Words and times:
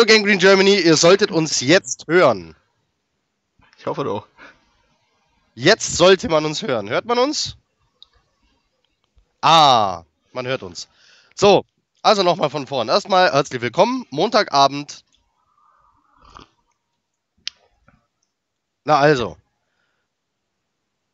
Hallo 0.00 0.06
Gang 0.06 0.24
Green 0.24 0.38
Germany, 0.38 0.80
ihr 0.80 0.96
solltet 0.96 1.30
uns 1.30 1.60
jetzt 1.60 2.06
hören. 2.08 2.56
Ich 3.76 3.84
hoffe 3.84 4.02
doch. 4.02 4.26
Jetzt 5.54 5.98
sollte 5.98 6.30
man 6.30 6.46
uns 6.46 6.62
hören. 6.62 6.88
Hört 6.88 7.04
man 7.04 7.18
uns? 7.18 7.58
Ah, 9.42 10.04
man 10.32 10.46
hört 10.46 10.62
uns. 10.62 10.88
So, 11.34 11.66
also 12.00 12.22
nochmal 12.22 12.48
von 12.48 12.66
vorn. 12.66 12.88
Erstmal 12.88 13.30
herzlich 13.30 13.60
willkommen. 13.60 14.06
Montagabend. 14.08 15.04
Na 18.86 19.00
also. 19.00 19.36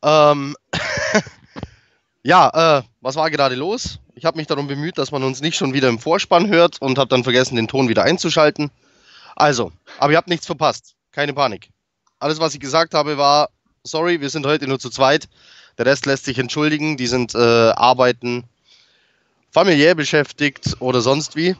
Ähm, 0.01 0.55
ja, 2.23 2.77
äh, 2.77 2.83
was 3.01 3.17
war 3.17 3.29
gerade 3.31 3.55
los? 3.55 3.99
Ich 4.17 4.25
habe 4.25 4.37
mich 4.37 4.47
darum 4.47 4.65
bemüht, 4.65 4.97
dass 4.97 5.11
man 5.11 5.23
uns 5.23 5.41
nicht 5.41 5.55
schon 5.55 5.75
wieder 5.75 5.89
im 5.89 5.99
Vorspann 5.99 6.47
hört 6.47 6.81
und 6.81 6.97
habe 6.97 7.07
dann 7.07 7.23
vergessen, 7.23 7.55
den 7.55 7.67
Ton 7.67 7.87
wieder 7.87 8.01
einzuschalten. 8.01 8.71
Also, 9.35 9.71
aber 9.99 10.11
ihr 10.11 10.17
habt 10.17 10.27
nichts 10.27 10.47
verpasst. 10.47 10.95
Keine 11.11 11.35
Panik. 11.35 11.69
Alles, 12.17 12.39
was 12.39 12.55
ich 12.55 12.59
gesagt 12.59 12.95
habe, 12.95 13.19
war, 13.19 13.49
sorry, 13.83 14.19
wir 14.19 14.31
sind 14.31 14.47
heute 14.47 14.67
nur 14.67 14.79
zu 14.79 14.89
zweit. 14.89 15.29
Der 15.77 15.85
Rest 15.85 16.07
lässt 16.07 16.25
sich 16.25 16.39
entschuldigen. 16.39 16.97
Die 16.97 17.05
sind 17.05 17.35
äh, 17.35 17.37
arbeiten, 17.37 18.45
familiär 19.51 19.93
beschäftigt 19.93 20.77
oder 20.79 21.01
sonst 21.01 21.35
wie. 21.35 21.55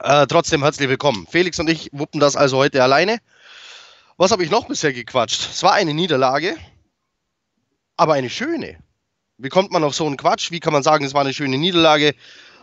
Äh, 0.00 0.26
trotzdem 0.26 0.62
herzlich 0.62 0.90
willkommen. 0.90 1.26
Felix 1.26 1.58
und 1.58 1.70
ich 1.70 1.88
wuppen 1.92 2.20
das 2.20 2.36
also 2.36 2.58
heute 2.58 2.82
alleine. 2.82 3.16
Was 4.18 4.30
habe 4.30 4.44
ich 4.44 4.50
noch 4.50 4.68
bisher 4.68 4.92
gequatscht? 4.92 5.48
Es 5.50 5.62
war 5.62 5.72
eine 5.72 5.94
Niederlage, 5.94 6.54
aber 7.96 8.12
eine 8.12 8.28
schöne. 8.28 8.76
Wie 9.42 9.48
kommt 9.48 9.70
man 9.70 9.84
auf 9.84 9.94
so 9.94 10.06
einen 10.06 10.16
Quatsch? 10.16 10.50
Wie 10.50 10.60
kann 10.60 10.72
man 10.72 10.82
sagen, 10.82 11.04
es 11.04 11.14
war 11.14 11.22
eine 11.22 11.32
schöne 11.32 11.56
Niederlage? 11.56 12.14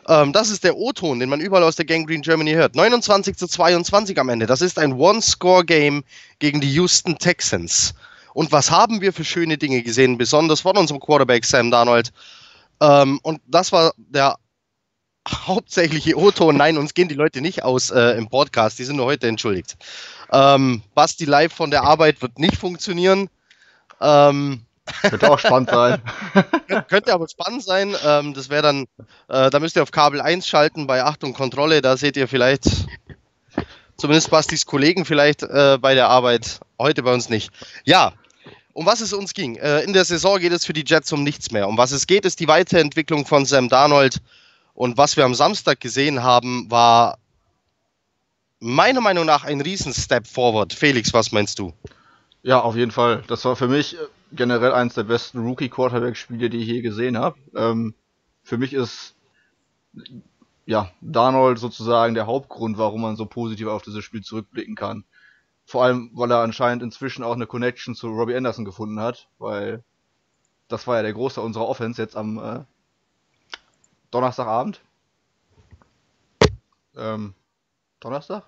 Ähm, 0.07 0.31
das 0.31 0.49
ist 0.49 0.63
der 0.63 0.77
O-Ton, 0.77 1.19
den 1.19 1.29
man 1.29 1.39
überall 1.39 1.63
aus 1.63 1.75
der 1.75 1.85
Gang 1.85 2.07
Green 2.07 2.21
Germany 2.21 2.53
hört. 2.53 2.75
29 2.75 3.35
zu 3.35 3.47
22 3.47 4.19
am 4.19 4.29
Ende. 4.29 4.45
Das 4.45 4.61
ist 4.61 4.77
ein 4.77 4.93
One-Score-Game 4.93 6.03
gegen 6.39 6.61
die 6.61 6.71
Houston 6.73 7.17
Texans. 7.17 7.93
Und 8.33 8.51
was 8.51 8.69
haben 8.69 9.01
wir 9.01 9.11
für 9.11 9.25
schöne 9.25 9.57
Dinge 9.57 9.81
gesehen, 9.81 10.17
besonders 10.17 10.61
von 10.61 10.77
unserem 10.77 10.99
Quarterback 10.99 11.43
Sam 11.43 11.71
Darnold. 11.71 12.11
Ähm, 12.79 13.19
und 13.23 13.41
das 13.47 13.71
war 13.71 13.93
der 13.97 14.37
hauptsächliche 15.27 16.15
O-Ton. 16.15 16.57
Nein, 16.57 16.77
uns 16.77 16.93
gehen 16.93 17.07
die 17.07 17.15
Leute 17.15 17.41
nicht 17.41 17.63
aus 17.63 17.89
äh, 17.89 18.11
im 18.11 18.29
Podcast, 18.29 18.77
die 18.77 18.83
sind 18.83 18.97
nur 18.97 19.07
heute 19.07 19.27
entschuldigt. 19.27 19.75
Ähm, 20.31 20.83
Basti 20.93 21.25
live 21.25 21.53
von 21.53 21.71
der 21.71 21.83
Arbeit 21.83 22.21
wird 22.21 22.37
nicht 22.37 22.57
funktionieren. 22.57 23.29
Ähm, 23.99 24.66
könnte 25.01 25.31
auch 25.31 25.39
spannend 25.39 25.69
sein. 25.69 26.01
könnte 26.87 27.13
aber 27.13 27.27
spannend 27.27 27.63
sein. 27.63 27.95
Ähm, 28.05 28.33
das 28.33 28.49
wäre 28.49 28.61
dann, 28.61 28.87
äh, 29.27 29.49
da 29.49 29.59
müsst 29.59 29.75
ihr 29.75 29.83
auf 29.83 29.91
Kabel 29.91 30.21
1 30.21 30.47
schalten 30.47 30.87
bei 30.87 31.03
Achtung 31.03 31.33
Kontrolle. 31.33 31.81
Da 31.81 31.97
seht 31.97 32.17
ihr 32.17 32.27
vielleicht, 32.27 32.65
zumindest 33.97 34.29
Bastis 34.29 34.65
Kollegen 34.65 35.05
vielleicht 35.05 35.43
äh, 35.43 35.77
bei 35.79 35.93
der 35.93 36.09
Arbeit, 36.09 36.59
heute 36.79 37.03
bei 37.03 37.13
uns 37.13 37.29
nicht. 37.29 37.51
Ja, 37.83 38.13
um 38.73 38.85
was 38.85 39.01
es 39.01 39.11
uns 39.11 39.33
ging. 39.33 39.55
Äh, 39.55 39.81
in 39.81 39.93
der 39.93 40.05
Saison 40.05 40.39
geht 40.39 40.51
es 40.51 40.65
für 40.65 40.73
die 40.73 40.83
Jets 40.85 41.11
um 41.11 41.23
nichts 41.23 41.51
mehr. 41.51 41.67
Um 41.67 41.77
was 41.77 41.91
es 41.91 42.05
geht, 42.05 42.25
ist 42.25 42.39
die 42.39 42.47
Weiterentwicklung 42.47 43.25
von 43.25 43.45
Sam 43.45 43.69
Darnold. 43.69 44.17
Und 44.75 44.97
was 44.97 45.17
wir 45.17 45.25
am 45.25 45.33
Samstag 45.33 45.79
gesehen 45.79 46.21
haben, 46.21 46.69
war 46.69 47.17
meiner 48.59 49.01
Meinung 49.01 49.25
nach 49.25 49.43
ein 49.43 49.61
Riesen-Step 49.61 50.27
forward. 50.27 50.73
Felix, 50.73 51.13
was 51.13 51.31
meinst 51.31 51.57
du? 51.57 51.73
Ja, 52.43 52.59
auf 52.59 52.75
jeden 52.75 52.91
Fall. 52.91 53.23
Das 53.27 53.43
war 53.45 53.55
für 53.55 53.67
mich 53.67 53.97
generell 54.31 54.73
eines 54.73 54.93
der 54.93 55.03
besten 55.03 55.39
Rookie-Quarterback-Spiele, 55.39 56.49
die 56.49 56.59
ich 56.59 56.67
je 56.67 56.81
gesehen 56.81 57.17
habe. 57.17 57.37
Ähm, 57.55 57.93
für 58.43 58.57
mich 58.57 58.73
ist 58.73 59.15
ja 60.65 60.91
Darnold 61.01 61.59
sozusagen 61.59 62.13
der 62.13 62.27
Hauptgrund, 62.27 62.77
warum 62.77 63.01
man 63.01 63.15
so 63.15 63.25
positiv 63.25 63.67
auf 63.67 63.83
dieses 63.83 64.03
Spiel 64.03 64.21
zurückblicken 64.21 64.75
kann. 64.75 65.05
Vor 65.65 65.83
allem, 65.83 66.11
weil 66.13 66.31
er 66.31 66.39
anscheinend 66.39 66.83
inzwischen 66.83 67.23
auch 67.23 67.33
eine 67.33 67.47
Connection 67.47 67.95
zu 67.95 68.07
Robbie 68.07 68.35
Anderson 68.35 68.65
gefunden 68.65 68.99
hat, 68.99 69.27
weil 69.37 69.83
das 70.67 70.87
war 70.87 70.97
ja 70.97 71.01
der 71.01 71.13
Große 71.13 71.41
unserer 71.41 71.67
Offense 71.67 72.01
jetzt 72.01 72.15
am 72.15 72.37
äh, 72.37 72.63
Donnerstagabend. 74.11 74.81
Ähm, 76.95 77.33
Donnerstag? 77.99 78.43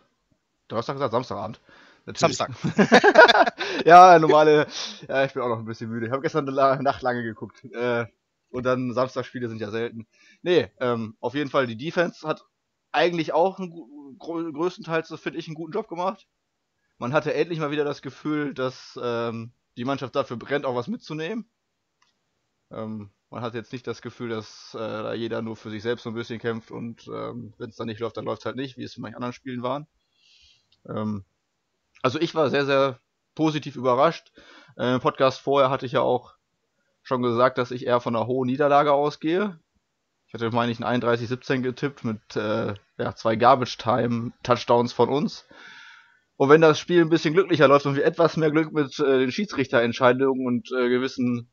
Donnerstag 0.68 0.96
gesagt, 0.96 1.12
Samstagabend. 1.12 1.60
Natürlich. 2.09 2.38
Samstag. 2.38 3.53
ja, 3.86 4.18
normale. 4.18 4.66
Ja, 5.08 5.25
ich 5.25 5.34
bin 5.34 5.44
auch 5.44 5.47
noch 5.50 5.59
ein 5.59 5.66
bisschen 5.66 5.92
müde. 5.92 6.08
Ich 6.08 6.12
habe 6.12 6.24
gestern 6.24 6.50
eine 6.50 6.81
Nacht 6.81 7.03
lange 7.03 7.22
geguckt. 7.22 7.64
Äh, 7.66 8.08
und 8.50 8.66
dann 8.66 8.94
Samstagspiele 8.94 9.47
sind 9.47 9.62
ja 9.62 9.70
selten. 9.70 10.08
Nee, 10.42 10.72
ähm, 10.80 11.16
auf 11.19 11.36
jeden 11.36 11.52
Fall, 11.52 11.68
die 11.68 11.78
Defense 11.78 12.28
hat 12.28 12.44
eigentlich 12.92 13.31
auch 13.34 13.59
einen, 13.59 13.72
größtenteils, 14.18 15.14
finde 15.19 15.38
ich, 15.38 15.48
einen 15.48 15.56
guten 15.56 15.72
Job 15.72 15.88
gemacht. 15.88 16.28
Man 16.98 17.14
hatte 17.14 17.36
endlich 17.36 17.59
mal 17.59 17.69
wieder 17.69 17.86
das 17.86 18.02
Gefühl, 18.02 18.56
dass 18.56 19.00
ähm, 19.02 19.52
die 19.78 19.86
Mannschaft 19.86 20.16
dafür 20.16 20.38
brennt, 20.38 20.66
auch 20.66 20.75
was 20.75 20.88
mitzunehmen. 20.88 21.48
Ähm, 22.72 23.12
man 23.30 23.44
hat 23.44 23.53
jetzt 23.53 23.72
nicht 23.72 23.86
das 23.86 24.02
Gefühl, 24.02 24.30
dass 24.30 24.74
äh, 24.74 24.80
da 24.80 25.14
jeder 25.14 25.44
nur 25.44 25.56
für 25.56 25.69
sich 25.69 25.84
selbst 25.84 26.03
so 26.03 26.09
ein 26.09 26.16
bisschen 26.16 26.40
kämpft 26.40 26.72
und 26.72 27.08
ähm, 27.08 27.53
wenn 27.59 27.69
es 27.69 27.75
dann 27.75 27.86
nicht 27.86 28.00
läuft, 28.00 28.18
dann 28.18 28.25
läuft 28.25 28.42
es 28.42 28.46
halt 28.48 28.56
nicht, 28.56 28.78
wie 28.78 28.84
es 28.84 28.98
in 28.98 29.03
manchen 29.03 29.18
anderen 29.18 29.34
Spielen 29.34 29.62
waren. 29.62 29.86
Ähm, 30.88 31.24
also 32.02 32.20
ich 32.20 32.36
war 32.36 32.50
sehr, 32.50 32.66
sehr 32.66 33.00
positiv 33.36 33.76
überrascht. 33.76 34.32
Äh, 34.78 34.96
Im 34.96 35.00
Podcast 35.00 35.40
vorher 35.40 35.70
hatte 35.70 35.86
ich 35.86 35.94
ja 35.94 36.02
auch 36.02 36.34
schon 37.02 37.22
gesagt, 37.22 37.58
dass 37.58 37.72
ich 37.72 37.86
eher 37.86 38.02
von 38.02 38.16
einer 38.16 38.28
hohen 38.28 38.48
Niederlage 38.48 38.94
ausgehe. 38.94 39.60
Ich 40.28 40.34
hatte, 40.34 40.52
meine 40.52 40.72
ich, 40.72 40.84
ein 40.84 41.02
31-17 41.02 41.62
getippt 41.62 42.04
mit 42.04 42.36
äh, 42.36 42.76
ja, 42.98 43.16
zwei 43.16 43.36
Garbage-Time-Touchdowns 43.36 44.94
von 44.94 45.10
uns. 45.10 45.48
Und 46.36 46.50
wenn 46.50 46.62
das 46.62 46.80
Spiel 46.80 47.02
ein 47.02 47.10
bisschen 47.10 47.34
glücklicher 47.34 47.68
läuft 47.68 47.86
und 47.86 47.96
wir 47.96 48.06
etwas 48.06 48.38
mehr 48.38 48.52
Glück 48.52 48.72
mit 48.72 48.98
äh, 49.00 49.20
den 49.20 49.31
Schiedsrichterentscheidungen 49.31 50.46
und 50.46 50.72
äh, 50.72 50.88
gewissen 50.88 51.52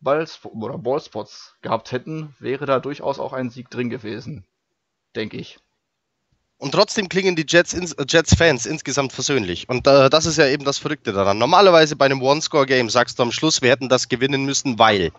Balls 0.00 0.40
oder 0.44 0.78
Ballspots 0.78 1.56
gehabt 1.62 1.92
hätten, 1.92 2.34
wäre 2.38 2.66
da 2.66 2.80
durchaus 2.80 3.18
auch 3.18 3.32
ein 3.32 3.50
Sieg 3.50 3.70
drin 3.70 3.90
gewesen. 3.90 4.46
Denke 5.14 5.36
ich. 5.36 5.58
Und 6.58 6.72
trotzdem 6.72 7.08
klingen 7.08 7.36
die 7.36 7.44
Jets-Fans 7.46 7.92
äh, 7.92 8.04
Jets 8.08 8.66
insgesamt 8.66 9.12
versöhnlich. 9.12 9.68
Und 9.68 9.86
äh, 9.86 10.08
das 10.08 10.24
ist 10.24 10.38
ja 10.38 10.46
eben 10.46 10.64
das 10.64 10.78
Verrückte 10.78 11.12
daran. 11.12 11.38
Normalerweise 11.38 11.96
bei 11.96 12.06
einem 12.06 12.22
One-Score-Game 12.22 12.90
sagst 12.90 13.18
du 13.18 13.24
am 13.24 13.32
Schluss, 13.32 13.60
wir 13.60 13.70
hätten 13.70 13.88
das 13.88 14.08
gewinnen 14.08 14.44
müssen, 14.44 14.78
weil. 14.78 15.10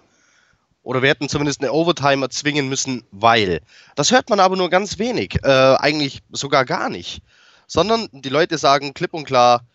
Oder 0.84 1.02
wir 1.02 1.10
hätten 1.10 1.30
zumindest 1.30 1.62
eine 1.62 1.74
Overtime 1.74 2.24
erzwingen 2.24 2.70
müssen, 2.70 3.04
weil. 3.12 3.62
Das 3.96 4.12
hört 4.12 4.30
man 4.30 4.40
aber 4.40 4.56
nur 4.56 4.70
ganz 4.70 4.98
wenig. 4.98 5.38
Äh, 5.44 5.76
eigentlich 5.78 6.22
sogar 6.32 6.64
gar 6.64 6.90
nicht. 6.90 7.22
Sondern 7.68 8.08
die 8.12 8.30
Leute 8.30 8.58
sagen 8.58 8.94
klipp 8.94 9.14
und 9.14 9.26
klar, 9.26 9.66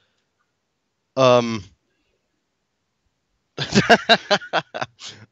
ähm, 1.17 1.65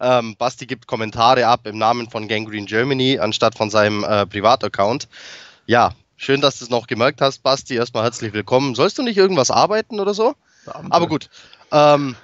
ähm, 0.00 0.36
Basti 0.36 0.66
gibt 0.66 0.86
Kommentare 0.86 1.46
ab 1.46 1.66
im 1.66 1.78
Namen 1.78 2.10
von 2.10 2.28
Gangrene 2.28 2.66
Germany 2.66 3.18
anstatt 3.18 3.56
von 3.56 3.70
seinem 3.70 4.04
äh, 4.04 4.26
Privataccount. 4.26 5.08
Ja, 5.66 5.94
Schön, 6.20 6.40
dass 6.40 6.58
du 6.58 6.64
es 6.64 6.70
noch 6.70 6.88
gemerkt 6.88 7.20
hast, 7.20 7.44
Basti. 7.44 7.76
Erstmal 7.76 8.02
herzlich 8.02 8.32
willkommen. 8.32 8.74
Sollst 8.74 8.98
du 8.98 9.04
nicht 9.04 9.16
irgendwas 9.16 9.52
arbeiten 9.52 10.00
oder 10.00 10.14
so? 10.14 10.34
Beamte. 10.64 10.92
Aber 10.92 11.06
gut. 11.06 11.30
Ähm, 11.70 12.16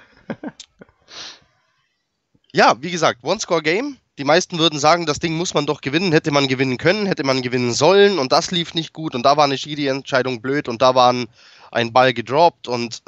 ja, 2.51 2.75
wie 2.81 2.91
gesagt, 2.91 3.23
One-Score-Game. 3.23 3.95
Die 4.17 4.25
meisten 4.25 4.59
würden 4.59 4.79
sagen, 4.79 5.05
das 5.05 5.19
Ding 5.19 5.37
muss 5.37 5.53
man 5.53 5.65
doch 5.65 5.79
gewinnen. 5.79 6.11
Hätte 6.11 6.31
man 6.31 6.49
gewinnen 6.49 6.77
können, 6.77 7.05
hätte 7.05 7.23
man 7.23 7.41
gewinnen 7.41 7.71
sollen. 7.71 8.19
Und 8.19 8.33
das 8.33 8.51
lief 8.51 8.73
nicht 8.73 8.91
gut. 8.91 9.15
Und 9.15 9.23
da 9.23 9.37
war 9.37 9.45
eine 9.45 9.57
Schiri-Entscheidung 9.57 10.41
blöd. 10.41 10.67
Und 10.67 10.81
da 10.81 10.93
war 10.93 11.13
ein, 11.13 11.27
ein 11.71 11.93
Ball 11.93 12.13
gedroppt. 12.13 12.67
Und 12.67 13.01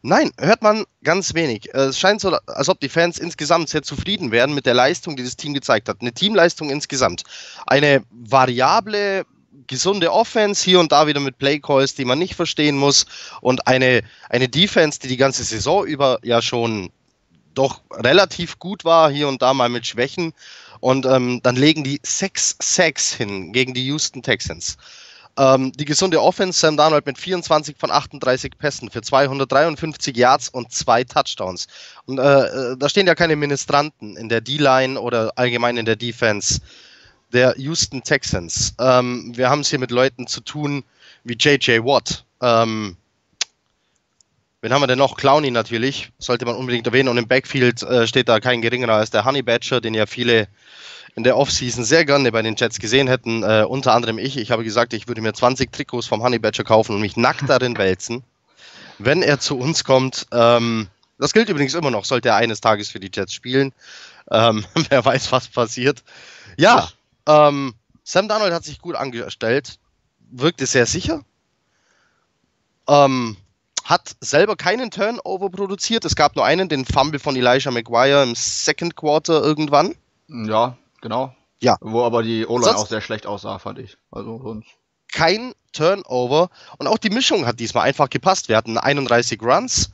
nein, 0.00 0.30
hört 0.38 0.62
man 0.62 0.86
ganz 1.04 1.34
wenig. 1.34 1.68
Es 1.74 1.98
scheint 1.98 2.22
so, 2.22 2.30
als 2.46 2.70
ob 2.70 2.80
die 2.80 2.88
Fans 2.88 3.18
insgesamt 3.18 3.68
sehr 3.68 3.82
zufrieden 3.82 4.30
wären 4.30 4.54
mit 4.54 4.64
der 4.64 4.74
Leistung, 4.74 5.16
die 5.16 5.22
das 5.22 5.36
Team 5.36 5.52
gezeigt 5.52 5.90
hat. 5.90 6.00
Eine 6.00 6.14
Teamleistung 6.14 6.70
insgesamt. 6.70 7.24
Eine 7.66 8.04
variable 8.10 9.26
gesunde 9.66 10.12
Offense, 10.12 10.64
hier 10.64 10.80
und 10.80 10.92
da 10.92 11.06
wieder 11.06 11.20
mit 11.20 11.38
Playcalls, 11.38 11.94
die 11.94 12.04
man 12.04 12.18
nicht 12.18 12.34
verstehen 12.34 12.76
muss 12.76 13.06
und 13.40 13.66
eine, 13.66 14.02
eine 14.28 14.48
Defense, 14.48 14.98
die 15.00 15.08
die 15.08 15.16
ganze 15.16 15.44
Saison 15.44 15.84
über 15.86 16.18
ja 16.22 16.42
schon 16.42 16.90
doch 17.54 17.80
relativ 17.92 18.58
gut 18.58 18.84
war, 18.84 19.10
hier 19.10 19.28
und 19.28 19.42
da 19.42 19.54
mal 19.54 19.68
mit 19.68 19.86
Schwächen. 19.86 20.32
Und 20.80 21.04
ähm, 21.04 21.40
dann 21.42 21.56
legen 21.56 21.84
die 21.84 22.00
sechs 22.02 22.56
Sacks 22.60 23.12
hin 23.12 23.52
gegen 23.52 23.74
die 23.74 23.84
Houston 23.86 24.22
Texans. 24.22 24.76
Ähm, 25.36 25.72
die 25.72 25.84
gesunde 25.84 26.22
Offense, 26.22 26.58
Sam 26.58 26.76
Darnold 26.76 27.06
mit 27.06 27.18
24 27.18 27.76
von 27.78 27.90
38 27.90 28.58
Pässen 28.58 28.90
für 28.90 29.02
253 29.02 30.16
Yards 30.16 30.48
und 30.48 30.72
zwei 30.72 31.04
Touchdowns. 31.04 31.66
Und 32.06 32.18
äh, 32.18 32.22
äh, 32.22 32.76
da 32.76 32.88
stehen 32.88 33.06
ja 33.06 33.14
keine 33.14 33.36
Ministranten 33.36 34.16
in 34.16 34.28
der 34.28 34.40
D-Line 34.40 35.00
oder 35.00 35.32
allgemein 35.36 35.76
in 35.76 35.86
der 35.86 35.96
Defense 35.96 36.60
der 37.32 37.54
Houston 37.58 38.02
Texans. 38.02 38.74
Ähm, 38.78 39.32
wir 39.36 39.50
haben 39.50 39.60
es 39.60 39.70
hier 39.70 39.78
mit 39.78 39.90
Leuten 39.90 40.26
zu 40.26 40.40
tun 40.40 40.84
wie 41.24 41.34
JJ 41.34 41.80
Watt. 41.80 42.24
Ähm, 42.40 42.96
Wen 44.62 44.74
haben 44.74 44.82
wir 44.82 44.86
denn 44.86 44.98
noch? 44.98 45.16
Clowny 45.16 45.50
natürlich, 45.50 46.12
sollte 46.18 46.44
man 46.44 46.54
unbedingt 46.54 46.86
erwähnen. 46.86 47.08
Und 47.08 47.16
im 47.16 47.26
Backfield 47.26 47.82
äh, 47.82 48.06
steht 48.06 48.28
da 48.28 48.40
kein 48.40 48.60
geringerer 48.60 48.94
als 48.94 49.10
der 49.10 49.24
Honey 49.24 49.40
Badger, 49.40 49.80
den 49.80 49.94
ja 49.94 50.04
viele 50.04 50.48
in 51.16 51.24
der 51.24 51.38
Offseason 51.38 51.82
sehr 51.82 52.04
gerne 52.04 52.30
bei 52.30 52.42
den 52.42 52.56
Jets 52.56 52.78
gesehen 52.78 53.08
hätten. 53.08 53.42
Äh, 53.42 53.64
unter 53.66 53.94
anderem 53.94 54.18
ich. 54.18 54.36
Ich 54.36 54.50
habe 54.50 54.62
gesagt, 54.62 54.92
ich 54.92 55.08
würde 55.08 55.22
mir 55.22 55.32
20 55.32 55.72
Trikots 55.72 56.06
vom 56.06 56.22
Honey 56.22 56.38
Badger 56.38 56.64
kaufen 56.64 56.94
und 56.94 57.00
mich 57.00 57.16
nackt 57.16 57.48
darin 57.48 57.78
wälzen, 57.78 58.22
wenn 58.98 59.22
er 59.22 59.40
zu 59.40 59.58
uns 59.58 59.82
kommt. 59.82 60.26
Ähm, 60.30 60.88
das 61.18 61.32
gilt 61.32 61.48
übrigens 61.48 61.72
immer 61.72 61.90
noch, 61.90 62.04
sollte 62.04 62.28
er 62.28 62.36
eines 62.36 62.60
Tages 62.60 62.90
für 62.90 63.00
die 63.00 63.10
Jets 63.12 63.32
spielen. 63.32 63.72
Ähm, 64.30 64.66
wer 64.90 65.02
weiß, 65.02 65.32
was 65.32 65.48
passiert. 65.48 66.02
Ja, 66.58 66.90
ähm, 67.30 67.74
Sam 68.04 68.28
Darnold 68.28 68.52
hat 68.52 68.64
sich 68.64 68.80
gut 68.80 68.96
angestellt, 68.96 69.78
wirkte 70.30 70.66
sehr 70.66 70.86
sicher. 70.86 71.22
Ähm, 72.88 73.36
hat 73.84 74.16
selber 74.20 74.56
keinen 74.56 74.90
Turnover 74.90 75.50
produziert. 75.50 76.04
Es 76.04 76.16
gab 76.16 76.36
nur 76.36 76.44
einen, 76.44 76.68
den 76.68 76.84
Fumble 76.84 77.20
von 77.20 77.36
Elijah 77.36 77.70
McGuire 77.70 78.22
im 78.22 78.34
Second 78.34 78.96
Quarter 78.96 79.42
irgendwann. 79.42 79.94
Ja, 80.28 80.76
genau. 81.00 81.34
Ja. 81.60 81.76
Wo 81.80 82.02
aber 82.02 82.22
die 82.22 82.46
O-Line 82.46 82.76
auch 82.76 82.86
sehr 82.86 83.00
schlecht 83.00 83.26
aussah, 83.26 83.58
fand 83.58 83.78
ich. 83.78 83.96
Also 84.10 84.40
sonst. 84.42 84.68
Kein 85.12 85.54
Turnover. 85.72 86.50
Und 86.78 86.86
auch 86.86 86.98
die 86.98 87.10
Mischung 87.10 87.46
hat 87.46 87.60
diesmal 87.60 87.84
einfach 87.84 88.10
gepasst. 88.10 88.48
Wir 88.48 88.56
hatten 88.56 88.78
31 88.78 89.42
Runs. 89.42 89.90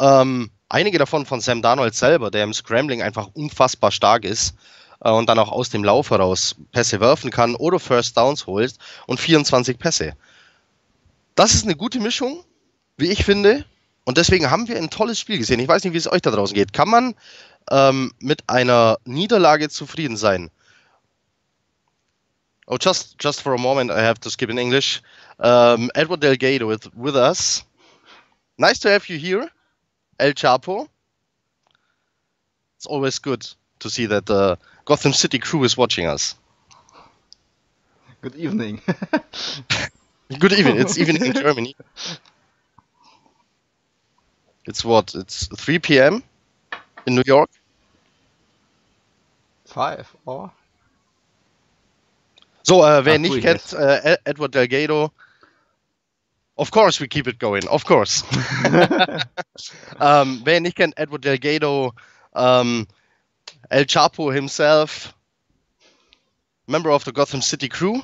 Ähm, 0.00 0.50
einige 0.68 0.98
davon 0.98 1.26
von 1.26 1.40
Sam 1.40 1.62
Darnold 1.62 1.94
selber, 1.94 2.30
der 2.30 2.44
im 2.44 2.54
Scrambling 2.54 3.02
einfach 3.02 3.28
unfassbar 3.34 3.92
stark 3.92 4.24
ist 4.24 4.54
äh, 5.02 5.10
und 5.10 5.28
dann 5.28 5.38
auch 5.38 5.52
aus 5.52 5.70
dem 5.70 5.84
Lauf 5.84 6.10
heraus 6.10 6.56
Pässe 6.72 7.00
werfen 7.00 7.30
kann 7.30 7.54
oder 7.54 7.78
First 7.78 8.16
Downs 8.16 8.46
holt 8.46 8.74
und 9.06 9.20
24 9.20 9.78
Pässe. 9.78 10.14
Das 11.34 11.54
ist 11.54 11.64
eine 11.64 11.76
gute 11.76 12.00
Mischung 12.00 12.44
wie 13.00 13.10
ich 13.10 13.24
finde. 13.24 13.64
Und 14.04 14.18
deswegen 14.18 14.50
haben 14.50 14.68
wir 14.68 14.76
ein 14.76 14.90
tolles 14.90 15.18
Spiel 15.18 15.38
gesehen. 15.38 15.60
Ich 15.60 15.68
weiß 15.68 15.84
nicht, 15.84 15.92
wie 15.92 15.98
es 15.98 16.10
euch 16.10 16.22
da 16.22 16.30
draußen 16.30 16.54
geht. 16.54 16.72
Kann 16.72 16.88
man 16.88 17.14
ähm, 17.70 18.12
mit 18.20 18.48
einer 18.48 18.98
Niederlage 19.04 19.68
zufrieden 19.68 20.16
sein? 20.16 20.50
Oh, 22.66 22.76
just 22.80 23.16
just 23.20 23.42
for 23.42 23.52
a 23.54 23.58
moment, 23.58 23.90
I 23.90 24.00
have 24.00 24.20
to 24.20 24.30
skip 24.30 24.48
in 24.48 24.58
English. 24.58 25.02
Um, 25.38 25.90
Edward 25.94 26.22
Delgado 26.22 26.68
with, 26.68 26.88
with 26.94 27.16
us. 27.16 27.64
Nice 28.58 28.78
to 28.80 28.88
have 28.88 29.08
you 29.08 29.18
here, 29.18 29.50
El 30.18 30.34
Chapo. 30.34 30.88
It's 32.76 32.86
always 32.86 33.20
good 33.20 33.44
to 33.80 33.88
see 33.88 34.06
that 34.06 34.26
the 34.26 34.56
Gotham 34.90 35.12
City 35.12 35.38
crew 35.38 35.62
is 35.62 35.76
watching 35.76 36.08
us. 36.08 36.34
Good 38.22 38.34
evening. 38.34 38.80
good 40.40 40.52
evening. 40.52 40.80
It's 40.80 40.98
evening 40.98 41.26
in 41.26 41.32
Germany. 41.44 41.76
It's 44.66 44.84
what? 44.84 45.14
It's 45.14 45.46
3 45.46 45.78
p.m. 45.78 46.24
in 47.06 47.14
New 47.14 47.22
York. 47.24 47.50
Five, 49.64 50.12
or? 50.26 50.50
So, 52.64 52.82
äh, 52.82 53.04
wer 53.04 53.14
Ach, 53.14 53.18
nicht 53.20 53.42
kennt, 53.42 53.72
äh, 53.72 54.16
Edward 54.24 54.56
Delgado. 54.56 55.12
Of 56.56 56.72
course 56.72 56.98
we 56.98 57.06
keep 57.06 57.28
it 57.28 57.38
going, 57.38 57.64
of 57.68 57.84
course. 57.84 58.24
um, 60.00 60.40
wer 60.42 60.58
nicht 60.60 60.74
kennt, 60.74 60.98
Edward 60.98 61.24
Delgado, 61.24 61.92
um, 62.32 62.88
El 63.70 63.84
Chapo 63.84 64.34
himself, 64.34 65.14
member 66.66 66.90
of 66.90 67.04
the 67.04 67.12
Gotham 67.12 67.42
City 67.42 67.68
crew, 67.68 68.02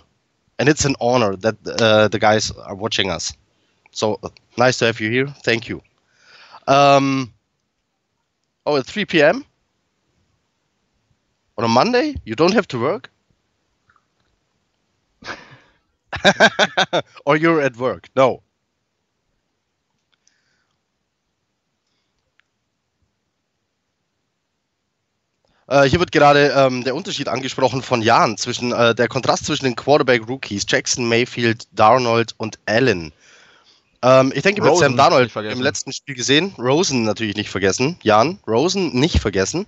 and 0.58 0.68
it's 0.68 0.84
an 0.84 0.96
honor 1.00 1.36
that 1.36 1.56
uh, 1.66 2.08
the 2.08 2.18
guys 2.18 2.50
are 2.50 2.74
watching 2.74 3.10
us. 3.10 3.32
So 3.92 4.20
nice 4.56 4.78
to 4.78 4.86
have 4.86 5.00
you 5.00 5.10
here. 5.10 5.26
Thank 5.44 5.68
you. 5.68 5.82
Um, 6.68 7.32
oh, 8.66 8.76
at 8.76 8.86
3 8.86 9.04
p.m. 9.06 9.44
on 11.58 11.64
a 11.64 11.68
Monday, 11.68 12.16
you 12.24 12.34
don't 12.34 12.54
have 12.54 12.68
to 12.68 12.78
work? 12.78 13.10
or 17.26 17.36
you're 17.36 17.60
at 17.60 17.76
work? 17.76 18.08
No. 18.16 18.42
Äh, 25.68 25.84
hier 25.84 25.98
wird 25.98 26.12
gerade 26.12 26.54
ähm, 26.56 26.84
der 26.84 26.94
Unterschied 26.94 27.28
angesprochen 27.28 27.82
von 27.82 28.02
Jahren 28.02 28.36
zwischen 28.38 28.72
äh, 28.72 28.94
der 28.94 29.08
Kontrast 29.08 29.46
zwischen 29.46 29.64
den 29.64 29.76
Quarterback-Rookies 29.76 30.64
Jackson, 30.68 31.08
Mayfield, 31.08 31.66
Darnold 31.72 32.34
und 32.36 32.58
Allen. 32.66 33.12
Ähm, 34.02 34.32
ich 34.34 34.42
denke, 34.42 34.62
mit 34.62 34.76
Sam 34.76 34.96
Darnold 34.96 35.34
im 35.34 35.60
letzten 35.60 35.92
Spiel 35.92 36.14
gesehen, 36.14 36.54
Rosen 36.58 37.02
natürlich 37.02 37.34
nicht 37.34 37.50
vergessen, 37.50 37.98
Jan, 38.02 38.38
Rosen 38.46 38.94
nicht 38.94 39.18
vergessen, 39.18 39.66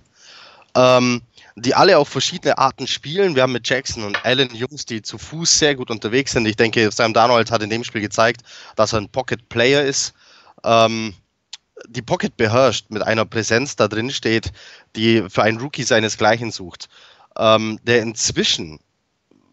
ähm, 0.75 1.21
die 1.55 1.75
alle 1.75 1.97
auf 1.97 2.07
verschiedene 2.07 2.57
Arten 2.57 2.87
spielen. 2.87 3.35
Wir 3.35 3.43
haben 3.43 3.51
mit 3.51 3.67
Jackson 3.67 4.03
und 4.03 4.23
Allen 4.23 4.55
Jungs, 4.55 4.85
die 4.85 5.01
zu 5.01 5.17
Fuß 5.17 5.59
sehr 5.59 5.75
gut 5.75 5.91
unterwegs 5.91 6.31
sind. 6.31 6.45
Ich 6.45 6.55
denke, 6.55 6.89
Sam 6.91 7.13
Darnold 7.13 7.51
hat 7.51 7.61
in 7.61 7.69
dem 7.69 7.83
Spiel 7.83 8.01
gezeigt, 8.01 8.41
dass 8.77 8.93
er 8.93 9.01
ein 9.01 9.09
Pocket-Player 9.09 9.83
ist. 9.83 10.13
Ähm, 10.63 11.13
die 11.87 12.01
Pocket 12.01 12.35
beherrscht, 12.35 12.89
mit 12.89 13.01
einer 13.01 13.25
Präsenz 13.25 13.75
da 13.75 13.87
drin 13.87 14.11
steht, 14.11 14.51
die 14.95 15.23
für 15.29 15.43
einen 15.43 15.59
Rookie 15.59 15.83
seinesgleichen 15.83 16.51
sucht, 16.51 16.89
ähm, 17.37 17.79
der 17.83 18.01
inzwischen 18.01 18.79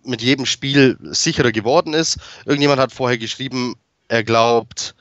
mit 0.05 0.23
jedem 0.23 0.47
Spiel 0.47 0.99
sicherer 1.03 1.53
geworden 1.53 1.93
ist. 1.95 2.19
Irgendjemand 2.45 2.81
hat 2.81 2.93
vorher 2.93 3.19
geschrieben, 3.19 3.75
er 4.09 4.23
glaubt, 4.23 4.95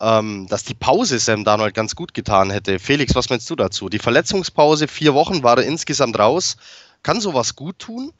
ähm, 0.00 0.46
dass 0.48 0.64
die 0.64 0.74
Pause 0.74 1.18
Sam 1.18 1.44
Darnold 1.44 1.74
ganz 1.74 1.94
gut 1.94 2.14
getan 2.14 2.50
hätte. 2.50 2.78
Felix, 2.78 3.14
was 3.14 3.30
meinst 3.30 3.48
du 3.50 3.56
dazu? 3.56 3.88
Die 3.88 3.98
Verletzungspause, 3.98 4.88
vier 4.88 5.14
Wochen 5.14 5.42
war 5.42 5.58
er 5.58 5.64
insgesamt 5.64 6.18
raus. 6.18 6.56
Kann 7.02 7.20
sowas 7.20 7.54
gut 7.54 7.78
tun? 7.78 8.12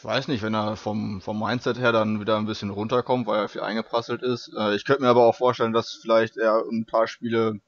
Ich 0.00 0.04
weiß 0.06 0.28
nicht, 0.28 0.40
wenn 0.40 0.54
er 0.54 0.76
vom, 0.76 1.20
vom 1.20 1.38
Mindset 1.38 1.78
her 1.78 1.92
dann 1.92 2.20
wieder 2.20 2.38
ein 2.38 2.46
bisschen 2.46 2.70
runterkommt, 2.70 3.26
weil 3.26 3.40
er 3.40 3.48
viel 3.50 3.60
eingeprasselt 3.60 4.22
ist. 4.22 4.50
Äh, 4.56 4.74
ich 4.74 4.86
könnte 4.86 5.02
mir 5.02 5.10
aber 5.10 5.26
auch 5.26 5.34
vorstellen, 5.34 5.74
dass 5.74 5.92
vielleicht 5.92 6.38
er 6.38 6.64
ein 6.72 6.86
paar 6.86 7.06
Spiele 7.06 7.60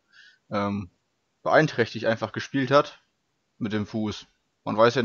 ähm, 0.51 0.91
beeinträchtigt 1.43 2.07
einfach 2.07 2.33
gespielt 2.33 2.71
hat 2.71 3.03
mit 3.59 3.75
dem 3.75 3.85
Fuß. 3.85 4.27
Man 4.65 4.79
weiß 4.79 4.95
ja, 4.95 5.03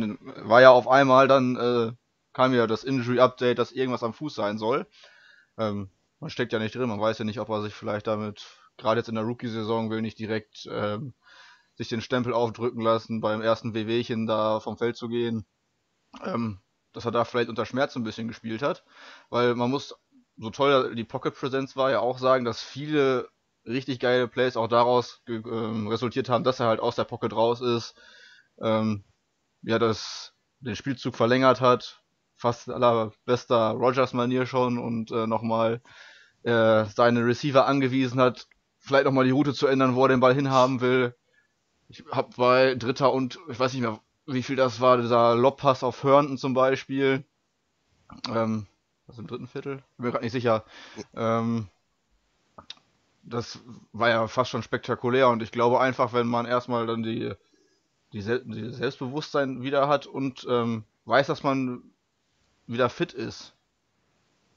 war 0.48 0.62
ja 0.62 0.70
auf 0.70 0.88
einmal 0.88 1.28
dann 1.28 1.58
äh, 1.58 1.92
kam 2.32 2.54
ja 2.54 2.66
das 2.66 2.86
Injury 2.86 3.20
Update, 3.20 3.60
dass 3.60 3.74
irgendwas 3.74 4.04
am 4.04 4.14
Fuß 4.14 4.34
sein 4.34 4.58
soll. 4.58 4.88
Ähm, 5.58 5.90
man 6.22 6.30
steckt 6.30 6.54
ja 6.54 6.60
nicht 6.60 6.76
drin, 6.76 6.88
man 6.88 7.02
weiß 7.02 7.18
ja 7.18 7.26
nicht, 7.26 7.42
ob 7.42 7.50
er 7.50 7.62
sich 7.62 7.74
vielleicht 7.74 8.08
damit, 8.08 8.46
gerade 8.78 9.02
jetzt 9.02 9.10
in 9.10 9.16
der 9.16 9.26
Rookie-Saison, 9.26 9.90
will 9.90 10.02
nicht 10.02 10.18
direkt 10.18 10.66
ähm, 10.72 11.14
sich 11.76 11.90
den 11.90 12.00
Stempel 12.00 12.32
aufdrücken 12.32 12.82
lassen, 12.82 13.20
beim 13.20 13.42
ersten 13.42 13.74
WWchen 13.74 14.28
da 14.28 14.62
vom 14.62 14.78
Feld 14.78 14.96
zu 14.96 15.10
gehen. 15.10 15.46
Ähm, 16.24 16.62
dass 16.98 17.06
er 17.06 17.12
da 17.12 17.25
vielleicht 17.25 17.50
unter 17.50 17.68
Schmerz 17.68 17.96
ein 17.96 18.04
bisschen 18.04 18.27
gespielt 18.27 18.63
hat. 18.63 18.84
Weil 19.30 19.54
man 19.54 19.70
muss, 19.70 19.96
so 20.36 20.50
toll 20.50 20.96
die 20.96 21.04
Pocket 21.04 21.36
Presence 21.36 21.77
war, 21.77 21.92
ja 21.92 22.00
auch 22.00 22.18
sagen, 22.18 22.44
dass 22.44 22.62
viele 22.62 23.30
richtig 23.66 24.00
geile 24.00 24.27
Plays 24.27 24.58
auch 24.58 24.68
daraus 24.68 25.22
ähm, 25.27 25.88
resultiert 25.88 26.27
haben, 26.27 26.44
dass 26.44 26.60
er 26.60 26.68
halt 26.68 26.80
aus 26.80 26.96
der 26.96 27.04
Pocket 27.04 27.34
raus 27.34 27.62
ist. 27.62 27.94
Ähm, 28.60 29.04
ja, 29.62 29.77
das 29.77 30.34
den 30.60 30.75
Spielzug 30.75 31.16
verlängert 31.16 31.62
hat, 31.62 32.01
fast 32.36 32.68
allerbester 32.68 33.72
Rogers-Manier 33.72 34.48
schon 34.48 34.80
und 34.80 35.12
äh, 35.12 35.27
nochmal 35.27 35.82
äh, 36.42 36.86
seine 36.86 37.25
Receiver 37.25 37.68
angewiesen 37.68 38.20
hat, 38.20 38.48
vielleicht 38.80 39.06
nochmal 39.06 39.25
die 39.25 39.32
Route 39.32 39.54
zu 39.54 39.68
ändern, 39.68 39.94
wo 39.94 40.06
er 40.06 40.10
den 40.10 40.20
Ball 40.20 40.34
hinhaben 40.34 40.82
will. 40.82 41.16
Ich 41.89 42.04
habe 42.12 42.30
bei 42.38 42.74
Dritter 42.74 43.13
und 43.13 43.38
ich 43.50 43.60
weiß 43.60 43.74
nicht 43.74 43.84
mehr, 43.84 44.00
wie 44.28 44.44
viel 44.44 44.56
das 44.56 44.80
war, 44.82 44.98
dieser 44.98 45.36
Lobpass 45.36 45.84
auf 45.84 46.04
Herndon 46.04 46.38
zum 46.38 46.54
Beispiel. 46.54 47.24
Ähm, 48.30 48.68
was 49.08 49.18
im 49.18 49.28
dritten 49.28 49.48
Viertel? 49.48 49.78
Bin 49.98 50.06
mir 50.06 50.12
gerade 50.12 50.24
nicht 50.24 50.34
sicher. 50.34 50.66
Ähm, 51.16 51.68
das 53.24 53.60
war 53.92 54.10
ja 54.10 54.28
fast 54.28 54.52
schon 54.52 54.64
spektakulär 54.64 55.30
und 55.30 55.42
ich 55.42 55.52
glaube 55.52 55.80
einfach, 55.80 56.14
wenn 56.14 56.28
man 56.28 56.46
erstmal 56.46 56.88
dann 56.88 57.04
die, 57.04 57.34
die, 58.14 58.22
Sel 58.22 58.44
die 58.46 58.70
Selbstbewusstsein 58.70 59.62
wieder 59.62 59.88
hat 59.88 60.06
und 60.08 60.46
ähm, 60.50 60.84
weiß, 61.06 61.28
dass 61.28 61.44
man 61.44 61.84
wieder 62.68 62.90
fit 62.90 63.14
ist, 63.14 63.57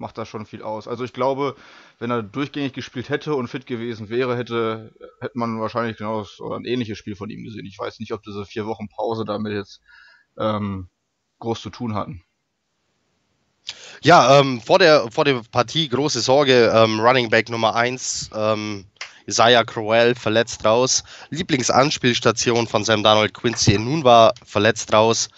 macht 0.01 0.19
das 0.19 0.29
schon 0.29 0.47
viel 0.47 0.63
aus. 0.63 0.89
Also 0.89 1.05
ich 1.05 1.13
glaube, 1.13 1.55
wenn 1.99 2.11
er 2.11 2.23
durchgängig 2.23 2.73
gespielt 2.73 3.11
hätte 3.11 3.35
und 3.35 3.49
fit 3.49 3.67
gewesen 3.67 4.09
wäre, 4.09 4.37
hätte, 4.37 4.93
hätte 5.21 5.39
man 5.39 5.61
wahrscheinlich 5.61 5.99
genau 5.99 6.25
oder 6.41 6.57
ein 6.57 6.65
ähnliches 6.65 6.99
Spiel 6.99 7.17
von 7.17 7.31
ihm 7.31 7.45
gesehen. 7.45 7.67
Ich 7.67 7.79
weiß 7.79 8.01
nicht, 8.01 8.13
ob 8.13 8.23
diese 8.23 8.45
vier 8.47 8.67
Wochen 8.67 8.89
Pause 8.89 9.25
damit 9.25 9.53
jetzt 9.53 9.81
ähm, 10.39 10.89
groß 11.39 11.61
zu 11.61 11.71
tun 11.71 11.95
hatten. 11.95 12.23
Ja, 14.03 14.41
ähm, 14.41 14.61
vor, 14.63 14.79
der, 14.79 15.11
vor 15.11 15.27
der 15.27 15.43
Partie 15.51 15.89
große 15.89 16.21
Sorge, 16.21 16.73
ähm, 16.75 16.99
Running 16.99 17.29
Back 17.29 17.51
Nummer 17.51 17.77
1, 17.77 18.31
ähm, 18.35 18.87
Isaiah 19.27 19.65
Crowell 19.65 20.15
verletzt 20.15 20.65
raus. 20.65 21.05
Lieblingsanspielstation 21.29 22.67
von 22.67 22.85
Sam 22.85 23.03
Donald 23.03 23.35
Quincy 23.35 23.79
nun 23.79 24.03
war 24.03 24.33
verletzt 24.45 24.93
raus. 24.95 25.29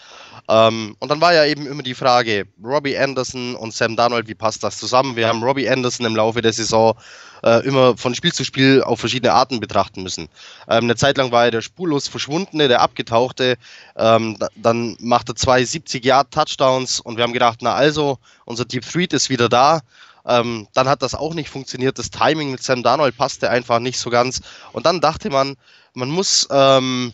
Ähm, 0.49 0.95
und 0.99 1.09
dann 1.09 1.21
war 1.21 1.33
ja 1.33 1.45
eben 1.45 1.65
immer 1.67 1.83
die 1.83 1.93
Frage, 1.93 2.45
Robbie 2.63 2.97
Anderson 2.97 3.55
und 3.55 3.73
Sam 3.73 3.95
Darnold, 3.95 4.27
wie 4.27 4.35
passt 4.35 4.63
das 4.63 4.77
zusammen? 4.77 5.15
Wir 5.15 5.27
haben 5.27 5.43
Robbie 5.43 5.69
Anderson 5.69 6.05
im 6.05 6.15
Laufe 6.15 6.41
der 6.41 6.53
Saison 6.53 6.95
äh, 7.43 7.65
immer 7.65 7.95
von 7.97 8.15
Spiel 8.15 8.33
zu 8.33 8.43
Spiel 8.43 8.81
auf 8.83 8.99
verschiedene 8.99 9.33
Arten 9.33 9.59
betrachten 9.59 10.03
müssen. 10.03 10.27
Ähm, 10.67 10.85
eine 10.85 10.95
Zeit 10.95 11.17
lang 11.17 11.31
war 11.31 11.45
er 11.45 11.51
der 11.51 11.61
spurlos 11.61 12.07
Verschwundene, 12.07 12.67
der 12.67 12.81
Abgetauchte. 12.81 13.57
Ähm, 13.95 14.37
dann 14.55 14.97
macht 14.99 15.29
er 15.29 15.35
zwei 15.35 15.61
70-Yard-Touchdowns 15.61 16.99
und 16.99 17.17
wir 17.17 17.23
haben 17.23 17.33
gedacht, 17.33 17.59
na 17.61 17.73
also, 17.73 18.17
unser 18.45 18.65
Deep 18.65 18.89
Threat 18.89 19.13
ist 19.13 19.29
wieder 19.29 19.49
da. 19.49 19.81
Ähm, 20.25 20.67
dann 20.73 20.87
hat 20.87 21.01
das 21.01 21.15
auch 21.15 21.33
nicht 21.33 21.49
funktioniert. 21.49 21.99
Das 21.99 22.09
Timing 22.09 22.51
mit 22.51 22.63
Sam 22.63 22.81
Darnold 22.81 23.17
passte 23.17 23.49
einfach 23.49 23.79
nicht 23.79 23.99
so 23.99 24.09
ganz. 24.09 24.41
Und 24.71 24.85
dann 24.85 25.01
dachte 25.01 25.29
man, 25.29 25.55
man 25.93 26.09
muss 26.09 26.47
ähm, 26.49 27.13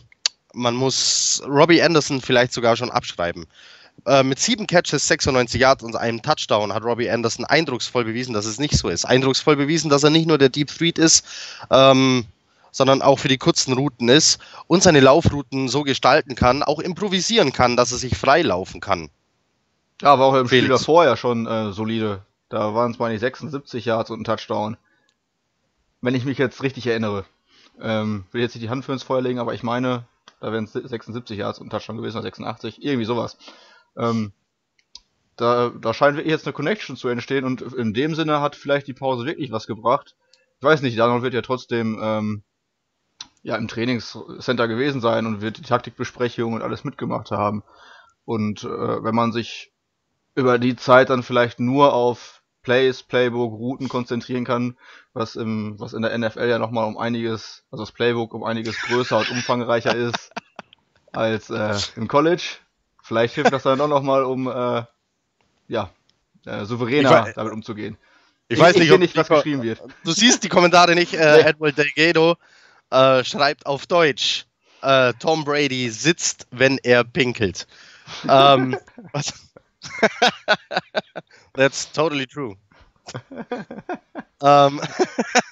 man 0.54 0.74
muss 0.74 1.42
Robbie 1.46 1.82
Anderson 1.82 2.20
vielleicht 2.20 2.52
sogar 2.52 2.76
schon 2.76 2.90
abschreiben. 2.90 3.46
Äh, 4.06 4.22
mit 4.22 4.38
sieben 4.38 4.66
Catches, 4.66 5.06
96 5.08 5.60
Yards 5.60 5.82
und 5.82 5.96
einem 5.96 6.22
Touchdown 6.22 6.72
hat 6.72 6.84
Robbie 6.84 7.10
Anderson 7.10 7.44
eindrucksvoll 7.44 8.04
bewiesen, 8.04 8.32
dass 8.32 8.46
es 8.46 8.58
nicht 8.58 8.76
so 8.76 8.88
ist. 8.88 9.04
Eindrucksvoll 9.04 9.56
bewiesen, 9.56 9.90
dass 9.90 10.02
er 10.02 10.10
nicht 10.10 10.26
nur 10.26 10.38
der 10.38 10.48
Deep 10.48 10.68
Threat 10.68 10.98
ist, 10.98 11.24
ähm, 11.70 12.24
sondern 12.70 13.02
auch 13.02 13.18
für 13.18 13.28
die 13.28 13.38
kurzen 13.38 13.74
Routen 13.74 14.08
ist 14.08 14.40
und 14.66 14.82
seine 14.82 15.00
Laufrouten 15.00 15.68
so 15.68 15.82
gestalten 15.82 16.34
kann, 16.34 16.62
auch 16.62 16.78
improvisieren 16.78 17.52
kann, 17.52 17.76
dass 17.76 17.92
er 17.92 17.98
sich 17.98 18.16
frei 18.16 18.42
laufen 18.42 18.80
kann. 18.80 19.10
Ja, 20.00 20.18
war 20.18 20.26
auch 20.26 20.34
im 20.34 20.48
Felix. 20.48 20.64
Spiel 20.64 20.78
davor 20.78 21.04
ja 21.04 21.16
schon 21.16 21.46
äh, 21.46 21.72
solide. 21.72 22.22
Da 22.48 22.74
waren 22.74 22.92
es 22.92 22.98
meine 22.98 23.18
76 23.18 23.84
Yards 23.84 24.10
und 24.10 24.20
ein 24.20 24.24
Touchdown. 24.24 24.76
Wenn 26.00 26.14
ich 26.14 26.24
mich 26.24 26.38
jetzt 26.38 26.62
richtig 26.62 26.86
erinnere. 26.86 27.24
Ähm, 27.82 28.24
will 28.32 28.42
jetzt 28.42 28.54
nicht 28.54 28.64
die 28.64 28.70
Hand 28.70 28.84
für 28.84 28.92
ins 28.92 29.02
Feuer 29.02 29.22
legen, 29.22 29.38
aber 29.38 29.54
ich 29.54 29.62
meine, 29.62 30.04
da 30.40 30.52
wären 30.52 30.64
es 30.64 30.72
76 30.72 31.38
Yards 31.38 31.58
und 31.58 31.70
Touchdown 31.70 31.96
gewesen, 31.96 32.16
oder 32.16 32.24
86, 32.24 32.82
irgendwie 32.82 33.04
sowas. 33.04 33.38
Ähm, 33.96 34.32
da, 35.36 35.70
da 35.70 35.94
scheint 35.94 36.18
jetzt 36.26 36.46
eine 36.46 36.52
Connection 36.52 36.96
zu 36.96 37.08
entstehen 37.08 37.44
und 37.44 37.62
in 37.62 37.94
dem 37.94 38.14
Sinne 38.14 38.40
hat 38.40 38.56
vielleicht 38.56 38.86
die 38.86 38.94
Pause 38.94 39.24
wirklich 39.24 39.52
was 39.52 39.66
gebracht. 39.66 40.14
Ich 40.58 40.64
weiß 40.64 40.82
nicht, 40.82 40.98
Donald 40.98 41.22
wird 41.22 41.34
ja 41.34 41.42
trotzdem 41.42 41.98
ähm, 42.02 42.42
ja 43.42 43.56
im 43.56 43.68
Trainingscenter 43.68 44.68
gewesen 44.68 45.00
sein 45.00 45.26
und 45.26 45.40
wird 45.40 45.58
die 45.58 45.62
Taktikbesprechung 45.62 46.52
und 46.52 46.62
alles 46.62 46.84
mitgemacht 46.84 47.30
haben. 47.30 47.62
Und 48.24 48.64
äh, 48.64 49.02
wenn 49.02 49.14
man 49.14 49.32
sich 49.32 49.72
über 50.34 50.58
die 50.58 50.76
Zeit 50.76 51.10
dann 51.10 51.22
vielleicht 51.22 51.58
nur 51.58 51.94
auf 51.94 52.39
Plays, 52.62 53.02
Playbook, 53.02 53.52
Routen 53.52 53.88
konzentrieren 53.88 54.44
kann, 54.44 54.76
was 55.12 55.36
im, 55.36 55.78
was 55.78 55.92
in 55.92 56.02
der 56.02 56.16
NFL 56.16 56.48
ja 56.48 56.58
nochmal 56.58 56.86
um 56.86 56.98
einiges, 56.98 57.64
also 57.70 57.84
das 57.84 57.92
Playbook 57.92 58.34
um 58.34 58.44
einiges 58.44 58.80
größer 58.82 59.18
und 59.18 59.30
umfangreicher 59.30 59.94
ist 59.94 60.30
als 61.12 61.50
äh, 61.50 61.74
im 61.96 62.08
College. 62.08 62.42
Vielleicht 63.02 63.34
hilft 63.34 63.52
das 63.52 63.62
dann 63.62 63.80
auch 63.80 63.88
nochmal, 63.88 64.24
um 64.24 64.46
äh, 64.46 64.84
ja, 65.68 65.90
äh, 66.46 66.64
souveräner 66.64 67.10
weiß, 67.10 67.34
damit 67.34 67.52
umzugehen. 67.52 67.96
Ich, 68.48 68.56
ich 68.56 68.62
weiß 68.62 68.76
nicht, 68.76 68.90
ich 68.90 68.98
nicht 68.98 69.16
was 69.16 69.28
geschrieben 69.28 69.62
wird. 69.62 69.80
Du 70.04 70.12
siehst 70.12 70.42
die 70.42 70.48
Kommentare 70.48 70.94
nicht. 70.94 71.14
Äh. 71.14 71.40
Edward 71.42 71.78
Delgado 71.78 72.36
äh, 72.90 73.24
schreibt 73.24 73.66
auf 73.66 73.86
Deutsch: 73.86 74.46
äh, 74.82 75.12
Tom 75.18 75.44
Brady 75.44 75.88
sitzt, 75.90 76.46
wenn 76.50 76.78
er 76.78 77.04
pinkelt. 77.04 77.66
ähm, 78.28 78.76
was? 79.12 79.32
That's 81.54 81.90
totally 81.92 82.26
true. 82.26 82.56
ähm, 84.42 84.80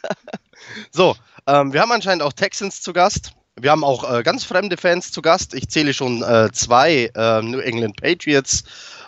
so, 0.91 1.17
ähm, 1.47 1.73
wir 1.73 1.81
haben 1.81 1.93
anscheinend 1.93 2.23
auch 2.23 2.33
Texans 2.33 2.83
zu 2.83 2.93
Gast. 2.93 3.33
Wir 3.61 3.71
haben 3.71 3.83
auch 3.83 4.11
äh, 4.11 4.23
ganz 4.23 4.45
fremde 4.45 4.77
Fans 4.77 5.11
zu 5.11 5.23
Gast. 5.23 5.55
Ich 5.55 5.69
zähle 5.69 5.93
schon 5.93 6.23
äh, 6.23 6.51
zwei 6.53 7.11
äh, 7.15 7.43
New 7.43 7.59
England 7.59 8.01
Patriots. 8.01 8.65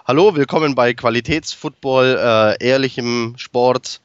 Hallo, 0.07 0.35
willkommen 0.35 0.75
bei 0.75 0.93
Qualitätsfootball, 0.93 2.57
äh, 2.61 2.67
ehrlichem 2.67 3.35
Sport, 3.37 4.01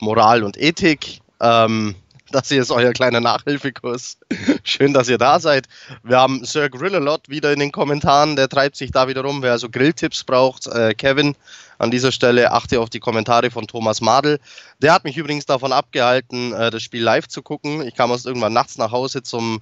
Moral 0.00 0.42
und 0.42 0.58
Ethik. 0.58 1.20
Ähm, 1.40 1.94
das 2.30 2.48
hier 2.48 2.60
ist 2.60 2.70
euer 2.70 2.92
kleiner 2.92 3.20
Nachhilfekurs. 3.20 4.18
Schön, 4.64 4.92
dass 4.92 5.08
ihr 5.08 5.18
da 5.18 5.40
seid. 5.40 5.66
Wir 6.02 6.18
haben 6.18 6.44
Sir 6.44 6.68
Grillalot 6.68 7.28
wieder 7.28 7.52
in 7.52 7.60
den 7.60 7.72
Kommentaren. 7.72 8.36
Der 8.36 8.48
treibt 8.48 8.76
sich 8.76 8.90
da 8.90 9.08
wieder 9.08 9.22
rum. 9.22 9.42
Wer 9.42 9.52
also 9.52 9.68
Grilltipps 9.68 10.24
braucht, 10.24 10.66
äh, 10.66 10.94
Kevin, 10.94 11.36
an 11.78 11.90
dieser 11.90 12.12
Stelle 12.12 12.52
achte 12.52 12.80
auf 12.80 12.90
die 12.90 13.00
Kommentare 13.00 13.50
von 13.50 13.66
Thomas 13.66 14.00
Madel. 14.00 14.40
Der 14.80 14.92
hat 14.92 15.04
mich 15.04 15.16
übrigens 15.16 15.46
davon 15.46 15.72
abgehalten, 15.72 16.52
äh, 16.52 16.70
das 16.70 16.82
Spiel 16.82 17.02
live 17.02 17.28
zu 17.28 17.42
gucken. 17.42 17.86
Ich 17.86 17.94
kam 17.94 18.10
erst 18.10 18.26
irgendwann 18.26 18.52
nachts 18.52 18.78
nach 18.78 18.92
Hause 18.92 19.22
zum 19.22 19.60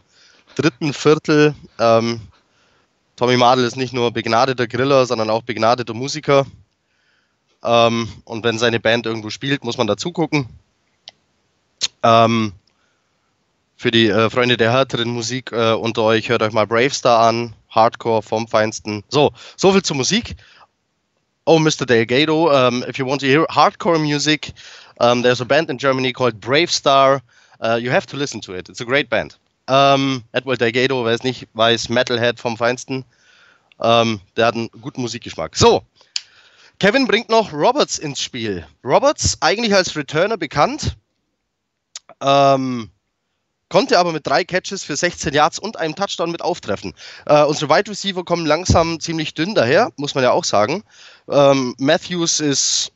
dritten 0.54 0.92
Viertel. 0.92 1.54
Ähm, 1.78 2.20
Tommy 3.16 3.36
Madel 3.36 3.64
ist 3.64 3.76
nicht 3.76 3.92
nur 3.92 4.10
begnadeter 4.12 4.66
Griller, 4.66 5.06
sondern 5.06 5.30
auch 5.30 5.42
begnadeter 5.42 5.94
Musiker. 5.94 6.46
Ähm, 7.62 8.08
und 8.24 8.44
wenn 8.44 8.58
seine 8.58 8.80
Band 8.80 9.06
irgendwo 9.06 9.30
spielt, 9.30 9.64
muss 9.64 9.78
man 9.78 9.86
dazu 9.86 10.12
gucken. 10.12 10.48
Ähm, 12.04 12.52
für 13.76 13.90
die 13.90 14.08
äh, 14.08 14.30
Freunde 14.30 14.56
der 14.56 14.72
härteren 14.72 15.08
Musik 15.08 15.50
äh, 15.50 15.72
unter 15.72 16.02
euch, 16.02 16.28
hört 16.28 16.42
euch 16.42 16.52
mal 16.52 16.66
Bravestar 16.66 17.26
an. 17.26 17.54
Hardcore 17.70 18.22
vom 18.22 18.46
Feinsten. 18.46 19.02
So, 19.08 19.32
soviel 19.56 19.82
zur 19.82 19.96
Musik. 19.96 20.36
Oh, 21.46 21.58
Mr. 21.58 21.84
Delgado, 21.84 22.50
um, 22.50 22.84
if 22.84 22.98
you 22.98 23.06
want 23.06 23.20
to 23.20 23.26
hear 23.26 23.44
hardcore 23.50 23.98
music, 23.98 24.52
um, 25.00 25.22
there's 25.22 25.40
a 25.40 25.44
band 25.44 25.68
in 25.68 25.76
Germany 25.76 26.12
called 26.12 26.40
Bravestar. 26.40 27.20
Uh, 27.60 27.78
you 27.80 27.90
have 27.90 28.06
to 28.06 28.16
listen 28.16 28.40
to 28.40 28.54
it. 28.54 28.68
It's 28.68 28.80
a 28.80 28.84
great 28.84 29.10
band. 29.10 29.36
Um, 29.66 30.22
Edward 30.32 30.60
Delgado, 30.60 31.04
wer 31.04 31.12
es 31.12 31.22
nicht 31.22 31.48
weiß, 31.54 31.88
Metalhead 31.88 32.38
vom 32.38 32.56
Feinsten. 32.56 33.04
Um, 33.78 34.20
der 34.36 34.46
hat 34.46 34.54
einen 34.54 34.70
guten 34.80 35.02
Musikgeschmack. 35.02 35.56
So, 35.56 35.82
Kevin 36.78 37.06
bringt 37.06 37.28
noch 37.28 37.52
Roberts 37.52 37.98
ins 37.98 38.22
Spiel. 38.22 38.66
Roberts, 38.84 39.38
eigentlich 39.40 39.74
als 39.74 39.96
Returner 39.96 40.36
bekannt, 40.36 40.96
ähm, 42.20 42.90
konnte 43.68 43.98
aber 43.98 44.12
mit 44.12 44.26
drei 44.26 44.44
Catches 44.44 44.84
für 44.84 44.96
16 44.96 45.34
Yards 45.34 45.58
und 45.58 45.76
einem 45.76 45.94
Touchdown 45.96 46.30
mit 46.30 46.42
auftreffen. 46.42 46.94
Äh, 47.26 47.42
unsere 47.44 47.74
Wide 47.74 47.90
Receiver 47.90 48.24
kommen 48.24 48.46
langsam 48.46 49.00
ziemlich 49.00 49.34
dünn 49.34 49.54
daher, 49.54 49.90
muss 49.96 50.14
man 50.14 50.22
ja 50.22 50.30
auch 50.30 50.44
sagen. 50.44 50.84
Ähm, 51.28 51.74
Matthews 51.78 52.40
ist, 52.40 52.92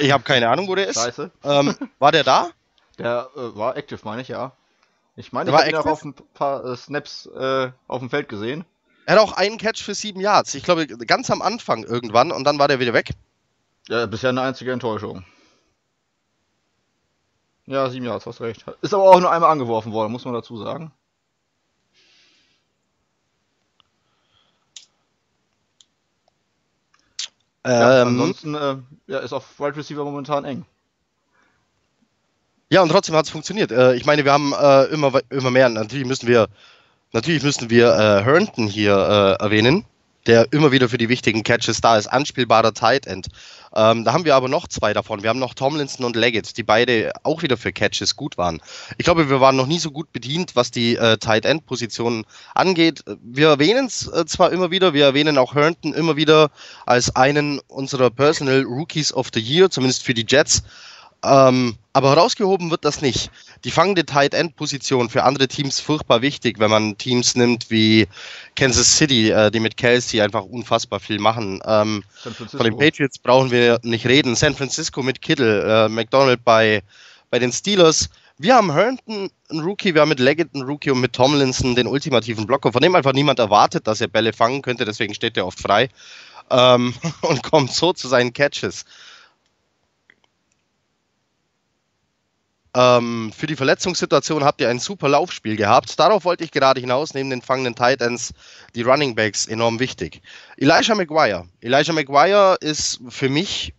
ich 0.00 0.10
habe 0.12 0.24
keine 0.24 0.48
Ahnung, 0.48 0.68
wo 0.68 0.74
der 0.74 0.88
ist. 0.88 0.96
Scheiße. 0.96 1.30
Ähm, 1.44 1.74
war 1.98 2.12
der 2.12 2.24
da? 2.24 2.50
Der 2.98 3.28
äh, 3.36 3.56
war 3.56 3.76
active, 3.76 4.00
meine 4.04 4.22
ich, 4.22 4.28
ja. 4.28 4.52
Ich 5.16 5.32
meine, 5.32 5.50
ich 5.50 5.56
habe 5.56 5.68
ihn 5.68 5.76
auch 5.76 5.86
auf 5.86 6.04
ein 6.04 6.14
paar 6.34 6.64
äh, 6.64 6.76
Snaps 6.76 7.26
äh, 7.26 7.70
auf 7.88 8.00
dem 8.00 8.10
Feld 8.10 8.28
gesehen. 8.28 8.64
Er 9.06 9.14
hat 9.14 9.22
auch 9.22 9.32
einen 9.32 9.56
Catch 9.56 9.82
für 9.82 9.94
sieben 9.94 10.20
Yards. 10.20 10.54
Ich 10.54 10.64
glaube, 10.64 10.86
ganz 10.86 11.30
am 11.30 11.40
Anfang 11.40 11.84
irgendwann 11.84 12.32
und 12.32 12.44
dann 12.44 12.58
war 12.58 12.68
der 12.68 12.80
wieder 12.80 12.92
weg. 12.92 13.10
Ja, 13.88 14.06
bisher 14.06 14.30
eine 14.30 14.42
einzige 14.42 14.72
Enttäuschung. 14.72 15.24
Ja, 17.66 17.90
sieben 17.90 18.06
Yards, 18.06 18.26
hast 18.26 18.40
recht. 18.40 18.64
Ist 18.80 18.94
aber 18.94 19.02
auch 19.02 19.20
nur 19.20 19.30
einmal 19.30 19.50
angeworfen 19.50 19.92
worden, 19.92 20.12
muss 20.12 20.24
man 20.24 20.34
dazu 20.34 20.56
sagen. 20.56 20.92
Ja, 27.66 28.02
ähm, 28.02 28.08
ansonsten 28.08 28.54
äh, 28.54 28.76
ja, 29.08 29.18
ist 29.18 29.32
auf 29.32 29.58
Wide 29.58 29.76
Receiver 29.76 30.04
momentan 30.04 30.44
eng. 30.44 30.64
Ja, 32.70 32.82
und 32.82 32.90
trotzdem 32.90 33.16
hat 33.16 33.24
es 33.24 33.30
funktioniert. 33.30 33.72
Äh, 33.72 33.94
ich 33.96 34.06
meine, 34.06 34.24
wir 34.24 34.32
haben 34.32 34.52
äh, 34.52 34.84
immer, 34.84 35.20
immer 35.30 35.50
mehr. 35.50 35.68
Natürlich 35.68 36.06
müssen 36.06 36.28
wir, 36.28 36.48
natürlich 37.12 37.42
müssen 37.42 37.68
wir 37.68 37.88
äh, 37.88 38.22
Herndon 38.22 38.68
hier 38.68 38.94
äh, 39.40 39.42
erwähnen 39.42 39.84
der 40.26 40.52
immer 40.52 40.72
wieder 40.72 40.88
für 40.88 40.98
die 40.98 41.08
wichtigen 41.08 41.42
Catches 41.42 41.80
da 41.80 41.96
ist, 41.96 42.06
anspielbarer 42.06 42.74
Tight 42.74 43.06
End. 43.06 43.28
Ähm, 43.74 44.04
da 44.04 44.12
haben 44.12 44.24
wir 44.24 44.34
aber 44.34 44.48
noch 44.48 44.68
zwei 44.68 44.92
davon. 44.92 45.22
Wir 45.22 45.30
haben 45.30 45.38
noch 45.38 45.54
Tomlinson 45.54 46.04
und 46.06 46.16
Leggett, 46.16 46.56
die 46.56 46.62
beide 46.62 47.12
auch 47.22 47.42
wieder 47.42 47.56
für 47.56 47.72
Catches 47.72 48.16
gut 48.16 48.38
waren. 48.38 48.60
Ich 48.96 49.04
glaube, 49.04 49.28
wir 49.28 49.40
waren 49.40 49.56
noch 49.56 49.66
nie 49.66 49.78
so 49.78 49.90
gut 49.90 50.12
bedient, 50.12 50.56
was 50.56 50.70
die 50.70 50.96
äh, 50.96 51.18
Tight 51.18 51.44
End 51.44 51.66
Positionen 51.66 52.24
angeht. 52.54 53.04
Wir 53.22 53.48
erwähnen 53.48 53.86
es 53.86 54.06
äh, 54.08 54.24
zwar 54.26 54.52
immer 54.52 54.70
wieder, 54.70 54.94
wir 54.94 55.04
erwähnen 55.04 55.38
auch 55.38 55.54
Herndon 55.54 55.94
immer 55.94 56.16
wieder 56.16 56.50
als 56.86 57.14
einen 57.14 57.60
unserer 57.68 58.10
Personal 58.10 58.62
Rookies 58.62 59.12
of 59.12 59.28
the 59.34 59.40
Year, 59.40 59.70
zumindest 59.70 60.02
für 60.02 60.14
die 60.14 60.26
Jets. 60.26 60.62
Ähm, 61.24 61.76
aber 61.92 62.10
herausgehoben 62.10 62.70
wird 62.70 62.84
das 62.84 63.00
nicht. 63.00 63.30
Die 63.64 63.70
fangende 63.70 64.04
Tight 64.04 64.34
End 64.34 64.54
Position 64.56 65.08
für 65.08 65.24
andere 65.24 65.48
Teams 65.48 65.80
furchtbar 65.80 66.20
wichtig, 66.20 66.58
wenn 66.58 66.70
man 66.70 66.98
Teams 66.98 67.34
nimmt 67.36 67.70
wie 67.70 68.06
Kansas 68.54 68.98
City, 68.98 69.30
äh, 69.30 69.50
die 69.50 69.60
mit 69.60 69.76
Kelsey 69.76 70.20
einfach 70.20 70.44
unfassbar 70.44 71.00
viel 71.00 71.18
machen. 71.18 71.60
Ähm, 71.66 72.04
von 72.22 72.64
den 72.64 72.76
Patriots 72.76 73.18
brauchen 73.18 73.50
wir 73.50 73.78
nicht 73.82 74.06
reden. 74.06 74.36
San 74.36 74.54
Francisco 74.54 75.02
mit 75.02 75.22
Kittle, 75.22 75.86
äh, 75.86 75.88
McDonald 75.88 76.44
bei, 76.44 76.82
bei 77.30 77.38
den 77.38 77.50
Steelers. 77.50 78.10
Wir 78.38 78.54
haben 78.56 78.70
Herndon, 78.70 79.30
einen 79.48 79.60
Rookie, 79.60 79.94
wir 79.94 80.02
haben 80.02 80.10
mit 80.10 80.20
Leggett 80.20 80.50
einen 80.54 80.64
Rookie 80.64 80.90
und 80.90 81.00
mit 81.00 81.14
Tomlinson 81.14 81.74
den 81.74 81.86
ultimativen 81.86 82.46
Blocker, 82.46 82.70
von 82.70 82.82
dem 82.82 82.94
einfach 82.94 83.14
niemand 83.14 83.38
erwartet, 83.38 83.86
dass 83.86 84.02
er 84.02 84.08
Bälle 84.08 84.34
fangen 84.34 84.60
könnte, 84.60 84.84
deswegen 84.84 85.14
steht 85.14 85.38
er 85.38 85.46
oft 85.46 85.58
frei 85.58 85.88
ähm, 86.50 86.94
und 87.22 87.42
kommt 87.42 87.72
so 87.72 87.92
zu 87.92 88.08
seinen 88.08 88.32
Catches. 88.32 88.84
Ähm, 92.76 93.32
für 93.34 93.46
die 93.46 93.56
Verletzungssituation 93.56 94.44
habt 94.44 94.60
ihr 94.60 94.68
ein 94.68 94.78
super 94.78 95.08
Laufspiel 95.08 95.56
gehabt. 95.56 95.98
Darauf 95.98 96.26
wollte 96.26 96.44
ich 96.44 96.50
gerade 96.50 96.78
hinaus, 96.78 97.14
neben 97.14 97.30
den 97.30 97.40
fangenden 97.40 97.74
Titans, 97.74 98.34
die 98.74 98.82
Running 98.82 99.14
Backs 99.14 99.46
enorm 99.46 99.80
wichtig. 99.80 100.20
Elijah 100.58 100.94
McGuire. 100.94 101.48
Elijah 101.62 101.94
McGuire 101.94 102.58
ist 102.60 103.00
für 103.08 103.30
mich 103.30 103.72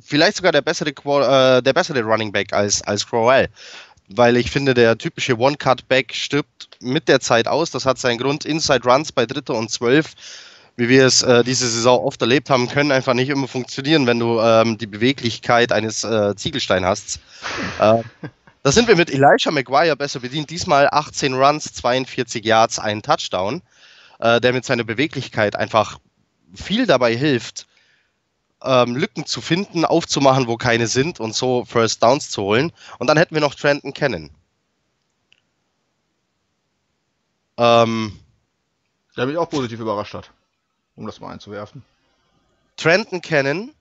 vielleicht 0.00 0.38
sogar 0.38 0.50
der 0.50 0.62
bessere, 0.62 0.90
äh, 0.90 1.62
der 1.62 1.72
bessere 1.72 2.02
Running 2.02 2.32
Back 2.32 2.52
als, 2.52 2.82
als 2.82 3.06
Crowell. 3.06 3.48
Weil 4.08 4.36
ich 4.36 4.50
finde, 4.50 4.74
der 4.74 4.98
typische 4.98 5.38
One-Cut-Back 5.38 6.12
stirbt 6.16 6.70
mit 6.80 7.06
der 7.06 7.20
Zeit 7.20 7.46
aus. 7.46 7.70
Das 7.70 7.86
hat 7.86 7.98
seinen 7.98 8.18
Grund. 8.18 8.44
Inside 8.44 8.82
Runs 8.84 9.12
bei 9.12 9.26
Dritter 9.26 9.54
und 9.54 9.70
Zwölf 9.70 10.14
wie 10.76 10.88
wir 10.88 11.06
es 11.06 11.22
äh, 11.22 11.44
diese 11.44 11.68
Saison 11.68 12.04
oft 12.04 12.20
erlebt 12.20 12.50
haben, 12.50 12.68
können 12.68 12.92
einfach 12.92 13.14
nicht 13.14 13.28
immer 13.28 13.48
funktionieren, 13.48 14.06
wenn 14.06 14.18
du 14.18 14.40
ähm, 14.40 14.78
die 14.78 14.86
Beweglichkeit 14.86 15.72
eines 15.72 16.02
äh, 16.04 16.34
Ziegelstein 16.34 16.84
hast. 16.84 17.20
Äh, 17.78 18.02
da 18.62 18.72
sind 18.72 18.88
wir 18.88 18.96
mit 18.96 19.10
Elisha 19.10 19.50
McGuire 19.50 19.96
besser 19.96 20.20
bedient. 20.20 20.50
Diesmal 20.50 20.88
18 20.90 21.34
Runs, 21.34 21.72
42 21.74 22.44
Yards, 22.44 22.78
ein 22.78 23.02
Touchdown, 23.02 23.62
äh, 24.20 24.40
der 24.40 24.52
mit 24.52 24.64
seiner 24.64 24.84
Beweglichkeit 24.84 25.56
einfach 25.56 25.98
viel 26.54 26.86
dabei 26.86 27.14
hilft, 27.14 27.66
ähm, 28.64 28.96
Lücken 28.96 29.26
zu 29.26 29.40
finden, 29.40 29.84
aufzumachen, 29.84 30.46
wo 30.46 30.56
keine 30.56 30.86
sind 30.86 31.20
und 31.20 31.34
so 31.34 31.64
First 31.66 32.02
Downs 32.02 32.30
zu 32.30 32.42
holen. 32.42 32.72
Und 32.98 33.08
dann 33.08 33.18
hätten 33.18 33.34
wir 33.34 33.42
noch 33.42 33.54
Trenton 33.54 33.92
Cannon. 33.92 34.30
Ähm, 37.58 38.18
der 39.16 39.26
mich 39.26 39.36
auch 39.36 39.50
positiv 39.50 39.80
überrascht 39.80 40.14
hat 40.14 40.30
um 40.96 41.06
das 41.06 41.20
mal 41.20 41.32
einzuwerfen. 41.32 41.82
Trenton 42.76 43.20
Cannon 43.20 43.72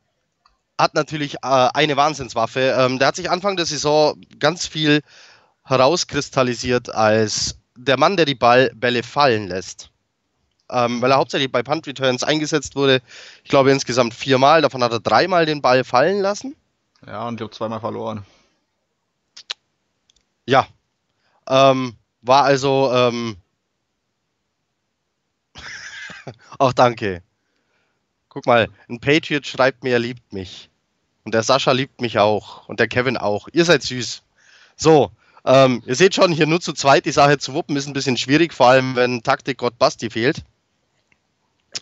hat 0.77 0.93
natürlich 0.95 1.35
äh, 1.35 1.69
eine 1.73 1.95
Wahnsinnswaffe. 1.95 2.75
Ähm, 2.77 2.99
der 2.99 3.09
hat 3.09 3.15
sich 3.15 3.29
Anfang 3.29 3.55
der 3.55 3.65
Saison 3.65 4.19
ganz 4.39 4.67
viel 4.67 5.01
herauskristallisiert 5.63 6.93
als 6.93 7.57
der 7.75 7.97
Mann, 7.97 8.17
der 8.17 8.25
die 8.25 8.35
Ball 8.35 8.71
Bälle 8.75 9.03
fallen 9.03 9.47
lässt. 9.47 9.89
Ähm, 10.69 11.01
weil 11.01 11.11
er 11.11 11.17
hauptsächlich 11.17 11.51
bei 11.51 11.63
Punt 11.63 11.85
Returns 11.87 12.23
eingesetzt 12.23 12.75
wurde. 12.75 13.01
Ich 13.43 13.49
glaube 13.49 13.71
insgesamt 13.71 14.13
viermal, 14.13 14.61
davon 14.61 14.83
hat 14.83 14.91
er 14.91 14.99
dreimal 14.99 15.45
den 15.45 15.61
Ball 15.61 15.83
fallen 15.83 16.21
lassen. 16.21 16.55
Ja, 17.05 17.27
und 17.27 17.35
ich 17.35 17.37
glaube 17.37 17.53
zweimal 17.53 17.79
verloren. 17.79 18.25
Ja. 20.45 20.67
Ähm, 21.47 21.95
war 22.21 22.43
also 22.43 22.91
ähm, 22.93 23.37
Auch 26.59 26.73
danke. 26.73 27.21
Guck 28.29 28.45
mal, 28.45 28.69
ein 28.89 28.99
Patriot 28.99 29.45
schreibt 29.45 29.83
mir, 29.83 29.91
er 29.91 29.99
liebt 29.99 30.31
mich. 30.31 30.69
Und 31.23 31.33
der 31.33 31.43
Sascha 31.43 31.73
liebt 31.73 32.01
mich 32.01 32.17
auch. 32.17 32.67
Und 32.69 32.79
der 32.79 32.87
Kevin 32.87 33.17
auch. 33.17 33.47
Ihr 33.51 33.65
seid 33.65 33.83
süß. 33.83 34.23
So, 34.75 35.11
ähm, 35.45 35.83
ihr 35.85 35.95
seht 35.95 36.15
schon, 36.15 36.31
hier 36.31 36.47
nur 36.47 36.61
zu 36.61 36.73
zweit 36.73 37.05
die 37.05 37.11
Sache 37.11 37.37
zu 37.37 37.53
wuppen 37.53 37.75
ist 37.75 37.87
ein 37.87 37.93
bisschen 37.93 38.17
schwierig, 38.17 38.53
vor 38.53 38.69
allem 38.69 38.95
wenn 38.95 39.21
Taktik 39.21 39.57
Gott 39.57 39.77
Basti 39.77 40.09
fehlt. 40.09 40.43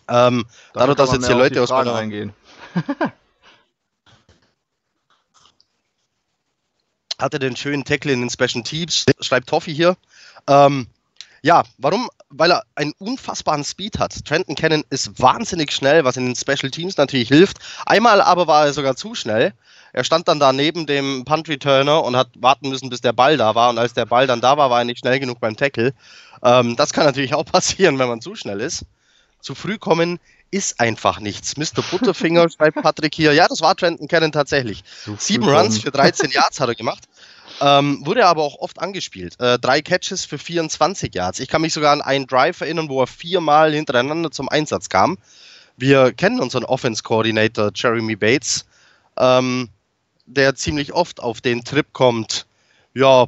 Ähm, 0.08 0.44
dadurch, 0.72 0.96
dass 0.96 1.12
jetzt 1.12 1.26
hier 1.26 1.36
Leute 1.36 1.62
aus 1.62 1.70
meiner. 1.70 1.94
Eingehen. 1.94 2.32
hatte 7.18 7.38
den 7.38 7.56
schönen 7.56 7.84
Tackle 7.84 8.12
in 8.12 8.20
den 8.20 8.30
Special 8.30 8.62
Teams, 8.62 9.04
schreibt 9.20 9.48
Toffi 9.48 9.74
hier. 9.74 9.96
Ähm, 10.46 10.86
ja, 11.42 11.64
warum 11.78 12.08
weil 12.30 12.52
er 12.52 12.62
einen 12.76 12.92
unfassbaren 12.98 13.64
Speed 13.64 13.98
hat. 13.98 14.24
Trenton 14.24 14.54
Cannon 14.54 14.84
ist 14.88 15.20
wahnsinnig 15.20 15.72
schnell, 15.72 16.04
was 16.04 16.16
in 16.16 16.26
den 16.26 16.36
Special 16.36 16.70
Teams 16.70 16.96
natürlich 16.96 17.28
hilft. 17.28 17.58
Einmal 17.86 18.20
aber 18.20 18.46
war 18.46 18.66
er 18.66 18.72
sogar 18.72 18.96
zu 18.96 19.14
schnell. 19.14 19.52
Er 19.92 20.04
stand 20.04 20.28
dann 20.28 20.38
da 20.38 20.52
neben 20.52 20.86
dem 20.86 21.24
Punt 21.24 21.48
Returner 21.48 22.04
und 22.04 22.16
hat 22.16 22.28
warten 22.36 22.68
müssen, 22.68 22.88
bis 22.88 23.00
der 23.00 23.12
Ball 23.12 23.36
da 23.36 23.56
war. 23.56 23.70
Und 23.70 23.78
als 23.78 23.92
der 23.92 24.06
Ball 24.06 24.28
dann 24.28 24.40
da 24.40 24.56
war, 24.56 24.70
war 24.70 24.78
er 24.80 24.84
nicht 24.84 25.00
schnell 25.00 25.18
genug 25.18 25.40
beim 25.40 25.56
Tackle. 25.56 25.92
Ähm, 26.42 26.76
das 26.76 26.92
kann 26.92 27.04
natürlich 27.04 27.34
auch 27.34 27.44
passieren, 27.52 27.98
wenn 27.98 28.08
man 28.08 28.20
zu 28.20 28.36
schnell 28.36 28.60
ist. 28.60 28.84
Zu 29.40 29.54
früh 29.54 29.78
kommen 29.78 30.20
ist 30.52 30.80
einfach 30.80 31.20
nichts. 31.20 31.56
Mr. 31.56 31.82
Butterfinger 31.90 32.48
schreibt 32.56 32.80
Patrick 32.82 33.14
hier. 33.14 33.32
Ja, 33.32 33.48
das 33.48 33.60
war 33.60 33.74
Trenton 33.74 34.08
Cannon 34.08 34.32
tatsächlich. 34.32 34.84
Sieben 35.18 35.48
Runs 35.48 35.78
für 35.78 35.90
13 35.90 36.30
Yards 36.30 36.60
hat 36.60 36.68
er 36.68 36.74
gemacht. 36.74 37.04
Ähm, 37.60 38.04
wurde 38.06 38.26
aber 38.26 38.42
auch 38.42 38.56
oft 38.58 38.80
angespielt. 38.80 39.38
Äh, 39.38 39.58
drei 39.58 39.82
Catches 39.82 40.24
für 40.24 40.38
24 40.38 41.14
Yards. 41.14 41.40
Ich 41.40 41.48
kann 41.48 41.60
mich 41.60 41.74
sogar 41.74 41.92
an 41.92 42.00
einen 42.00 42.26
Drive 42.26 42.60
erinnern, 42.62 42.88
wo 42.88 43.02
er 43.02 43.06
viermal 43.06 43.72
hintereinander 43.72 44.30
zum 44.30 44.48
Einsatz 44.48 44.88
kam. 44.88 45.18
Wir 45.76 46.12
kennen 46.12 46.40
unseren 46.40 46.64
Offense-Coordinator 46.64 47.70
Jeremy 47.74 48.16
Bates, 48.16 48.66
ähm, 49.18 49.68
der 50.26 50.54
ziemlich 50.54 50.92
oft 50.92 51.20
auf 51.20 51.40
den 51.40 51.64
Trip 51.64 51.86
kommt, 51.92 52.46
ja, 52.94 53.26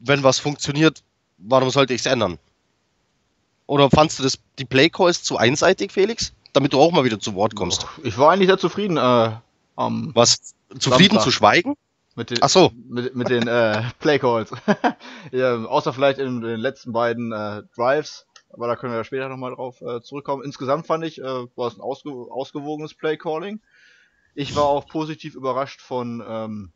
wenn 0.00 0.22
was 0.22 0.38
funktioniert, 0.38 1.02
warum 1.38 1.70
sollte 1.70 1.94
ich 1.94 2.00
es 2.00 2.06
ändern? 2.06 2.38
Oder 3.66 3.90
fandst 3.90 4.18
du 4.18 4.22
das, 4.22 4.38
die 4.58 4.64
Playcalls 4.64 5.22
zu 5.22 5.36
einseitig, 5.36 5.92
Felix? 5.92 6.32
Damit 6.52 6.72
du 6.72 6.80
auch 6.80 6.92
mal 6.92 7.04
wieder 7.04 7.18
zu 7.18 7.34
Wort 7.34 7.54
kommst. 7.54 7.86
Ich 8.02 8.16
war 8.18 8.32
eigentlich 8.32 8.48
sehr 8.48 8.58
zufrieden. 8.58 8.96
Äh, 8.96 9.30
was? 9.76 10.54
Zufrieden 10.78 11.14
Samstag. 11.14 11.22
zu 11.22 11.30
schweigen? 11.30 11.74
Mit 12.16 12.30
den, 12.30 12.38
Ach 12.42 12.48
so. 12.48 12.70
Mit, 12.88 13.14
mit 13.16 13.28
den 13.28 13.48
äh, 13.48 13.82
Playcalls. 13.98 14.52
ja, 15.32 15.56
außer 15.64 15.92
vielleicht 15.92 16.18
in 16.18 16.40
den 16.40 16.60
letzten 16.60 16.92
beiden 16.92 17.32
äh, 17.32 17.62
Drives, 17.74 18.26
aber 18.50 18.68
da 18.68 18.76
können 18.76 18.92
wir 18.92 18.98
ja 18.98 19.04
später 19.04 19.28
nochmal 19.28 19.54
drauf 19.54 19.80
äh, 19.80 20.00
zurückkommen. 20.00 20.44
Insgesamt 20.44 20.86
fand 20.86 21.04
ich, 21.04 21.20
äh, 21.20 21.24
war 21.24 21.68
es 21.68 21.76
ein 21.76 21.80
ausge 21.80 22.10
ausgewogenes 22.10 22.94
Playcalling. 22.94 23.60
Ich 24.34 24.54
war 24.54 24.64
auch 24.64 24.86
positiv 24.86 25.34
überrascht 25.34 25.80
von, 25.80 26.22
ähm, 26.26 26.72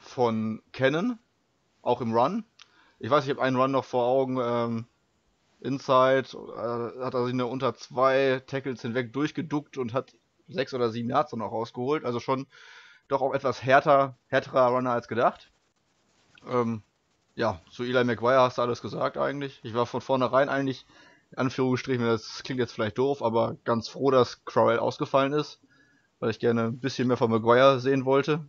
von 0.00 0.62
Canon, 0.72 1.18
auch 1.82 2.00
im 2.00 2.12
Run. 2.12 2.44
Ich 2.98 3.10
weiß, 3.10 3.24
ich 3.24 3.30
habe 3.30 3.42
einen 3.42 3.56
Run 3.56 3.70
noch 3.70 3.84
vor 3.84 4.04
Augen, 4.04 4.38
ähm, 4.42 4.86
Inside, 5.60 6.28
äh, 6.34 7.04
hat 7.04 7.14
er 7.14 7.24
sich 7.24 7.34
nur 7.34 7.50
unter 7.50 7.74
zwei 7.74 8.42
Tackles 8.46 8.82
hinweg 8.82 9.12
durchgeduckt 9.12 9.78
und 9.78 9.92
hat 9.92 10.14
sechs 10.48 10.74
oder 10.74 10.90
sieben 10.90 11.10
Yards 11.10 11.30
dann 11.30 11.42
auch 11.42 11.52
rausgeholt. 11.52 12.04
Also 12.04 12.20
schon 12.20 12.46
doch 13.08 13.22
auch 13.22 13.34
etwas 13.34 13.62
härter, 13.62 14.16
härterer 14.28 14.68
Runner 14.68 14.92
als 14.92 15.08
gedacht. 15.08 15.50
Ähm, 16.48 16.82
ja, 17.34 17.60
zu 17.70 17.84
Eli 17.84 18.04
McGuire 18.04 18.40
hast 18.40 18.58
du 18.58 18.62
alles 18.62 18.82
gesagt 18.82 19.16
eigentlich. 19.16 19.60
Ich 19.62 19.74
war 19.74 19.86
von 19.86 20.00
vornherein 20.00 20.48
eigentlich, 20.48 20.86
in 21.32 21.38
Anführungsstrichen, 21.38 22.04
das 22.04 22.42
klingt 22.42 22.60
jetzt 22.60 22.72
vielleicht 22.72 22.98
doof, 22.98 23.22
aber 23.22 23.56
ganz 23.64 23.88
froh, 23.88 24.10
dass 24.10 24.44
Crowell 24.44 24.78
ausgefallen 24.78 25.32
ist, 25.32 25.60
weil 26.20 26.30
ich 26.30 26.38
gerne 26.38 26.64
ein 26.64 26.80
bisschen 26.80 27.08
mehr 27.08 27.16
von 27.16 27.30
McGuire 27.30 27.80
sehen 27.80 28.04
wollte. 28.04 28.44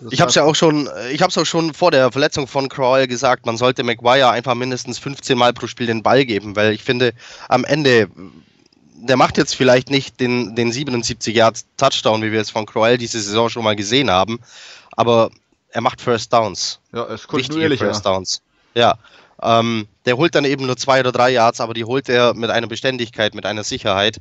Das 0.00 0.12
ich 0.12 0.20
habe 0.20 0.28
es 0.28 0.36
ja 0.36 0.44
auch 0.44 0.54
schon, 0.54 0.88
ich 1.10 1.20
habe 1.20 1.30
es 1.30 1.38
auch 1.38 1.44
schon 1.44 1.74
vor 1.74 1.90
der 1.90 2.12
Verletzung 2.12 2.46
von 2.46 2.68
Crowell 2.68 3.08
gesagt, 3.08 3.46
man 3.46 3.56
sollte 3.56 3.82
McGuire 3.82 4.30
einfach 4.30 4.54
mindestens 4.54 4.98
15 4.98 5.36
Mal 5.36 5.52
pro 5.52 5.66
Spiel 5.66 5.88
den 5.88 6.04
Ball 6.04 6.24
geben, 6.24 6.54
weil 6.54 6.72
ich 6.72 6.84
finde, 6.84 7.14
am 7.48 7.64
Ende 7.64 8.08
der 9.02 9.16
macht 9.16 9.36
jetzt 9.36 9.54
vielleicht 9.54 9.90
nicht 9.90 10.20
den, 10.20 10.54
den 10.54 10.70
77 10.70 11.34
Yards 11.34 11.66
Touchdown, 11.76 12.22
wie 12.22 12.32
wir 12.32 12.40
es 12.40 12.50
von 12.50 12.66
Crowell 12.66 12.98
diese 12.98 13.20
Saison 13.20 13.48
schon 13.48 13.64
mal 13.64 13.76
gesehen 13.76 14.10
haben, 14.10 14.38
aber 14.92 15.30
er 15.70 15.80
macht 15.80 16.00
First 16.00 16.32
Downs. 16.32 16.80
Ja, 16.92 17.04
es 17.06 17.22
ist 17.22 17.28
kontinuierlich. 17.28 17.80
First 17.80 18.06
Downs. 18.06 18.42
Ja. 18.74 18.96
Ähm, 19.42 19.88
der 20.06 20.16
holt 20.16 20.34
dann 20.34 20.44
eben 20.44 20.66
nur 20.66 20.76
zwei 20.76 21.00
oder 21.00 21.10
drei 21.10 21.30
Yards, 21.30 21.60
aber 21.60 21.74
die 21.74 21.84
holt 21.84 22.08
er 22.08 22.34
mit 22.34 22.50
einer 22.50 22.68
Beständigkeit, 22.68 23.34
mit 23.34 23.44
einer 23.44 23.64
Sicherheit. 23.64 24.20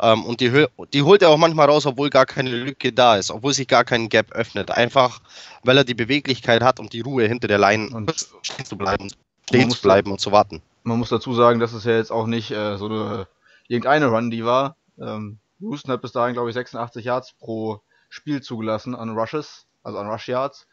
Ähm, 0.00 0.24
und 0.24 0.40
die, 0.40 0.66
die 0.92 1.02
holt 1.02 1.22
er 1.22 1.30
auch 1.30 1.36
manchmal 1.36 1.68
raus, 1.68 1.86
obwohl 1.86 2.08
gar 2.08 2.26
keine 2.26 2.50
Lücke 2.50 2.92
da 2.92 3.16
ist, 3.16 3.30
obwohl 3.30 3.52
sich 3.52 3.66
gar 3.66 3.84
kein 3.84 4.08
Gap 4.08 4.30
öffnet. 4.30 4.70
Einfach, 4.70 5.20
weil 5.64 5.76
er 5.76 5.84
die 5.84 5.94
Beweglichkeit 5.94 6.62
hat 6.62 6.78
und 6.78 6.92
die 6.92 7.00
Ruhe 7.00 7.26
hinter 7.26 7.48
der 7.48 7.58
Line 7.58 7.90
und 7.90 8.14
stehen 8.42 8.64
zu 8.64 8.76
bleiben, 8.76 9.10
stehen 9.48 9.70
zu 9.70 9.82
bleiben 9.82 10.12
und 10.12 10.20
zu 10.20 10.30
warten. 10.30 10.62
Man 10.84 10.98
muss 10.98 11.08
dazu 11.08 11.34
sagen, 11.34 11.58
dass 11.58 11.72
es 11.72 11.84
ja 11.84 11.96
jetzt 11.96 12.12
auch 12.12 12.26
nicht 12.26 12.52
äh, 12.52 12.76
so 12.76 12.86
eine 12.86 13.26
irgendeine 13.70 14.06
Run, 14.06 14.30
die 14.30 14.44
war. 14.44 14.76
Ähm, 14.98 15.38
Houston 15.60 15.92
hat 15.92 16.02
bis 16.02 16.12
dahin, 16.12 16.34
glaube 16.34 16.50
ich, 16.50 16.54
86 16.54 17.04
Yards 17.04 17.34
pro 17.34 17.80
Spiel 18.08 18.42
zugelassen 18.42 18.96
an 18.96 19.16
Rushes, 19.16 19.66
also 19.82 19.98
an 19.98 20.08
Rush 20.08 20.28
Yards. 20.28 20.66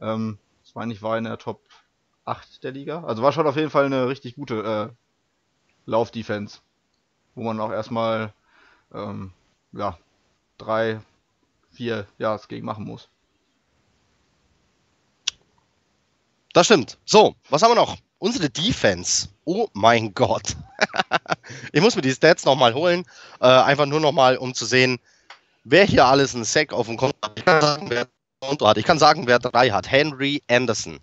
Ähm, 0.00 0.38
das 0.64 0.74
meine 0.74 0.92
ich 0.92 1.00
war 1.00 1.16
in 1.16 1.24
der 1.24 1.38
Top 1.38 1.62
8 2.24 2.64
der 2.64 2.72
Liga. 2.72 3.04
Also 3.04 3.22
war 3.22 3.32
schon 3.32 3.46
auf 3.46 3.56
jeden 3.56 3.70
Fall 3.70 3.86
eine 3.86 4.08
richtig 4.08 4.34
gute 4.34 4.90
äh, 4.90 4.94
Laufdefense, 5.86 6.58
wo 7.36 7.44
man 7.44 7.60
auch 7.60 7.70
erstmal 7.70 8.34
ähm, 8.92 9.32
ja, 9.72 9.96
drei, 10.58 11.00
vier 11.70 12.06
Yards 12.18 12.48
gegen 12.48 12.66
machen 12.66 12.84
muss. 12.84 13.08
Das 16.60 16.66
stimmt. 16.66 16.98
So, 17.06 17.34
was 17.48 17.62
haben 17.62 17.70
wir 17.70 17.76
noch? 17.76 17.96
Unsere 18.18 18.50
Defense. 18.50 19.28
Oh 19.46 19.68
mein 19.72 20.12
Gott. 20.12 20.58
ich 21.72 21.80
muss 21.80 21.96
mir 21.96 22.02
die 22.02 22.12
Stats 22.12 22.44
nochmal 22.44 22.74
holen. 22.74 23.06
Äh, 23.40 23.46
einfach 23.46 23.86
nur 23.86 23.98
nochmal, 23.98 24.36
um 24.36 24.52
zu 24.52 24.66
sehen, 24.66 24.98
wer 25.64 25.86
hier 25.86 26.04
alles 26.04 26.34
einen 26.34 26.44
Sack 26.44 26.74
auf 26.74 26.86
dem 26.86 26.98
Konto 26.98 27.16
hat. 27.46 28.76
Ich 28.76 28.84
kann 28.84 28.98
sagen, 28.98 29.26
wer 29.26 29.38
drei 29.38 29.70
hat. 29.70 29.90
Henry 29.90 30.42
Anderson. 30.50 31.00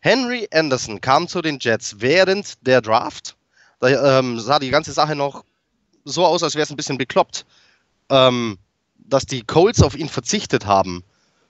Henry 0.00 0.48
Anderson 0.52 1.00
kam 1.00 1.28
zu 1.28 1.40
den 1.40 1.60
Jets 1.60 2.00
während 2.00 2.66
der 2.66 2.80
Draft. 2.80 3.36
Da 3.78 4.18
ähm, 4.18 4.40
sah 4.40 4.58
die 4.58 4.70
ganze 4.70 4.90
Sache 4.90 5.14
noch 5.14 5.44
so 6.04 6.26
aus, 6.26 6.42
als 6.42 6.56
wäre 6.56 6.64
es 6.64 6.70
ein 6.70 6.76
bisschen 6.76 6.98
bekloppt, 6.98 7.46
ähm, 8.10 8.58
dass 8.96 9.24
die 9.24 9.42
Colts 9.42 9.82
auf 9.82 9.94
ihn 9.94 10.08
verzichtet 10.08 10.66
haben 10.66 11.04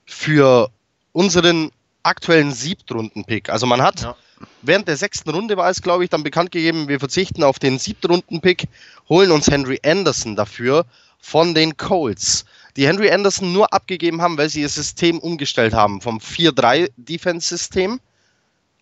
für 0.04 0.70
unseren 1.12 1.70
aktuellen 2.06 2.52
Siebtrunden-Pick. 2.52 3.50
Also 3.50 3.66
man 3.66 3.82
hat 3.82 4.02
Ja. 4.02 4.16
während 4.62 4.88
der 4.88 4.96
sechsten 4.96 5.30
Runde 5.30 5.56
war 5.56 5.70
es, 5.70 5.82
glaube 5.82 6.04
ich, 6.04 6.10
dann 6.10 6.22
bekannt 6.22 6.50
gegeben, 6.52 6.88
wir 6.88 6.98
verzichten 6.98 7.42
auf 7.42 7.58
den 7.58 7.78
Siebtrunden-Pick, 7.78 8.68
holen 9.08 9.30
uns 9.30 9.48
Henry 9.50 9.80
Anderson 9.84 10.36
dafür 10.36 10.84
von 11.20 11.54
den 11.54 11.76
Colts. 11.76 12.44
Die 12.76 12.86
Henry 12.86 13.10
Anderson 13.10 13.52
nur 13.52 13.72
abgegeben 13.72 14.20
haben, 14.22 14.36
weil 14.38 14.48
sie 14.48 14.60
ihr 14.60 14.68
System 14.68 15.18
umgestellt 15.18 15.74
haben 15.74 16.00
vom 16.00 16.18
4-3-Defense-System 16.18 18.00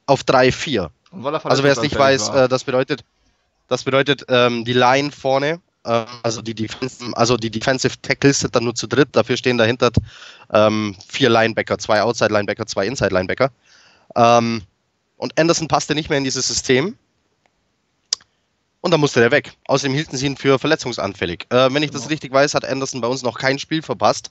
auf 0.06 0.22
3-4. 0.22 0.90
Und 1.10 1.24
weil 1.24 1.34
er 1.34 1.46
Also 1.46 1.62
wer 1.62 1.72
es 1.72 1.80
nicht 1.80 1.96
weiß, 1.96 2.28
äh, 2.30 2.48
das 2.48 2.64
bedeutet, 2.64 3.04
das 3.68 3.84
bedeutet 3.84 4.24
ähm, 4.28 4.64
die 4.64 4.72
Line 4.72 5.10
vorne, 5.12 5.60
also 5.84 6.42
die 6.42 6.54
Defense, 6.54 7.04
also 7.12 7.36
die 7.36 7.50
Defensive 7.50 7.94
Tackles 8.00 8.40
sind 8.40 8.56
dann 8.56 8.64
nur 8.64 8.74
zu 8.74 8.86
dritt. 8.86 9.10
Dafür 9.12 9.36
stehen 9.36 9.58
dahinter 9.58 9.90
ähm, 10.52 10.96
vier 11.06 11.28
Linebacker, 11.30 11.78
zwei 11.78 12.02
Outside 12.02 12.32
Linebacker, 12.32 12.66
zwei 12.66 12.86
Inside 12.86 13.14
Linebacker. 13.14 13.50
Ähm, 14.16 14.62
und 15.16 15.38
Anderson 15.38 15.68
passte 15.68 15.94
nicht 15.94 16.08
mehr 16.08 16.18
in 16.18 16.24
dieses 16.24 16.46
System. 16.48 16.96
Und 18.80 18.90
dann 18.90 19.00
musste 19.00 19.20
der 19.20 19.30
weg. 19.30 19.56
Außerdem 19.66 19.94
hielten 19.94 20.16
sie 20.16 20.26
ihn 20.26 20.36
für 20.36 20.58
verletzungsanfällig. 20.58 21.46
Äh, 21.50 21.72
wenn 21.72 21.82
ich 21.82 21.90
das 21.90 22.02
Genau. 22.02 22.10
richtig 22.10 22.32
weiß, 22.32 22.54
hat 22.54 22.66
Anderson 22.66 23.00
bei 23.00 23.08
uns 23.08 23.22
noch 23.22 23.38
kein 23.38 23.58
Spiel 23.58 23.80
verpasst. 23.80 24.30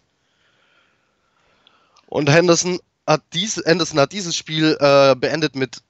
Und 2.05 2.29
Henderson 2.29 2.79
hat, 3.07 3.23
dies, 3.33 3.59
Anderson 3.63 3.99
hat 3.99 4.11
dieses 4.11 4.35
Spiel 4.35 4.77
äh, 4.79 5.15
beendet 5.15 5.55
mit 5.55 5.81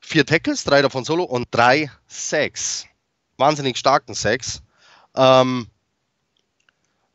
vier 0.00 0.26
Tackles, 0.26 0.64
drei 0.64 0.82
davon 0.82 1.04
solo 1.04 1.22
und 1.22 1.46
drei 1.52 1.90
Sacks. 2.08 2.86
Wahnsinnig 3.38 3.78
starken 3.78 4.14
Sacks. 4.14 4.62
Ähm, 5.14 5.68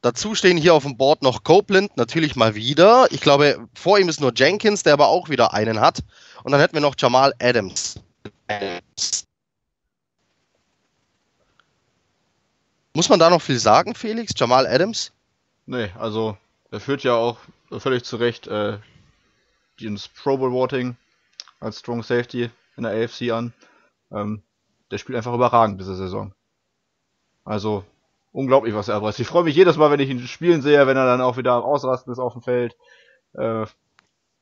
dazu 0.02 0.34
stehen 0.36 0.58
hier 0.58 0.74
auf 0.74 0.84
dem 0.84 0.98
Board 0.98 1.22
noch 1.22 1.44
Copeland, 1.44 1.96
natürlich 1.98 2.36
mal 2.36 2.56
wieder. 2.56 3.08
Ich 3.12 3.22
glaube, 3.22 3.68
vor 3.76 4.00
ihm 4.00 4.10
ist 4.10 4.22
nur 4.22 4.34
Jenkins, 4.34 4.84
der 4.84 4.94
aber 4.94 5.10
auch 5.10 5.30
wieder 5.30 5.54
einen 5.54 5.80
hat. 5.80 6.00
Und 6.44 6.52
dann 6.52 6.62
hätten 6.62 6.74
wir 6.74 6.82
noch 6.82 6.96
Jamal 6.98 7.34
Adams. 7.40 8.00
Muss 12.94 13.10
man 13.10 13.20
da 13.20 13.30
noch 13.30 13.42
viel 13.42 13.60
sagen, 13.60 13.96
Felix? 13.96 14.34
Jamal 14.36 14.68
Adams? 14.68 15.12
Nee, 15.66 15.90
also 15.98 16.38
er 16.72 16.80
führt 16.80 17.04
ja 17.04 17.16
auch 17.16 17.38
völlig 17.80 18.04
zu 18.04 18.18
Recht 18.18 18.48
äh, 18.48 18.78
dieses 19.80 20.08
Pro 20.08 20.38
Bowl 20.38 20.52
Voting 20.52 20.96
als 21.60 21.80
Strong 21.80 22.04
Safety 22.04 22.50
in 22.78 22.84
der 22.84 22.92
AFC 22.92 23.32
an. 23.32 23.54
Ähm, 24.12 24.44
der 24.94 25.00
spielt 25.00 25.18
einfach 25.18 25.34
überragend 25.34 25.80
diese 25.82 25.96
Saison. 25.96 26.34
Also 27.44 27.84
unglaublich, 28.32 28.74
was 28.74 28.88
er 28.88 28.96
abreißt. 28.96 29.20
Ich 29.20 29.28
freue 29.28 29.44
mich 29.44 29.56
jedes 29.56 29.76
Mal, 29.76 29.92
wenn 29.92 30.00
ich 30.00 30.10
ihn 30.10 30.26
spielen 30.28 30.62
sehe, 30.62 30.88
wenn 30.88 30.96
er 30.98 31.06
dann 31.06 31.22
auch 31.22 31.36
wieder 31.38 31.54
am 31.54 31.64
Ausrasten 31.64 32.14
ist 32.14 32.20
auf 32.20 32.34
dem 32.34 32.42
Feld. 32.42 32.76
Äh, 33.34 33.66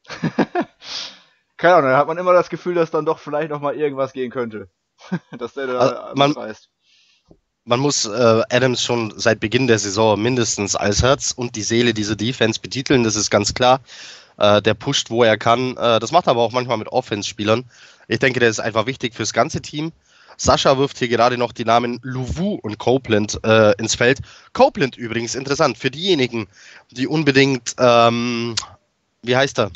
Keine 1.57 1.75
Ahnung, 1.75 1.91
da 1.91 1.97
hat 1.97 2.07
man 2.07 2.17
immer 2.17 2.33
das 2.33 2.49
Gefühl, 2.49 2.75
dass 2.75 2.91
dann 2.91 3.05
doch 3.05 3.19
vielleicht 3.19 3.49
noch 3.51 3.61
mal 3.61 3.75
irgendwas 3.75 4.13
gehen 4.13 4.31
könnte. 4.31 4.69
dass 5.37 5.53
der 5.53 5.67
da 5.67 5.79
Also, 5.79 6.15
man- 6.15 6.31
reißt. 6.33 6.69
man 7.65 7.79
muss 7.79 8.05
äh, 8.05 8.41
Adams 8.49 8.83
schon 8.83 9.13
seit 9.17 9.39
Beginn 9.39 9.67
der 9.67 9.79
Saison 9.79 10.21
mindestens 10.21 10.75
als 10.75 11.01
Herz 11.03 11.31
und 11.31 11.55
die 11.55 11.63
Seele 11.63 11.93
dieser 11.93 12.15
Defense 12.15 12.59
betiteln, 12.59 13.03
das 13.03 13.15
ist 13.15 13.29
ganz 13.29 13.53
klar. 13.53 13.81
Äh, 14.37 14.61
der 14.61 14.73
pusht, 14.73 15.09
wo 15.09 15.23
er 15.23 15.37
kann. 15.37 15.77
Äh, 15.77 15.99
das 15.99 16.11
macht 16.11 16.27
er 16.27 16.31
aber 16.31 16.41
auch 16.41 16.51
manchmal 16.51 16.77
mit 16.77 16.87
Offense-Spielern. 16.87 17.65
Ich 18.07 18.19
denke, 18.19 18.39
der 18.39 18.49
ist 18.49 18.59
einfach 18.59 18.85
wichtig 18.87 19.13
fürs 19.13 19.33
ganze 19.33 19.61
Team. 19.61 19.91
Sascha 20.41 20.75
wirft 20.79 20.97
hier 20.97 21.07
gerade 21.07 21.37
noch 21.37 21.51
die 21.51 21.65
Namen 21.65 21.99
Louvu 22.01 22.55
und 22.55 22.79
Copeland 22.79 23.39
äh, 23.43 23.73
ins 23.77 23.93
Feld. 23.93 24.21
Copeland 24.53 24.97
übrigens 24.97 25.35
interessant 25.35 25.77
für 25.77 25.91
diejenigen, 25.91 26.47
die 26.89 27.05
unbedingt, 27.05 27.75
ähm, 27.77 28.55
wie 29.21 29.35
heißt 29.35 29.59
er, 29.59 29.69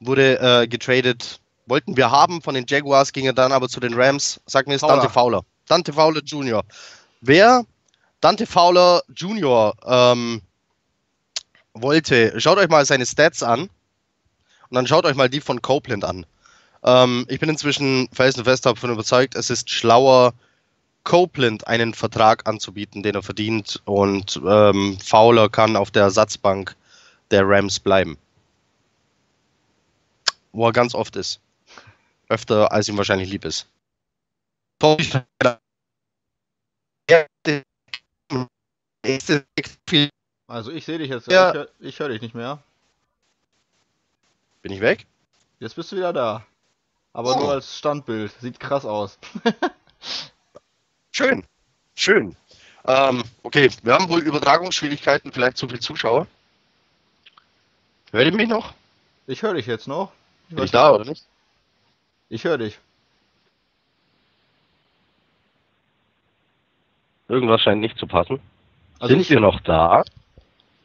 wurde 0.00 0.40
äh, 0.40 0.66
getradet, 0.66 1.38
wollten 1.66 1.96
wir 1.96 2.10
haben 2.10 2.42
von 2.42 2.56
den 2.56 2.66
Jaguars, 2.68 3.12
ging 3.12 3.26
er 3.26 3.32
dann 3.32 3.52
aber 3.52 3.68
zu 3.68 3.78
den 3.78 3.94
Rams. 3.94 4.40
Sag 4.46 4.66
mir 4.66 4.74
es, 4.74 4.80
Fowler. 4.80 4.96
Dante 4.96 5.12
Fowler. 5.12 5.42
Dante 5.68 5.92
Fowler 5.92 6.20
Jr. 6.20 6.64
Wer 7.20 7.64
Dante 8.20 8.46
Fowler 8.46 9.02
Jr. 9.14 9.72
Ähm, 9.86 10.42
wollte, 11.74 12.40
schaut 12.40 12.58
euch 12.58 12.68
mal 12.68 12.84
seine 12.84 13.06
Stats 13.06 13.44
an 13.44 13.60
und 13.60 13.70
dann 14.72 14.88
schaut 14.88 15.04
euch 15.04 15.14
mal 15.14 15.30
die 15.30 15.40
von 15.40 15.62
Copeland 15.62 16.04
an. 16.04 16.26
Ähm, 16.86 17.26
ich 17.28 17.40
bin 17.40 17.48
inzwischen 17.48 18.08
felsenfest 18.12 18.64
davon 18.64 18.90
überzeugt, 18.90 19.34
es 19.34 19.50
ist 19.50 19.68
schlauer, 19.70 20.32
Copeland 21.02 21.66
einen 21.66 21.94
Vertrag 21.94 22.48
anzubieten, 22.48 23.02
den 23.02 23.14
er 23.14 23.22
verdient 23.22 23.80
und 23.84 24.40
ähm, 24.46 24.98
Fowler 25.04 25.48
kann 25.48 25.76
auf 25.76 25.90
der 25.90 26.02
Ersatzbank 26.04 26.74
der 27.30 27.42
Rams 27.46 27.78
bleiben. 27.80 28.16
Wo 30.52 30.66
er 30.66 30.72
ganz 30.72 30.94
oft 30.94 31.16
ist. 31.16 31.40
Öfter, 32.28 32.72
als 32.72 32.88
ihm 32.88 32.96
wahrscheinlich 32.96 33.30
lieb 33.30 33.44
ist. 33.44 33.68
Also 40.48 40.70
ich 40.72 40.84
sehe 40.84 40.98
dich 40.98 41.10
jetzt. 41.10 41.28
Ja. 41.28 41.50
Ich, 41.50 41.54
hör- 41.54 41.68
ich 41.80 41.98
höre 42.00 42.08
dich 42.08 42.22
nicht 42.22 42.34
mehr. 42.34 42.62
Bin 44.62 44.72
ich 44.72 44.80
weg? 44.80 45.06
Jetzt 45.60 45.76
bist 45.76 45.92
du 45.92 45.96
wieder 45.96 46.12
da. 46.12 46.44
Aber 47.16 47.34
Oh. 47.34 47.38
nur 47.40 47.52
als 47.52 47.78
Standbild. 47.78 48.30
Sieht 48.42 48.60
krass 48.60 48.84
aus. 48.84 49.18
Schön. 51.12 51.46
Schön. 51.94 52.36
Ähm, 52.84 53.24
okay, 53.42 53.70
wir 53.82 53.94
haben 53.94 54.10
wohl 54.10 54.20
Übertragungsschwierigkeiten, 54.20 55.32
vielleicht 55.32 55.56
zu 55.56 55.66
viel 55.66 55.80
Zuschauer. 55.80 56.26
Hört 58.12 58.26
ihr 58.26 58.34
mich 58.34 58.48
noch? 58.50 58.74
Ich 59.26 59.42
höre 59.42 59.54
dich 59.54 59.64
jetzt 59.64 59.88
noch. 59.88 60.12
Ich, 60.50 60.56
Bin 60.56 60.64
ich 60.66 60.70
da 60.70 60.92
oder 60.92 61.06
nicht? 61.06 61.24
ich 62.28 62.44
höre 62.44 62.58
dich. 62.58 62.78
Irgendwas 67.28 67.62
scheint 67.62 67.80
nicht 67.80 67.98
zu 67.98 68.06
passen. 68.06 68.40
Also 68.98 69.14
Sind 69.14 69.28
wir 69.30 69.40
noch 69.40 69.60
da? 69.60 70.04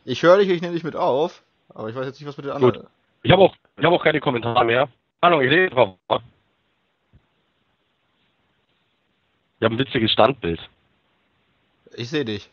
ich 0.06 0.24
höre 0.24 0.38
dich, 0.38 0.48
ich 0.50 0.62
nehme 0.62 0.74
dich 0.74 0.84
mit 0.86 0.96
auf. 0.96 1.44
Aber 1.76 1.90
ich 1.90 1.96
weiß 1.96 2.06
jetzt 2.06 2.20
nicht, 2.22 2.28
was 2.28 2.38
mit 2.38 2.46
den 2.46 2.54
anderen. 2.54 2.88
Ich 3.22 3.32
habe 3.32 3.42
auch, 3.44 3.56
ich 3.78 3.84
hab 3.84 3.92
auch 3.92 4.04
keine 4.04 4.22
Kommentare 4.22 4.64
mehr. 4.64 4.88
Ahnung, 5.22 5.42
ich 5.42 5.52
rede 5.52 5.70
drauf. 5.70 5.98
Ich 9.60 9.66
habe 9.66 9.76
ein 9.76 9.78
witziges 9.78 10.12
Standbild. 10.12 10.60
Ich 11.94 12.10
sehe 12.10 12.26
dich. 12.26 12.50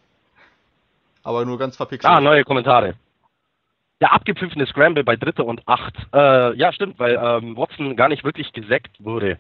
Aber 1.23 1.47
nur 1.47 1.59
ganz 1.59 1.77
verpixelt. 1.77 2.13
Ah, 2.13 2.21
neue 2.21 2.45
Kommentare. 2.45 2.95
Der 4.01 4.13
abgepfiffene 4.13 4.67
Scramble 4.67 5.03
bei 5.03 5.17
Dritte 5.17 5.45
und 5.45 5.67
Acht. 5.67 5.95
Äh, 6.13 6.55
ja, 6.57 6.73
stimmt, 6.73 6.99
weil 6.99 7.19
ähm, 7.21 7.57
Watson 7.57 7.97
gar 7.97 8.09
nicht 8.09 8.25
wirklich 8.25 8.53
gesackt 8.53 9.03
wurde. 9.03 9.39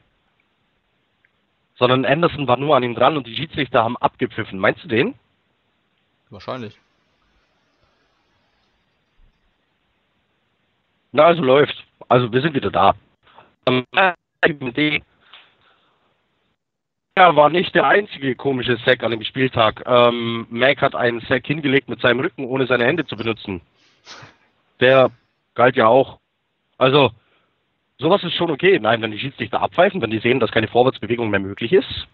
Sondern 1.76 2.06
Anderson 2.06 2.48
war 2.48 2.56
nur 2.56 2.74
an 2.76 2.82
ihm 2.82 2.94
dran 2.94 3.16
und 3.18 3.26
die 3.26 3.36
Schiedsrichter 3.36 3.84
haben 3.84 3.98
abgepfiffen. 3.98 4.58
Meinst 4.58 4.82
du 4.82 4.88
den? 4.88 5.14
Wahrscheinlich. 6.30 6.76
Na, 11.12 11.26
also 11.26 11.42
läuft. 11.42 11.84
Also 12.08 12.32
wir 12.32 12.40
sind 12.40 12.54
wieder 12.54 12.70
da. 12.70 12.94
Ja, 17.18 17.34
war 17.34 17.50
nicht 17.50 17.74
der 17.74 17.84
einzige 17.84 18.36
komische 18.36 18.76
Sack 18.86 19.02
an 19.02 19.10
dem 19.10 19.24
Spieltag. 19.24 19.82
Ähm, 19.86 20.46
Mac 20.50 20.80
hat 20.80 20.94
einen 20.94 21.20
Sack 21.22 21.48
hingelegt 21.48 21.88
mit 21.88 22.00
seinem 22.00 22.20
Rücken, 22.20 22.44
ohne 22.44 22.68
seine 22.68 22.84
Hände 22.84 23.06
zu 23.06 23.16
benutzen. 23.16 23.60
Der 24.78 25.10
galt 25.54 25.74
ja 25.74 25.88
auch. 25.88 26.20
Also, 26.76 27.10
sowas 27.98 28.22
ist 28.22 28.34
schon 28.34 28.52
okay. 28.52 28.78
Nein, 28.78 29.02
wenn 29.02 29.10
die 29.10 29.18
Schiedsrichter 29.18 29.60
abpfeifen, 29.60 30.00
wenn 30.00 30.12
die 30.12 30.20
sehen, 30.20 30.38
dass 30.38 30.52
keine 30.52 30.68
Vorwärtsbewegung 30.68 31.28
mehr 31.28 31.40
möglich 31.40 31.72
ist, 31.72 32.06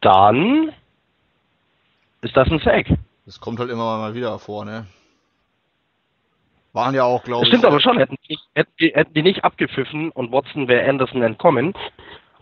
dann 0.00 0.70
ist 2.20 2.36
das 2.36 2.48
ein 2.48 2.60
Sack. 2.60 2.86
Das 3.26 3.40
kommt 3.40 3.58
halt 3.58 3.70
immer 3.70 3.98
mal 3.98 4.14
wieder 4.14 4.38
vor, 4.38 4.64
ne? 4.64 4.86
Waren 6.74 6.94
ja 6.94 7.04
auch, 7.04 7.22
glaube 7.22 7.44
ich. 7.44 7.48
stimmt 7.48 7.64
aber 7.64 7.80
schon, 7.80 7.98
hätten 7.98 8.16
die, 8.28 8.38
hätten, 8.54 8.72
die, 8.80 8.92
hätten 8.94 9.14
die 9.14 9.22
nicht 9.22 9.44
abgepfiffen 9.44 10.10
und 10.10 10.32
Watson 10.32 10.66
wäre 10.66 10.88
Anderson 10.88 11.22
entkommen, 11.22 11.72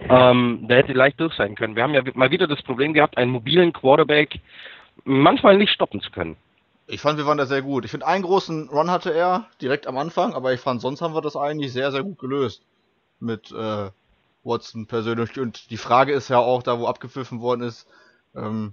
ähm, 0.09 0.67
der 0.69 0.79
hätte 0.79 0.95
leicht 0.95 1.21
durch 1.21 1.35
sein 1.35 1.55
können. 1.55 1.77
Wir 1.77 1.83
haben 1.83 1.93
ja 1.93 2.03
mal 2.15 2.31
wieder 2.31 2.49
das 2.49 2.63
Problem 2.63 2.95
gehabt, 2.95 3.19
einen 3.19 3.31
mobilen 3.31 3.75
Quarterback 3.75 4.41
manchmal 5.05 5.59
nicht 5.59 5.73
stoppen 5.73 6.01
zu 6.01 6.11
können. 6.11 6.37
Ich 6.87 7.03
fand, 7.03 7.19
wir 7.19 7.27
waren 7.27 7.39
da 7.39 7.47
sehr 7.47 7.63
gut. 7.63 7.85
Ich 7.85 7.91
finde, 7.91 8.07
einen 8.07 8.25
großen 8.25 8.71
Run 8.71 8.91
hatte 8.91 9.13
er 9.15 9.47
direkt 9.61 9.87
am 9.87 9.99
Anfang, 9.99 10.35
aber 10.35 10.53
ich 10.53 10.61
fand, 10.61 10.81
sonst 10.81 11.03
haben 11.03 11.15
wir 11.15 11.21
das 11.21 11.37
eigentlich 11.37 11.73
sehr, 11.73 11.93
sehr 11.93 12.03
gut 12.03 12.19
gelöst. 12.19 12.63
Mit 13.21 13.53
äh, 13.53 13.91
Watson 14.45 14.87
persönlich. 14.87 15.39
Und 15.39 15.71
die 15.71 15.77
Frage 15.77 16.13
ist 16.13 16.29
ja 16.29 16.39
auch, 16.39 16.63
da 16.63 16.79
wo 16.79 16.87
abgepfiffen 16.87 17.41
worden 17.41 17.63
ist, 17.63 17.87
ähm, 18.35 18.73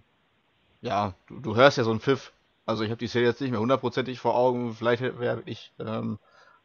ja, 0.82 1.14
du, 1.28 1.40
du 1.40 1.56
hörst 1.56 1.78
ja 1.78 1.84
so 1.84 1.92
einen 1.92 2.00
Pfiff. 2.00 2.32
Also 2.70 2.84
ich 2.84 2.92
habe 2.92 3.00
die 3.00 3.08
Szene 3.08 3.26
jetzt 3.26 3.42
nicht 3.42 3.50
mehr 3.50 3.60
hundertprozentig 3.60 4.20
vor 4.20 4.36
Augen, 4.36 4.76
vielleicht 4.76 5.02
wäre 5.02 5.38
wirklich 5.38 5.72
ähm, 5.80 6.20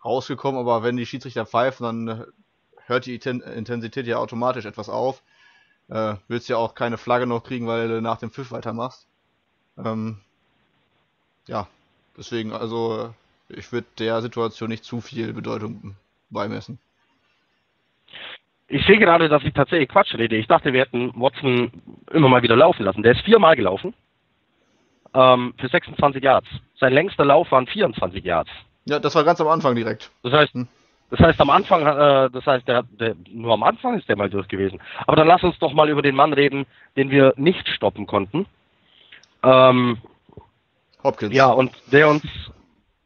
rausgekommen, 0.05 0.61
aber 0.61 0.83
wenn 0.83 0.99
die 0.99 1.07
Schiedsrichter 1.07 1.47
pfeifen, 1.47 1.85
dann 1.85 2.09
äh, 2.09 2.27
hört 2.85 3.07
die 3.07 3.19
Inten- 3.19 3.41
Intensität 3.41 4.07
ja 4.07 4.19
automatisch 4.19 4.67
etwas 4.67 4.91
auf. 4.91 5.23
Äh, 5.89 6.17
willst 6.29 6.51
ja 6.51 6.59
auch 6.59 6.75
keine 6.75 6.99
Flagge 6.99 7.27
noch 7.27 7.43
kriegen, 7.43 7.67
weil 7.67 7.89
du 7.89 8.03
nach 8.03 8.19
dem 8.19 8.31
Pfiff 8.31 8.53
weitermachst. 8.53 9.07
Ähm, 9.79 10.19
ja, 11.47 11.69
deswegen, 12.19 12.53
also 12.53 13.15
ich 13.49 13.73
würde 13.73 13.87
der 13.99 14.21
Situation 14.21 14.69
nicht 14.69 14.85
zu 14.85 15.01
viel 15.01 15.33
Bedeutung 15.33 15.97
beimessen. 16.29 16.79
Ich 18.69 18.85
sehe 18.85 18.99
gerade, 18.99 19.31
dass 19.31 19.43
ich 19.43 19.55
tatsächlich 19.55 19.89
Quatsch 19.89 20.15
rede. 20.17 20.37
Ich 20.37 20.49
dachte, 20.49 20.75
wir 20.75 20.83
hätten 20.83 21.19
Watson 21.19 21.73
immer 22.11 22.29
mal 22.29 22.43
wieder 22.43 22.57
laufen 22.57 22.83
lassen. 22.85 23.03
Der 23.03 23.13
ist 23.13 23.25
viermal 23.25 23.57
gelaufen. 23.57 23.95
Ähm, 25.15 25.55
für 25.59 25.69
26 25.69 26.23
Yards. 26.23 26.49
Sein 26.79 26.93
längster 26.93 27.25
Lauf 27.25 27.51
waren 27.53 27.67
24 27.67 28.25
Yards. 28.25 28.51
Ja, 28.85 28.99
das 28.99 29.15
war 29.15 29.25
ganz 29.25 29.41
am 29.41 29.49
Anfang 29.49 29.75
direkt. 29.75 30.11
Das 30.23 30.33
heißt, 30.33 30.55
hm. 30.55 30.69
das 31.11 31.21
heißt 31.21 31.41
am 31.41 31.51
Anfang, 31.51 31.83
äh, 31.83 32.31
das 32.31 32.45
heißt, 32.45 32.67
der, 32.67 32.83
der, 32.83 33.15
nur 33.31 33.55
am 33.55 33.63
Anfang 33.63 33.99
ist 33.99 34.09
der 34.09 34.17
mal 34.17 34.29
durch 34.29 34.49
gewesen. 34.49 34.81
Aber 35.07 35.17
dann 35.17 35.29
lass 35.29 35.43
uns 35.43 35.59
doch 35.59 35.73
mal 35.73 35.89
über 35.89 36.03
den 36.03 36.17
Mann 36.17 36.33
reden, 36.33 36.67
den 36.97 37.11
wir 37.11 37.33
nicht 37.37 37.69
stoppen 37.69 38.07
konnten. 38.07 38.47
Ähm, 39.43 39.99
Hopkins. 41.03 41.35
Ja, 41.35 41.47
und 41.47 41.71
der 41.93 42.09
uns 42.09 42.25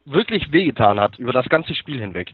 wirklich 0.05 0.51
wehgetan 0.51 0.99
hat 0.99 1.19
über 1.19 1.33
das 1.33 1.47
ganze 1.49 1.75
Spiel 1.75 1.99
hinweg. 1.99 2.33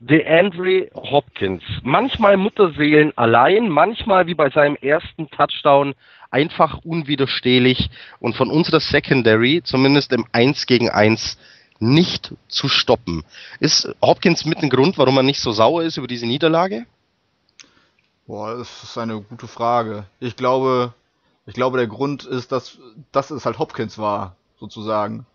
DeAndre 0.00 0.90
Hopkins. 0.94 1.62
Manchmal 1.82 2.36
Mutterseelen 2.36 3.12
allein, 3.16 3.68
manchmal 3.68 4.26
wie 4.26 4.34
bei 4.34 4.48
seinem 4.50 4.76
ersten 4.76 5.28
Touchdown 5.30 5.94
einfach 6.30 6.78
unwiderstehlich 6.84 7.90
und 8.20 8.36
von 8.36 8.50
unserer 8.50 8.80
Secondary, 8.80 9.62
zumindest 9.64 10.12
im 10.12 10.26
1 10.32 10.66
gegen 10.66 10.88
1, 10.88 11.38
nicht 11.80 12.34
zu 12.48 12.68
stoppen. 12.68 13.24
Ist 13.60 13.92
Hopkins 14.02 14.44
mit 14.44 14.58
ein 14.62 14.70
Grund, 14.70 14.98
warum 14.98 15.16
er 15.16 15.22
nicht 15.22 15.40
so 15.40 15.52
sauer 15.52 15.82
ist 15.82 15.96
über 15.96 16.06
diese 16.06 16.26
Niederlage? 16.26 16.86
Boah, 18.26 18.56
das 18.56 18.84
ist 18.84 18.98
eine 18.98 19.20
gute 19.20 19.48
Frage. 19.48 20.04
Ich 20.20 20.36
glaube, 20.36 20.92
ich 21.46 21.54
glaube, 21.54 21.78
der 21.78 21.86
Grund 21.86 22.24
ist, 22.24 22.52
dass, 22.52 22.78
dass 23.10 23.30
es 23.30 23.46
halt 23.46 23.58
Hopkins 23.58 23.98
war, 23.98 24.36
sozusagen 24.60 25.26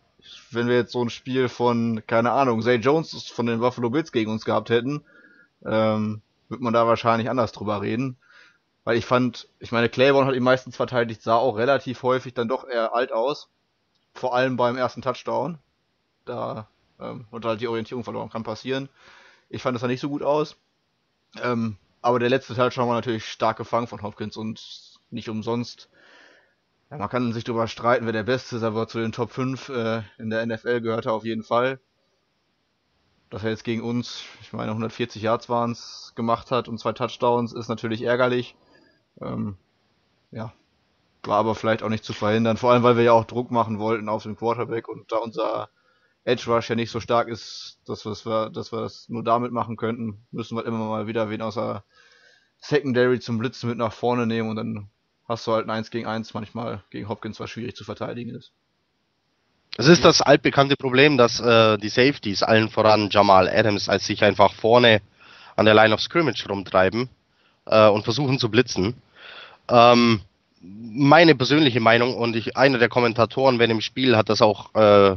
wenn 0.52 0.68
wir 0.68 0.76
jetzt 0.76 0.92
so 0.92 1.04
ein 1.04 1.10
Spiel 1.10 1.50
von, 1.50 2.04
keine 2.08 2.32
Ahnung, 2.32 2.62
Zay 2.62 2.76
Jones 2.76 3.30
von 3.30 3.46
den 3.46 3.60
Buffalo 3.60 3.90
Bills 3.90 4.12
gegen 4.12 4.32
uns 4.32 4.46
gehabt 4.46 4.70
hätten, 4.70 5.04
ähm, 5.66 6.22
würde 6.50 6.64
man 6.64 6.74
da 6.74 6.88
wahrscheinlich 6.88 7.30
anders 7.30 7.52
drüber 7.52 7.82
reden. 7.82 8.18
Weil 8.84 8.98
ich 8.98 9.06
fand, 9.06 9.48
ich 9.60 9.72
meine, 9.72 9.90
Claiborne 9.90 10.28
hat 10.28 10.36
ihn 10.36 10.44
meistens 10.44 10.76
verteidigt, 10.76 11.22
sah 11.22 11.36
auch 11.36 11.58
relativ 11.58 12.04
häufig 12.04 12.34
dann 12.34 12.50
doch 12.50 12.68
eher 12.68 12.94
alt 12.94 13.12
aus. 13.12 13.50
Vor 14.14 14.36
allem 14.36 14.58
beim 14.58 14.78
ersten 14.78 15.02
Touchdown. 15.02 15.58
Da 16.26 16.68
ähm, 17.00 17.26
und 17.32 17.46
halt 17.46 17.62
die 17.62 17.68
Orientierung 17.68 18.04
verloren 18.04 18.30
kann 18.30 18.44
passieren. 18.44 18.90
Ich 19.50 19.62
fand 19.62 19.76
es 19.76 19.82
da 19.82 19.88
nicht 19.88 20.02
so 20.02 20.10
gut 20.10 20.24
aus. 20.24 20.58
Ähm, 21.42 21.78
aber 22.02 22.20
der 22.20 22.30
letzte 22.30 22.56
Touchdown 22.56 22.90
war 22.90 22.96
natürlich 22.96 23.26
stark 23.26 23.58
gefangen 23.58 23.88
von 23.88 24.02
Hopkins 24.02 24.38
und 24.38 25.00
nicht 25.10 25.30
umsonst 25.30 25.90
man 26.98 27.10
kann 27.10 27.34
sich 27.34 27.44
darüber 27.44 27.68
streiten, 27.68 28.06
wer 28.06 28.14
der 28.14 28.24
Beste 28.24 28.58
ist, 28.58 28.64
aber 28.64 28.88
zu 28.88 29.00
den 29.00 29.12
Top 29.12 29.32
5 29.32 29.70
äh, 29.70 30.02
in 30.18 30.30
der 30.30 30.46
NFL 30.46 30.82
gehört 30.82 31.06
er 31.06 31.14
auf 31.14 31.26
jeden 31.26 31.44
Fall. 31.44 31.80
Dass 33.30 33.44
er 33.44 33.50
jetzt 33.50 33.64
gegen 33.64 33.82
uns, 33.82 34.24
ich 34.42 34.54
meine 34.54 34.72
140 34.72 35.22
Yards 35.22 35.50
waren 35.50 35.72
es, 35.72 36.14
gemacht 36.16 36.52
hat 36.52 36.68
und 36.68 36.80
zwei 36.80 36.94
Touchdowns, 36.94 37.54
ist 37.54 37.68
natürlich 37.68 38.04
ärgerlich. 38.04 38.56
Ähm, 39.22 39.58
ja, 40.32 40.54
war 41.24 41.38
aber 41.38 41.56
vielleicht 41.56 41.84
auch 41.84 41.90
nicht 41.90 42.04
zu 42.04 42.14
verhindern, 42.14 42.58
vor 42.58 42.72
allem 42.72 42.84
weil 42.84 42.98
wir 42.98 43.04
ja 43.04 43.14
auch 43.14 43.26
Druck 43.26 43.52
machen 43.52 43.80
wollten 43.80 44.10
auf 44.10 44.24
den 44.24 44.36
Quarterback 44.36 44.88
und 44.88 45.12
da 45.12 45.18
unser 45.18 45.70
Edge 46.26 46.50
Rush 46.52 46.70
ja 46.70 46.76
nicht 46.76 46.92
so 46.92 47.00
stark 47.00 47.28
ist, 47.28 47.80
dass, 47.86 48.06
wir, 48.06 48.50
dass 48.50 48.72
wir 48.72 48.82
das 48.82 49.10
nur 49.10 49.24
damit 49.24 49.52
machen 49.52 49.78
könnten, 49.78 50.26
müssen 50.32 50.58
wir 50.58 50.66
immer 50.66 50.78
mal 50.78 51.08
wieder 51.08 51.30
wen 51.30 51.42
außer 51.42 51.84
Secondary 52.58 53.20
zum 53.20 53.38
Blitzen 53.40 53.70
mit 53.70 53.78
nach 53.78 53.94
vorne 53.94 54.26
nehmen 54.26 54.50
und 54.50 54.56
dann 54.56 54.90
hast 55.34 55.48
du 55.48 55.52
halt 55.52 55.68
ein 55.68 55.72
1 55.72 55.92
gegen 55.92 56.08
1 56.08 56.34
manchmal 56.34 56.82
gegen 56.90 57.10
Hopkins, 57.10 57.40
was 57.40 57.50
schwierig 57.50 57.76
zu 57.76 57.84
verteidigen 57.84 58.34
ist. 58.36 58.52
Es 59.76 59.88
ist 59.88 60.06
das 60.06 60.22
altbekannte 60.22 60.76
Problem, 60.76 61.18
dass 61.18 61.40
äh, 61.40 61.78
die 61.78 61.90
Safeties, 61.90 62.44
allen 62.44 62.70
voran 62.70 63.10
Jamal 63.12 63.50
Adams, 63.50 63.90
als 63.90 64.06
sich 64.06 64.24
einfach 64.24 64.54
vorne 64.54 65.02
an 65.56 65.66
der 65.66 65.74
Line 65.74 65.94
of 65.94 66.02
Scrimmage 66.02 66.46
rumtreiben 66.48 67.10
äh, 67.66 67.88
und 67.88 68.04
versuchen 68.04 68.38
zu 68.38 68.50
blitzen. 68.50 68.96
Ähm, 69.70 70.22
meine 70.62 71.36
persönliche 71.36 71.80
Meinung 71.80 72.16
und 72.16 72.36
ich, 72.36 72.56
einer 72.56 72.78
der 72.78 72.88
Kommentatoren 72.88 73.60
wenn 73.60 73.72
im 73.72 73.82
Spiel 73.82 74.16
hat 74.16 74.30
das 74.30 74.42
auch 74.42 74.74
äh, 74.76 75.16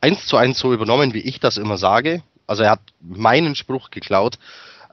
eins 0.00 0.26
zu 0.26 0.36
eins 0.36 0.58
so 0.58 0.72
übernommen, 0.72 1.14
wie 1.14 1.20
ich 1.20 1.38
das 1.38 1.56
immer 1.56 1.78
sage. 1.78 2.22
Also 2.46 2.64
er 2.64 2.72
hat 2.72 2.80
meinen 3.00 3.54
Spruch 3.54 3.90
geklaut. 3.90 4.38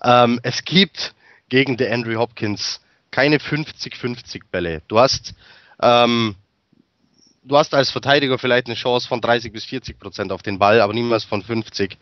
Ähm, 0.03 0.39
es 0.43 0.63
gibt 0.63 1.13
gegen 1.49 1.77
Andrew 1.84 2.17
Hopkins 2.17 2.79
keine 3.12 3.38
50-50 3.38 4.43
Bälle. 4.52 4.82
Du 4.88 5.00
hast, 5.00 5.34
ähm, 5.82 6.36
du 7.43 7.58
hast 7.58 7.74
als 7.74 7.91
Verteidiger 7.91 8.38
vielleicht 8.38 8.67
eine 8.67 8.76
Chance 8.76 9.08
von 9.08 9.22
30 9.22 9.52
bis 9.52 9.65
40 9.65 10.00
Prozent 10.00 10.32
auf 10.32 10.41
den 10.41 10.60
Ball, 10.60 10.82
aber 10.82 10.93
niemals 10.93 11.24
von 11.24 11.41
50. 11.41 11.98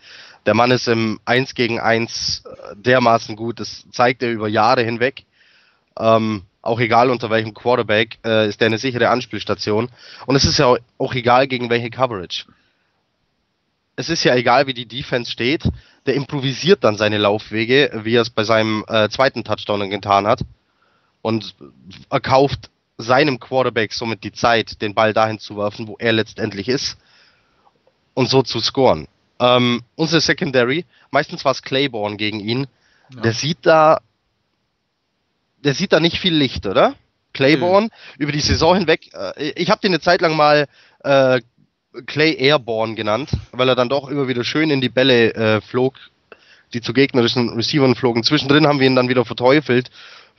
Der 0.45 0.53
Mann 0.53 0.71
ist 0.71 0.87
im 0.87 1.19
1 1.25 1.55
gegen 1.55 1.79
1 1.79 2.43
äh, 2.45 2.75
dermaßen 2.75 3.35
gut, 3.35 3.59
das 3.59 3.85
zeigt 3.91 4.23
er 4.23 4.31
über 4.31 4.47
Jahre 4.47 4.83
hinweg. 4.83 5.23
Ähm, 5.99 6.43
auch 6.61 6.79
egal 6.79 7.09
unter 7.09 7.29
welchem 7.29 7.53
Quarterback, 7.53 8.19
äh, 8.25 8.49
ist 8.49 8.61
er 8.61 8.67
eine 8.67 8.77
sichere 8.77 9.09
Anspielstation. 9.09 9.89
Und 10.25 10.35
es 10.35 10.45
ist 10.45 10.59
ja 10.59 10.75
auch 10.97 11.13
egal 11.13 11.47
gegen 11.47 11.69
welche 11.69 11.89
Coverage. 11.89 12.45
Es 13.95 14.09
ist 14.09 14.23
ja 14.23 14.35
egal, 14.35 14.67
wie 14.67 14.73
die 14.73 14.87
Defense 14.87 15.31
steht. 15.31 15.63
Der 16.05 16.13
improvisiert 16.13 16.83
dann 16.83 16.97
seine 16.97 17.17
Laufwege, 17.17 18.01
wie 18.03 18.15
er 18.15 18.21
es 18.21 18.29
bei 18.29 18.43
seinem 18.43 18.85
äh, 18.87 19.09
zweiten 19.09 19.43
Touchdown 19.43 19.89
getan 19.89 20.27
hat 20.27 20.41
und 21.21 21.55
erkauft 22.09 22.69
seinem 22.97 23.39
Quarterback 23.39 23.93
somit 23.93 24.23
die 24.23 24.31
Zeit, 24.31 24.81
den 24.81 24.93
Ball 24.93 25.13
dahin 25.13 25.39
zu 25.39 25.57
werfen, 25.57 25.87
wo 25.87 25.95
er 25.99 26.13
letztendlich 26.13 26.67
ist 26.67 26.97
und 28.13 28.29
so 28.29 28.41
zu 28.41 28.59
scoren. 28.59 29.07
Ähm, 29.39 29.83
unsere 29.95 30.21
Secondary, 30.21 30.85
meistens 31.11 31.45
war 31.45 31.51
es 31.51 31.61
Claiborne 31.61 32.17
gegen 32.17 32.39
ihn, 32.39 32.67
ja. 33.13 33.21
der 33.21 33.33
sieht 33.33 33.59
da, 33.61 34.01
der 35.63 35.75
sieht 35.75 35.93
da 35.93 35.99
nicht 35.99 36.17
viel 36.19 36.33
Licht, 36.33 36.65
oder? 36.65 36.95
Claiborne 37.33 37.87
mhm. 37.87 37.91
über 38.17 38.31
die 38.31 38.39
Saison 38.39 38.75
hinweg. 38.75 39.13
Äh, 39.13 39.51
ich 39.51 39.69
habe 39.69 39.81
den 39.81 39.91
eine 39.91 39.99
Zeit 39.99 40.21
lang 40.21 40.35
mal 40.35 40.67
äh, 41.03 41.41
Clay 42.07 42.33
Airborne 42.33 42.95
genannt, 42.95 43.29
weil 43.51 43.69
er 43.69 43.75
dann 43.75 43.89
doch 43.89 44.09
immer 44.09 44.27
wieder 44.27 44.43
schön 44.43 44.71
in 44.71 44.81
die 44.81 44.89
Bälle 44.89 45.33
äh, 45.35 45.61
flog, 45.61 45.95
die 46.73 46.81
zu 46.81 46.93
gegnerischen 46.93 47.49
Receivern 47.49 47.95
flogen. 47.95 48.23
Zwischendrin 48.23 48.67
haben 48.67 48.79
wir 48.79 48.87
ihn 48.87 48.95
dann 48.95 49.09
wieder 49.09 49.25
verteufelt 49.25 49.91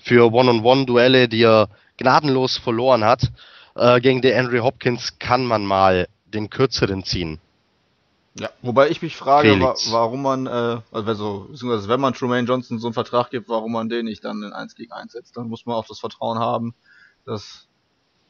für 0.08 0.32
One-on-One-Duelle, 0.32 1.28
die 1.28 1.42
er 1.42 1.68
gnadenlos 1.98 2.56
verloren 2.56 3.04
hat. 3.04 3.30
Äh, 3.74 4.00
gegen 4.00 4.22
den 4.22 4.36
Andrew 4.38 4.62
Hopkins 4.62 5.18
kann 5.18 5.44
man 5.44 5.66
mal 5.66 6.08
den 6.26 6.50
kürzeren 6.50 7.04
ziehen. 7.04 7.38
Ja, 8.34 8.50
wobei 8.62 8.88
ich 8.88 9.02
mich 9.02 9.16
frage, 9.16 9.60
wa 9.60 9.74
warum 9.90 10.22
man, 10.22 10.46
äh, 10.46 10.80
also, 10.92 11.48
beziehungsweise 11.50 11.88
wenn 11.88 12.00
man 12.00 12.14
Trumaine 12.14 12.46
Johnson 12.46 12.78
so 12.78 12.86
einen 12.86 12.94
Vertrag 12.94 13.30
gibt, 13.30 13.48
warum 13.48 13.72
man 13.72 13.88
den 13.88 14.06
nicht 14.06 14.24
dann 14.24 14.42
in 14.42 14.52
1 14.52 14.76
gegen 14.76 14.92
1 14.92 15.12
setzt. 15.12 15.36
Dann 15.36 15.48
muss 15.48 15.66
man 15.66 15.76
auch 15.76 15.86
das 15.86 15.98
Vertrauen 15.98 16.38
haben, 16.38 16.74
dass 17.24 17.66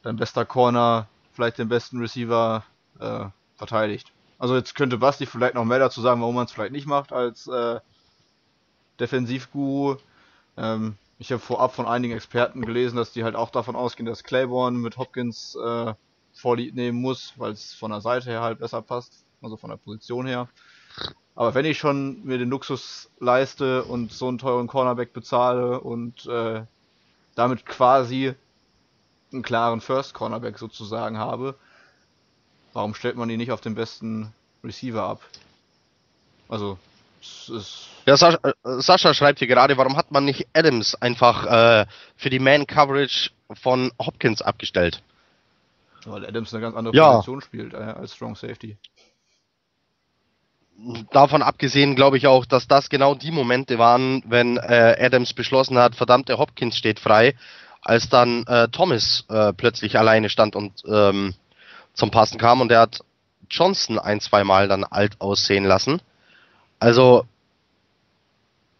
dein 0.01 0.17
bester 0.17 0.45
Corner 0.45 1.07
vielleicht 1.33 1.59
den 1.59 1.69
besten 1.69 1.99
Receiver 1.99 2.63
äh, 2.99 3.25
verteidigt. 3.55 4.11
Also 4.39 4.55
jetzt 4.55 4.75
könnte 4.75 4.97
Basti 4.97 5.25
vielleicht 5.25 5.53
noch 5.53 5.65
mehr 5.65 5.79
dazu 5.79 6.01
sagen, 6.01 6.21
warum 6.21 6.35
man 6.35 6.45
es 6.45 6.51
vielleicht 6.51 6.71
nicht 6.71 6.87
macht 6.87 7.13
als 7.13 7.47
äh, 7.47 7.79
Defensivguru. 8.99 9.97
Ähm, 10.57 10.97
ich 11.19 11.31
habe 11.33 11.41
vorab 11.41 11.75
von 11.75 11.85
einigen 11.85 12.15
Experten 12.15 12.65
gelesen, 12.65 12.95
dass 12.95 13.11
die 13.11 13.25
halt 13.25 13.35
auch 13.35 13.49
davon 13.51 13.75
ausgehen, 13.75 14.05
dass 14.05 14.23
Claiborne 14.23 14.77
mit 14.77 14.97
Hopkins 14.97 15.55
äh, 15.55 15.93
Vorlieb 16.33 16.73
nehmen 16.73 17.01
muss, 17.01 17.33
weil 17.35 17.51
es 17.51 17.73
von 17.73 17.91
der 17.91 17.99
Seite 17.99 18.29
her 18.29 18.41
halt 18.41 18.59
besser 18.59 18.81
passt, 18.81 19.25
also 19.41 19.57
von 19.57 19.69
der 19.69 19.77
Position 19.77 20.25
her. 20.25 20.47
Aber 21.35 21.53
wenn 21.53 21.65
ich 21.65 21.77
schon 21.77 22.23
mir 22.23 22.37
den 22.37 22.49
Luxus 22.49 23.09
leiste 23.19 23.83
und 23.83 24.13
so 24.13 24.29
einen 24.29 24.37
teuren 24.37 24.67
Cornerback 24.67 25.11
bezahle 25.11 25.81
und 25.81 26.25
äh, 26.25 26.63
damit 27.35 27.65
quasi 27.65 28.33
einen 29.31 29.43
klaren 29.43 29.81
First 29.81 30.13
Cornerback 30.13 30.57
sozusagen 30.57 31.17
habe, 31.17 31.55
warum 32.71 32.93
stellt 32.93 33.17
man 33.17 33.29
ihn 33.29 33.37
nicht 33.37 33.51
auf 33.51 33.61
den 33.61 33.75
besten 33.75 34.33
Receiver 34.63 35.03
ab? 35.03 35.21
Also 36.47 36.79
ja, 38.05 38.17
Sascha, 38.17 38.39
äh, 38.43 38.53
Sascha, 38.81 39.13
schreibt 39.13 39.39
hier 39.39 39.47
gerade, 39.47 39.77
warum 39.77 39.97
hat 39.97 40.11
man 40.11 40.25
nicht 40.25 40.47
Adams 40.53 40.95
einfach 40.95 41.45
äh, 41.45 41.85
für 42.15 42.29
die 42.29 42.39
Man-Coverage 42.39 43.31
von 43.53 43.91
Hopkins 43.99 44.41
abgestellt? 44.41 45.01
Weil 46.05 46.25
Adams 46.25 46.53
eine 46.53 46.61
ganz 46.61 46.75
andere 46.75 46.95
ja. 46.95 47.11
Position 47.11 47.41
spielt 47.41 47.73
äh, 47.73 47.77
als 47.77 48.15
Strong 48.15 48.35
Safety. 48.35 48.77
Davon 51.11 51.41
abgesehen 51.41 51.95
glaube 51.95 52.17
ich 52.17 52.27
auch, 52.27 52.45
dass 52.45 52.67
das 52.67 52.89
genau 52.89 53.13
die 53.13 53.31
Momente 53.31 53.79
waren, 53.79 54.23
wenn 54.25 54.55
äh, 54.55 54.95
Adams 54.97 55.33
beschlossen 55.33 55.77
hat, 55.77 55.95
verdammt, 55.95 56.29
der 56.29 56.37
Hopkins 56.37 56.77
steht 56.77 57.01
frei, 57.01 57.35
als 57.81 58.07
dann 58.07 58.45
äh, 58.47 58.69
Thomas 58.69 59.25
äh, 59.29 59.51
plötzlich 59.51 59.99
alleine 59.99 60.29
stand 60.29 60.55
und 60.55 60.83
ähm, 60.87 61.35
zum 61.93 62.11
Passen 62.11 62.37
kam 62.37 62.61
und 62.61 62.71
er 62.71 62.81
hat 62.81 63.01
Johnson 63.49 63.99
ein, 63.99 64.21
zwei 64.21 64.45
Mal 64.45 64.69
dann 64.69 64.85
alt 64.85 65.19
aussehen 65.19 65.65
lassen. 65.65 66.01
Also, 66.79 67.25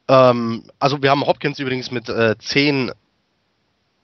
ähm, 0.08 0.64
also 0.80 1.02
wir 1.02 1.12
haben 1.12 1.26
Hopkins 1.26 1.60
übrigens 1.60 1.92
mit 1.92 2.10
äh, 2.10 2.38
10 2.38 2.92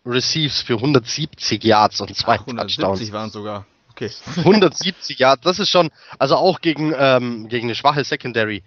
Receives 0.05 0.62
für 0.62 0.75
170 0.75 1.63
Yards 1.63 2.01
und 2.01 2.15
zwei 2.15 2.36
Ach, 2.36 2.47
170 2.47 3.12
waren 3.12 3.31
sogar. 3.31 3.65
Okay. 3.91 4.12
170 4.38 5.19
Yards, 5.19 5.41
das 5.43 5.60
ist 5.60 5.69
schon, 5.69 5.89
also 6.19 6.36
auch 6.36 6.62
gegen, 6.62 6.93
ähm, 6.97 7.47
gegen 7.47 7.67
eine 7.67 7.75
schwache 7.75 8.03
Secondary, 8.03 8.63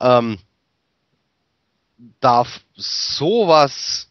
ähm, 0.00 0.38
darf 2.20 2.60
sowas 2.76 4.08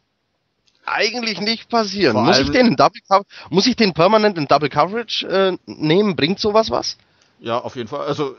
eigentlich 0.86 1.42
nicht 1.42 1.70
passieren. 1.70 2.24
muss 2.24 2.40
ich 2.40 2.50
den 2.50 2.68
in 2.68 2.76
Double 2.76 3.02
muss 3.50 3.68
ich 3.68 3.76
den 3.76 3.94
permanent 3.94 4.38
in 4.38 4.48
Double 4.48 4.70
Coverage 4.70 5.28
äh, 5.28 5.58
nehmen? 5.66 6.16
Bringt 6.16 6.40
sowas 6.40 6.70
was? 6.70 6.98
Ja, 7.40 7.60
auf 7.60 7.76
jeden 7.76 7.90
Fall. 7.90 8.08
Also 8.08 8.36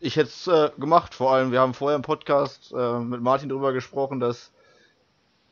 ich 0.00 0.16
hätte 0.16 0.28
es 0.28 0.46
äh, 0.46 0.70
gemacht. 0.78 1.14
Vor 1.14 1.32
allem, 1.32 1.52
wir 1.52 1.60
haben 1.60 1.74
vorher 1.74 1.96
im 1.96 2.02
Podcast 2.02 2.72
äh, 2.72 2.98
mit 2.98 3.20
Martin 3.20 3.48
darüber 3.48 3.72
gesprochen, 3.72 4.20
dass 4.20 4.52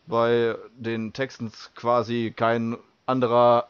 bei 0.06 0.56
den 0.76 1.12
Texans 1.12 1.70
quasi 1.74 2.32
kein 2.34 2.76
anderer 3.06 3.68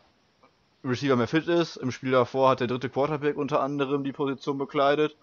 Receiver 0.84 1.16
mehr 1.16 1.28
fit 1.28 1.48
ist. 1.48 1.76
Im 1.76 1.90
Spiel 1.90 2.10
davor 2.10 2.50
hat 2.50 2.60
der 2.60 2.66
dritte 2.66 2.90
Quarterback 2.90 3.36
unter 3.36 3.60
anderem 3.60 4.04
die 4.04 4.12
Position 4.12 4.58
bekleidet. 4.58 5.16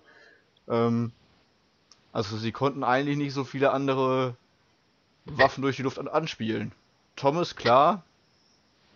Ähm, 0.68 1.12
also 2.12 2.38
sie 2.38 2.52
konnten 2.52 2.84
eigentlich 2.84 3.18
nicht 3.18 3.34
so 3.34 3.44
viele 3.44 3.72
andere 3.72 4.36
Waffen 5.26 5.62
durch 5.62 5.78
die 5.78 5.84
Luft 5.84 6.00
an 6.00 6.08
anspielen. 6.08 6.72
Thomas, 7.16 7.56
klar, 7.56 8.04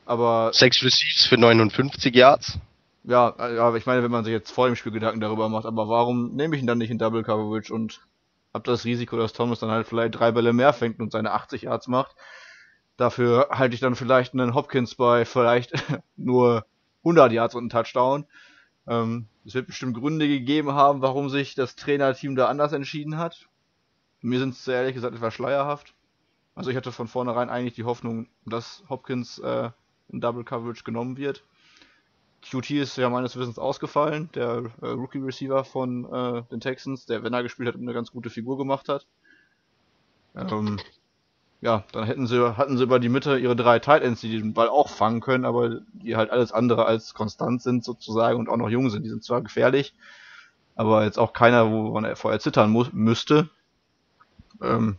aber... 0.06 0.52
Sechs 0.54 0.84
Receives 0.84 1.26
für 1.28 1.38
59 1.38 2.14
Yards. 2.16 2.60
Ja, 3.08 3.38
aber 3.40 3.78
ich 3.78 3.86
meine, 3.86 4.04
wenn 4.04 4.12
man 4.12 4.26
sich 4.26 4.34
jetzt 4.34 4.52
vor 4.52 4.68
dem 4.68 4.76
Spiel 4.76 4.92
Gedanken 4.92 5.22
darüber 5.22 5.48
macht, 5.48 5.66
aber 5.66 5.88
warum 5.88 6.36
nehme 6.36 6.58
ich 6.58 6.62
ihn 6.62 6.68
dann 6.68 6.78
nicht 6.78 6.92
in 6.92 6.98
Double 6.98 7.24
Coverage 7.24 7.74
und 7.74 8.06
hab 8.54 8.66
das 8.66 8.84
Risiko, 8.84 9.16
dass 9.16 9.32
Thomas 9.32 9.60
dann 9.60 9.72
halt 9.72 9.88
vielleicht 9.88 10.16
drei 10.16 10.34
Bälle 10.34 10.52
mehr 10.52 10.74
fängt 10.74 11.00
und 11.00 11.14
seine 11.14 11.32
80 11.32 11.62
Yards 11.62 11.88
macht. 11.88 12.18
Dafür 12.98 13.48
halte 13.52 13.76
ich 13.76 13.80
dann 13.80 13.96
vielleicht 13.96 14.34
einen 14.34 14.54
Hopkins 14.54 14.96
bei 14.96 15.24
vielleicht 15.24 15.72
nur 16.18 16.66
100 17.06 17.32
Yards 17.32 17.56
und 17.56 17.62
einen 17.62 17.70
Touchdown. 17.70 18.26
Ähm, 18.88 19.28
es 19.46 19.54
wird 19.54 19.68
bestimmt 19.68 19.96
Gründe 19.96 20.28
gegeben 20.28 20.74
haben, 20.74 21.02
warum 21.02 21.30
sich 21.30 21.56
das 21.56 21.78
Trainerteam 21.78 22.36
da 22.36 22.48
anders 22.50 22.74
entschieden 22.74 23.18
hat. 23.18 23.48
Mir 24.20 24.40
sind 24.40 24.54
es 24.56 24.68
ehrlich 24.68 24.96
gesagt 24.96 25.16
etwas 25.16 25.34
schleierhaft. 25.34 25.94
Also 26.56 26.72
ich 26.72 26.76
hatte 26.76 26.92
von 26.92 27.08
vornherein 27.08 27.50
eigentlich 27.50 27.76
die 27.76 27.86
Hoffnung, 27.86 28.28
dass 28.46 28.84
Hopkins 28.90 29.40
äh, 29.40 29.70
in 30.10 30.20
Double 30.20 30.44
Coverage 30.44 30.84
genommen 30.84 31.16
wird. 31.16 31.46
QT 32.42 32.72
ist 32.72 32.98
ja 32.98 33.10
meines 33.10 33.36
Wissens 33.36 33.60
ausgefallen, 33.60 34.30
der 34.34 34.64
äh, 34.82 34.88
Rookie 34.88 35.20
Receiver 35.20 35.64
von 35.64 36.06
äh, 36.06 36.44
den 36.52 36.60
Texans, 36.60 37.06
der, 37.06 37.24
wenn 37.24 37.34
er 37.34 37.44
gespielt 37.44 37.68
hat, 37.68 37.76
eine 37.76 37.94
ganz 37.94 38.12
gute 38.12 38.30
Figur 38.30 38.58
gemacht 38.58 38.90
hat. 38.90 39.06
Ähm, 40.36 40.80
ja, 41.62 41.84
dann 41.92 42.06
hätten 42.06 42.28
sie, 42.28 42.56
hatten 42.56 42.78
sie 42.78 42.84
über 42.84 43.00
die 43.00 43.10
Mitte 43.10 43.38
ihre 43.38 43.56
drei 43.56 43.80
Tight 43.80 44.04
Ends, 44.04 44.22
die 44.22 44.38
den 44.38 44.54
Ball 44.54 44.70
auch 44.70 44.90
fangen 44.90 45.22
können, 45.22 45.46
aber 45.46 45.82
die 45.94 46.16
halt 46.16 46.30
alles 46.30 46.52
andere 46.52 46.86
als 46.86 47.14
konstant 47.14 47.62
sind 47.62 47.84
sozusagen 47.84 48.40
und 48.40 48.50
auch 48.50 48.58
noch 48.58 48.70
jung 48.70 48.90
sind. 48.90 49.04
Die 49.04 49.10
sind 49.10 49.24
zwar 49.24 49.42
gefährlich, 49.42 49.96
aber 50.76 51.04
jetzt 51.04 51.18
auch 51.18 51.34
keiner, 51.34 51.72
wo 51.72 51.92
man 51.92 52.16
vorher 52.16 52.40
zittern 52.40 52.70
muss, 52.70 52.94
müsste. 52.94 53.50
Ähm, 54.62 54.98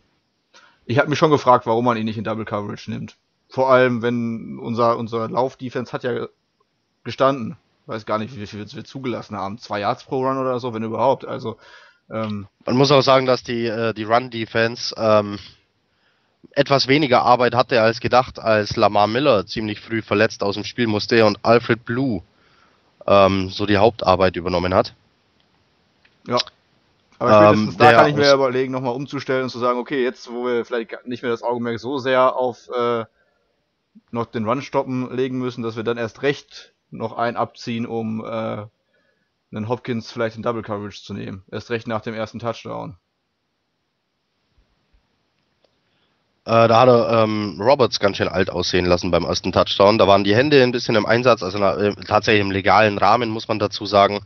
ich 0.85 0.99
habe 0.99 1.09
mich 1.09 1.19
schon 1.19 1.31
gefragt, 1.31 1.65
warum 1.65 1.85
man 1.85 1.97
ihn 1.97 2.05
nicht 2.05 2.17
in 2.17 2.23
Double 2.25 2.45
Coverage 2.45 2.91
nimmt. 2.91 3.15
Vor 3.47 3.71
allem, 3.71 4.01
wenn 4.01 4.59
unser, 4.59 4.97
unser 4.97 5.29
Lauf-Defense 5.29 5.93
hat 5.93 6.03
ja 6.03 6.27
gestanden. 7.03 7.57
Weiß 7.85 8.05
gar 8.05 8.19
nicht, 8.19 8.35
wie 8.35 8.45
viel 8.45 8.65
wir 8.71 8.85
zugelassen 8.85 9.35
haben. 9.35 9.57
Zwei 9.57 9.79
Yards 9.79 10.03
pro 10.03 10.23
Run 10.23 10.37
oder 10.37 10.59
so, 10.59 10.73
wenn 10.73 10.83
überhaupt. 10.83 11.25
Also, 11.25 11.57
ähm, 12.11 12.47
Man 12.65 12.77
muss 12.77 12.91
auch 12.91 13.01
sagen, 13.01 13.25
dass 13.25 13.43
die, 13.43 13.65
äh, 13.65 13.93
die 13.93 14.03
Run-Defense 14.03 14.93
ähm, 14.97 15.39
etwas 16.51 16.87
weniger 16.87 17.23
Arbeit 17.23 17.55
hatte 17.55 17.81
als 17.81 17.99
gedacht, 17.99 18.39
als 18.39 18.75
Lamar 18.75 19.07
Miller 19.07 19.45
ziemlich 19.45 19.79
früh 19.79 20.01
verletzt 20.01 20.43
aus 20.43 20.55
dem 20.55 20.63
Spiel 20.63 20.87
musste 20.87 21.25
und 21.25 21.39
Alfred 21.43 21.85
Blue 21.85 22.21
ähm, 23.07 23.49
so 23.49 23.65
die 23.65 23.77
Hauptarbeit 23.77 24.35
übernommen 24.35 24.73
hat. 24.73 24.93
Ja. 26.27 26.37
Aber 27.17 27.49
spätestens 27.49 27.73
ähm, 27.73 27.79
da 27.79 27.91
kann 27.91 28.09
ich 28.11 28.15
mir 28.15 28.33
überlegen, 28.33 28.71
nochmal 28.71 28.95
umzustellen 28.95 29.43
und 29.43 29.49
zu 29.49 29.59
sagen, 29.59 29.77
okay, 29.77 30.03
jetzt, 30.03 30.31
wo 30.31 30.45
wir 30.45 30.63
vielleicht 30.63 31.05
nicht 31.05 31.21
mehr 31.21 31.31
das 31.31 31.43
Augenmerk 31.43 31.79
so 31.79 31.97
sehr 31.97 32.35
auf 32.35 32.69
äh, 32.69 33.05
noch 34.11 34.25
den 34.25 34.47
Run 34.47 34.61
stoppen 34.61 35.13
legen 35.15 35.37
müssen, 35.37 35.61
dass 35.61 35.75
wir 35.75 35.83
dann 35.83 35.97
erst 35.97 36.21
recht 36.21 36.73
noch 36.91 37.17
einen 37.17 37.37
abziehen, 37.37 37.85
um 37.85 38.23
äh, 38.23 38.65
einen 39.51 39.69
Hopkins 39.69 40.11
vielleicht 40.11 40.35
in 40.35 40.43
Double 40.43 40.61
Coverage 40.61 41.03
zu 41.03 41.13
nehmen. 41.13 41.43
Erst 41.51 41.69
recht 41.69 41.87
nach 41.87 42.01
dem 42.01 42.13
ersten 42.13 42.39
Touchdown. 42.39 42.97
Äh, 46.45 46.67
da 46.67 46.79
hat 46.79 46.89
er 46.89 47.23
ähm, 47.23 47.59
Roberts 47.61 47.99
ganz 47.99 48.17
schön 48.17 48.27
alt 48.27 48.49
aussehen 48.49 48.85
lassen 48.85 49.11
beim 49.11 49.25
ersten 49.25 49.51
Touchdown. 49.51 49.97
Da 49.97 50.07
waren 50.07 50.23
die 50.23 50.35
Hände 50.35 50.63
ein 50.63 50.71
bisschen 50.71 50.95
im 50.95 51.05
Einsatz, 51.05 51.43
also 51.43 51.59
na, 51.59 51.75
äh, 51.77 51.95
tatsächlich 52.07 52.41
im 52.41 52.51
legalen 52.51 52.97
Rahmen, 52.97 53.29
muss 53.29 53.47
man 53.47 53.59
dazu 53.59 53.85
sagen. 53.85 54.21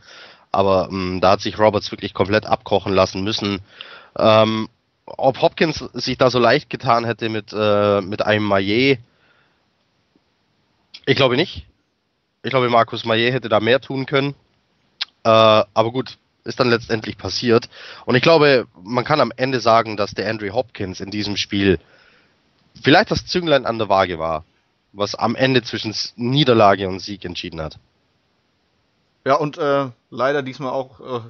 Aber 0.52 0.88
ähm, 0.92 1.20
da 1.22 1.32
hat 1.32 1.42
sich 1.42 1.60
Roberts 1.60 1.92
wirklich 1.92 2.14
komplett 2.14 2.46
abkochen 2.46 2.94
lassen 2.94 3.24
müssen. 3.24 3.60
Ähm, 4.18 4.70
ob 5.06 5.42
Hopkins 5.42 5.80
sich 5.94 6.18
da 6.18 6.30
so 6.30 6.40
leicht 6.40 6.70
getan 6.70 7.04
hätte 7.04 7.28
mit, 7.28 7.52
äh, 7.52 8.02
mit 8.02 8.22
einem 8.22 8.46
Maillet, 8.46 9.00
ich 11.06 11.16
glaube 11.18 11.36
nicht. 11.36 11.66
Ich 12.44 12.50
glaube, 12.50 12.70
Markus 12.70 13.06
Maillet 13.06 13.34
hätte 13.34 13.50
da 13.50 13.60
mehr 13.62 13.80
tun 13.80 14.06
können. 14.06 14.36
Äh, 15.24 15.30
aber 15.30 15.92
gut, 15.92 16.18
ist 16.44 16.60
dann 16.60 16.70
letztendlich 16.70 17.18
passiert. 17.18 17.70
Und 18.06 18.16
ich 18.16 18.22
glaube, 18.22 18.68
man 18.84 19.06
kann 19.06 19.22
am 19.22 19.32
Ende 19.36 19.62
sagen, 19.62 19.96
dass 19.96 20.14
der 20.14 20.30
Andrew 20.30 20.52
Hopkins 20.54 21.00
in 21.00 21.10
diesem 21.10 21.38
Spiel 21.38 21.80
vielleicht 22.82 23.12
das 23.12 23.26
Zünglein 23.26 23.66
an 23.66 23.78
der 23.78 23.88
Waage 23.88 24.20
war, 24.20 24.44
was 24.92 25.16
am 25.16 25.36
Ende 25.36 25.64
zwischen 25.64 25.96
Niederlage 26.18 26.90
und 26.90 27.00
Sieg 27.00 27.24
entschieden 27.24 27.62
hat. 27.62 27.80
Ja, 29.26 29.36
und 29.36 29.58
äh, 29.58 29.90
leider 30.10 30.44
diesmal 30.44 30.74
auch 30.74 31.00
äh, 31.00 31.22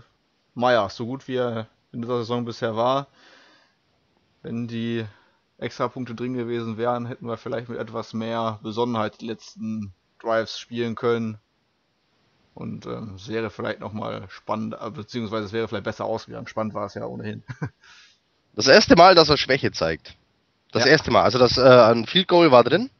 Meier, 0.56 0.90
so 0.90 1.06
gut 1.06 1.28
wie 1.28 1.36
er 1.36 1.68
in 1.92 2.02
dieser 2.02 2.20
Saison 2.20 2.44
bisher 2.44 2.76
war. 2.76 3.06
Wenn 4.42 4.68
die 4.68 5.06
extra 5.60 5.88
Punkte 5.88 6.16
drin 6.16 6.34
gewesen 6.34 6.78
wären, 6.78 7.06
hätten 7.06 7.28
wir 7.28 7.38
vielleicht 7.38 7.70
mit 7.70 7.78
etwas 7.78 8.14
mehr 8.14 8.60
Besonnenheit 8.64 9.22
die 9.22 9.28
letzten 9.28 9.94
Drives 10.24 10.60
spielen 10.60 10.96
können. 10.96 11.38
Und 12.54 12.86
ähm, 12.86 13.14
es 13.16 13.28
wäre 13.28 13.50
vielleicht 13.50 13.80
nochmal 13.80 14.28
spannend, 14.30 14.76
äh, 14.80 14.90
beziehungsweise 14.92 15.46
es 15.46 15.54
wäre 15.54 15.68
vielleicht 15.68 15.86
besser 15.86 16.06
ausgegangen. 16.06 16.48
Spannend 16.48 16.74
war 16.74 16.86
es 16.86 16.94
ja 16.94 17.06
ohnehin. 17.06 17.44
Das 18.56 18.68
erste 18.68 18.96
Mal, 18.96 19.16
dass 19.16 19.30
er 19.30 19.38
Schwäche 19.38 19.72
zeigt. 19.72 20.16
Das 20.72 20.86
ja. 20.86 20.92
erste 20.92 21.10
Mal. 21.10 21.24
Also 21.24 21.40
das 21.40 21.58
äh, 21.58 21.62
ein 21.62 22.06
Field 22.06 22.28
Goal 22.28 22.52
war 22.52 22.64
drin. 22.64 22.92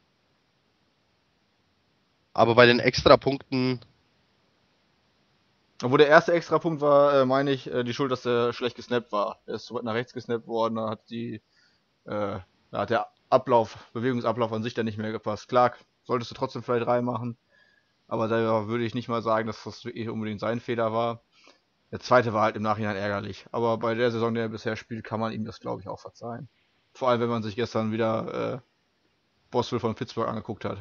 Aber 2.32 2.56
bei 2.56 2.66
den 2.66 2.80
Extrapunkten 2.80 3.78
obwohl 5.82 5.98
der 5.98 6.08
erste 6.08 6.32
Extrapunkt 6.32 6.80
war, 6.80 7.14
äh, 7.14 7.26
meine 7.26 7.50
ich, 7.50 7.70
äh, 7.70 7.84
die 7.84 7.92
Schuld, 7.92 8.10
dass 8.10 8.24
er 8.24 8.52
schlecht 8.52 8.76
gesnappt 8.76 9.12
war. 9.12 9.40
Er 9.46 9.56
ist 9.56 9.66
so 9.66 9.74
weit 9.74 9.82
nach 9.82 9.94
rechts 9.94 10.12
gesnappt 10.12 10.46
worden, 10.46 10.76
da 10.76 10.88
hat 10.88 11.10
die, 11.10 11.42
äh, 12.04 12.38
da 12.70 12.78
hat 12.78 12.90
der 12.90 13.08
Ablauf, 13.28 13.76
Bewegungsablauf 13.92 14.52
an 14.52 14.62
sich 14.62 14.74
dann 14.74 14.86
nicht 14.86 14.98
mehr 14.98 15.12
gepasst. 15.12 15.48
Klar, 15.48 15.74
solltest 16.04 16.30
du 16.30 16.34
trotzdem 16.34 16.62
vielleicht 16.62 16.86
reinmachen, 16.86 17.36
aber 18.08 18.28
da 18.28 18.66
würde 18.66 18.84
ich 18.84 18.94
nicht 18.94 19.08
mal 19.08 19.22
sagen, 19.22 19.46
dass 19.46 19.64
das 19.64 19.84
wirklich 19.84 20.08
unbedingt 20.08 20.40
sein 20.40 20.60
Fehler 20.60 20.92
war. 20.92 21.20
Der 21.90 22.00
zweite 22.00 22.32
war 22.32 22.42
halt 22.42 22.56
im 22.56 22.62
Nachhinein 22.62 22.96
ärgerlich, 22.96 23.46
aber 23.52 23.78
bei 23.78 23.94
der 23.94 24.10
Saison, 24.10 24.34
der 24.34 24.44
er 24.44 24.48
bisher 24.48 24.76
spielt, 24.76 25.04
kann 25.04 25.20
man 25.20 25.32
ihm 25.32 25.44
das, 25.44 25.60
glaube 25.60 25.80
ich, 25.80 25.88
auch 25.88 26.00
verzeihen. 26.00 26.48
Vor 26.92 27.08
allem, 27.08 27.20
wenn 27.20 27.28
man 27.28 27.42
sich 27.42 27.56
gestern 27.56 27.92
wieder 27.92 28.54
äh, 28.54 28.58
Boswell 29.50 29.80
von 29.80 29.94
Pittsburgh 29.94 30.28
angeguckt 30.28 30.64
hat. 30.64 30.78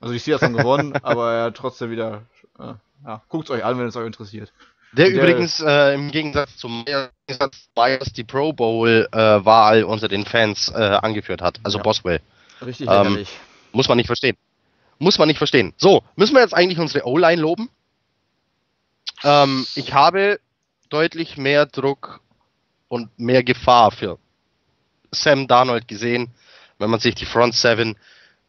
Also 0.00 0.12
die 0.12 0.20
Steelers 0.20 0.42
haben 0.42 0.56
gewonnen, 0.56 0.94
aber 1.02 1.32
er 1.32 1.44
hat 1.44 1.56
trotzdem 1.56 1.90
wieder 1.90 2.22
äh, 2.58 2.74
ja, 3.04 3.22
guckt 3.28 3.50
euch 3.50 3.64
an, 3.64 3.78
wenn 3.78 3.86
es 3.86 3.96
euch 3.96 4.06
interessiert. 4.06 4.52
Der, 4.92 5.10
der 5.10 5.14
übrigens 5.14 5.60
äh, 5.60 5.94
im 5.94 6.10
Gegensatz 6.10 6.56
zum 6.56 6.84
Bias 7.74 8.12
die 8.12 8.24
Pro 8.24 8.52
Bowl-Wahl 8.52 9.80
äh, 9.80 9.82
unter 9.82 10.08
den 10.08 10.24
Fans 10.24 10.70
äh, 10.74 10.78
angeführt 10.78 11.42
hat, 11.42 11.60
also 11.62 11.78
ja. 11.78 11.84
Boswell. 11.84 12.20
Richtig 12.62 12.88
ähm, 12.90 13.24
Muss 13.72 13.88
man 13.88 13.96
nicht 13.96 14.06
verstehen. 14.06 14.36
Muss 14.98 15.18
man 15.18 15.28
nicht 15.28 15.38
verstehen. 15.38 15.74
So, 15.76 16.02
müssen 16.16 16.34
wir 16.34 16.42
jetzt 16.42 16.54
eigentlich 16.54 16.78
unsere 16.78 17.06
O-Line 17.06 17.40
loben? 17.40 17.70
Ähm, 19.22 19.66
ich 19.74 19.92
habe 19.92 20.40
deutlich 20.88 21.36
mehr 21.36 21.66
Druck 21.66 22.20
und 22.88 23.16
mehr 23.18 23.44
Gefahr 23.44 23.90
für 23.90 24.18
Sam 25.10 25.46
Darnold 25.46 25.88
gesehen, 25.88 26.30
wenn 26.78 26.90
man 26.90 27.00
sich 27.00 27.14
die 27.14 27.26
Front 27.26 27.54
Seven 27.54 27.96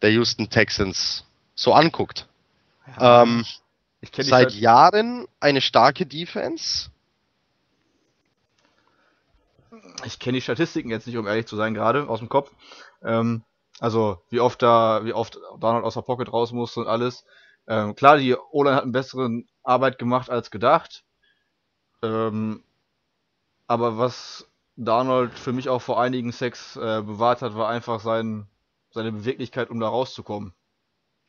der 0.02 0.12
Houston 0.12 0.50
Texans 0.50 1.26
so 1.56 1.74
anguckt. 1.74 2.28
Ja. 3.00 3.24
Ähm, 3.24 3.46
Seit 4.18 4.54
Jahren 4.54 5.28
eine 5.42 5.60
starke 5.60 6.06
Defense. 6.06 6.90
Ich 10.06 10.20
kenne 10.20 10.38
die 10.38 10.42
Statistiken 10.42 10.90
jetzt 10.90 11.06
nicht, 11.06 11.18
um 11.18 11.28
ehrlich 11.28 11.48
zu 11.48 11.58
sein, 11.58 11.74
gerade 11.74 12.08
aus 12.08 12.20
dem 12.20 12.30
Kopf. 12.30 12.50
Ähm, 13.04 13.44
also 13.80 14.22
wie 14.30 14.40
oft 14.40 14.62
da, 14.62 15.06
wie 15.06 15.14
oft 15.14 15.40
Donald 15.60 15.86
aus 15.86 15.94
der 15.94 16.02
Pocket 16.02 16.32
raus 16.32 16.52
musste 16.52 16.82
und 16.82 16.88
alles. 16.88 17.26
Ähm, 17.68 17.96
klar, 17.96 18.18
die 18.18 18.36
O-Line 18.36 18.76
hat 18.76 18.84
eine 18.84 18.92
bessere 18.92 19.44
Arbeit 19.64 20.00
gemacht 20.00 20.30
als 20.30 20.52
gedacht. 20.52 21.04
Ähm, 22.02 22.64
aber 23.68 23.98
was 23.98 24.48
Donald 24.76 25.38
für 25.38 25.54
mich 25.54 25.70
auch 25.70 25.82
vor 25.82 26.02
einigen 26.02 26.32
Sex 26.32 26.76
äh, 26.76 27.02
bewahrt 27.02 27.42
hat, 27.42 27.56
war 27.56 27.70
einfach 27.70 28.00
sein, 28.00 28.48
seine 28.92 29.12
Beweglichkeit, 29.12 29.70
um 29.70 29.80
da 29.80 29.88
rauszukommen. 29.88 30.54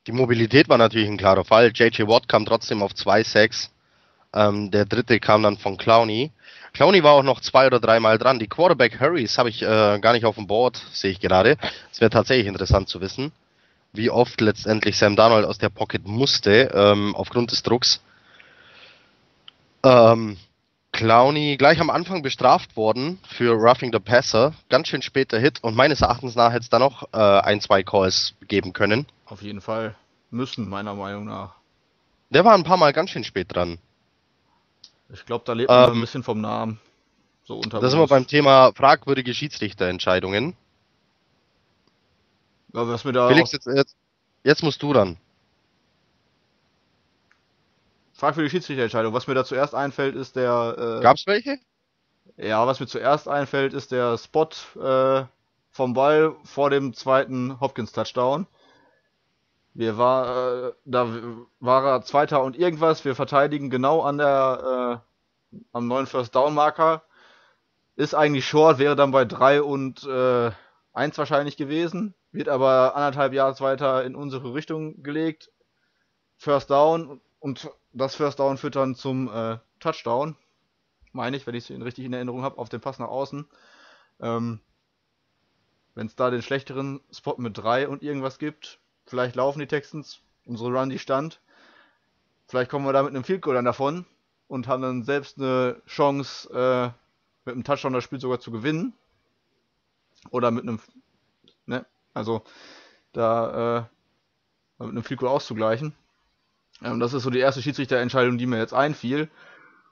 Die 0.07 0.13
Mobilität 0.13 0.69
war 0.69 0.79
natürlich 0.79 1.09
ein 1.09 1.19
klarer 1.19 1.45
Fall. 1.45 1.73
JJ 1.75 2.07
Watt 2.07 2.29
kam 2.29 2.47
trotzdem 2.47 2.83
auf 2.83 2.95
2 2.95 3.23
Sacks. 3.25 3.71
Ähm, 4.33 4.71
der 4.71 4.85
dritte 4.85 5.19
kam 5.21 5.43
dann 5.43 5.57
von 5.57 5.77
Clowney. 5.77 6.31
Clowney 6.73 7.03
war 7.03 7.15
auch 7.15 7.23
noch 7.23 7.41
zwei 7.41 7.67
oder 7.67 7.81
dreimal 7.81 8.19
dran. 8.19 8.39
Die 8.39 8.47
Quarterback 8.47 9.01
Hurries 9.01 9.39
habe 9.39 9.49
ich 9.49 9.63
äh, 9.63 9.99
gar 10.01 10.13
nicht 10.13 10.25
auf 10.25 10.37
dem 10.37 10.47
Board, 10.47 10.81
sehe 10.93 11.11
ich 11.11 11.21
gerade. 11.21 11.57
Es 11.93 12.01
wäre 12.01 12.11
tatsächlich 12.11 12.47
interessant 12.47 12.89
zu 12.89 13.01
wissen, 13.01 13.33
wie 13.93 14.11
oft 14.11 14.41
letztendlich 14.41 14.97
Sam 14.97 15.17
Darnold 15.17 15.45
aus 15.45 15.59
der 15.59 15.69
Pocket 15.69 16.07
musste, 16.07 16.71
ähm, 16.73 17.15
aufgrund 17.17 17.51
des 17.51 17.63
Drucks. 17.63 18.01
Ähm, 19.83 20.37
Clowney 20.93 21.57
gleich 21.57 21.81
am 21.81 21.91
Anfang 21.91 22.23
bestraft 22.23 22.77
worden 22.77 23.19
für 23.27 23.53
Roughing 23.53 23.93
the 23.93 24.01
Passer. 24.01 24.55
Ganz 24.69 24.89
schön 24.89 25.03
später 25.03 25.39
Hit 25.39 25.63
und 25.63 25.77
meines 25.77 26.03
Erachtens 26.03 26.35
nach 26.35 26.53
hätte 26.53 26.63
es 26.63 26.69
da 26.69 26.79
noch 26.79 27.09
äh, 27.13 27.17
ein, 27.17 27.61
zwei 27.61 27.83
Calls 27.83 28.35
geben 28.49 28.73
können. 28.73 29.07
Auf 29.27 29.43
jeden 29.43 29.61
Fall 29.61 29.95
müssen, 30.31 30.69
meiner 30.69 30.95
Meinung 30.95 31.27
nach. 31.27 31.55
Der 32.31 32.45
war 32.45 32.55
ein 32.55 32.65
paar 32.65 32.77
Mal 32.77 32.93
ganz 32.93 33.11
schön 33.11 33.25
spät 33.25 33.55
dran. 33.55 33.79
Ich 35.13 35.27
glaube, 35.27 35.45
da 35.45 35.53
lebt 35.53 35.69
man 35.69 35.91
Ähm, 35.91 35.95
ein 35.97 36.01
bisschen 36.01 36.23
vom 36.23 36.41
Namen. 36.41 36.81
So 37.45 37.57
unter 37.57 37.81
Da 37.81 37.89
sind 37.89 37.99
wir 37.99 38.07
beim 38.07 38.27
Thema 38.27 38.73
fragwürdige 38.73 39.35
Schiedsrichterentscheidungen. 39.35 40.57
Ja, 42.73 42.87
was 42.87 43.05
mir 43.05 43.13
da 43.13 43.29
Felix, 43.29 43.53
jetzt, 43.53 43.67
jetzt, 43.67 43.97
jetzt 44.45 44.63
musst 44.63 44.83
du 44.83 44.93
dann. 44.93 45.17
frag 48.21 48.35
für 48.35 48.43
die 48.43 48.51
Schiedsrichterentscheidung. 48.51 49.13
Was 49.15 49.27
mir 49.27 49.35
da 49.35 49.45
zuerst 49.45 49.75
einfällt, 49.75 50.15
ist 50.15 50.37
der. 50.37 50.99
Äh, 50.99 51.03
Gab's 51.03 51.27
welche? 51.27 51.59
ja, 52.37 52.67
was 52.67 52.79
mir 52.79 52.87
zuerst 52.87 53.29
einfällt, 53.29 53.73
ist 53.73 53.91
der 53.91 54.17
Spot 54.19 54.49
äh, 54.81 55.25
vom 55.71 55.95
Ball 55.95 56.37
vor 56.45 56.71
dem 56.71 56.95
zweiten 56.95 57.59
Hopkins-Touchdown. 57.61 58.47
Wir 59.75 59.99
war, 59.99 60.69
äh, 60.69 60.73
da 60.85 61.09
war 61.61 61.85
er 61.85 62.03
Zweiter 62.03 62.43
und 62.43 62.59
irgendwas. 62.59 63.05
Wir 63.05 63.15
verteidigen 63.15 63.71
genau 63.71 64.03
an 64.03 64.19
der, 64.19 65.03
äh, 65.53 65.57
am 65.73 65.87
neuen 65.87 66.07
First 66.07 66.35
Down 66.35 66.55
Marker. 66.55 67.03
Ist 67.97 68.15
eigentlich 68.15 68.47
short, 68.47 68.79
wäre 68.79 68.97
dann 68.97 69.11
bei 69.11 69.25
3 69.25 69.63
und 69.63 70.05
äh, 70.05 70.51
1 70.93 71.19
wahrscheinlich 71.19 71.57
gewesen. 71.57 72.15
Wird 72.33 72.49
aber 72.49 72.97
anderthalb 72.97 73.33
Yards 73.33 73.61
weiter 73.61 74.05
in 74.05 74.15
unsere 74.15 74.55
Richtung 74.55 75.03
gelegt. 75.03 75.51
First 76.37 76.71
Down 76.71 77.21
und 77.39 77.71
das 77.93 78.15
First 78.15 78.39
Down 78.39 78.59
führt 78.59 78.77
dann 78.77 78.95
zum 78.95 79.29
äh, 79.33 79.59
Touchdown. 79.79 80.37
Meine 81.13 81.37
ich, 81.37 81.47
wenn 81.47 81.55
ich 81.55 81.69
es 81.69 81.81
richtig 81.81 82.05
in 82.05 82.13
Erinnerung 82.13 82.43
habe, 82.43 82.59
auf 82.59 82.69
den 82.69 82.81
Pass 82.81 82.99
nach 82.99 83.09
außen. 83.09 83.47
Ähm, 84.21 84.61
wenn 85.95 86.07
es 86.07 86.15
da 86.17 86.31
den 86.31 86.43
schlechteren 86.43 87.01
Spot 87.13 87.37
mit 87.39 87.59
3 87.59 87.89
und 87.89 88.03
irgendwas 88.03 88.39
gibt, 88.39 88.81
vielleicht 89.11 89.37
laufen 89.37 89.59
die 89.59 89.67
Texans, 89.67 90.21
unsere 90.47 90.71
Run 90.71 90.89
die 90.89 90.99
stand. 90.99 91.41
Vielleicht 92.47 92.71
kommen 92.71 92.87
wir 92.87 92.93
da 92.93 93.03
mit 93.03 93.11
einem 93.11 93.25
Field 93.25 93.43
Goal 93.43 93.55
dann 93.57 93.65
davon 93.65 94.07
und 94.49 94.69
haben 94.69 94.83
dann 94.83 95.03
selbst 95.03 95.39
eine 95.39 95.83
Chance, 95.87 96.49
äh, 96.53 96.87
mit 97.45 97.55
einem 97.55 97.65
Touchdown 97.65 97.93
das 97.93 98.05
Spiel 98.05 98.21
sogar 98.21 98.41
zu 98.41 98.51
gewinnen. 98.51 98.95
Oder 100.31 100.51
mit 100.51 100.63
einem, 100.63 100.81
ne, 101.67 101.87
also 102.15 102.43
da 103.13 103.89
äh, 104.79 104.85
mit 104.85 104.91
einem 104.91 105.05
Field 105.05 105.21
Goal 105.21 105.31
auszugleichen. 105.31 105.93
Ähm, 106.83 107.01
das 107.01 107.13
ist 107.13 107.25
so 107.25 107.31
die 107.31 107.39
erste 107.39 107.63
Schiedsrichterentscheidung, 107.63 108.39
die 108.39 108.47
mir 108.47 108.59
jetzt 108.59 108.75
einfiel. 108.75 109.29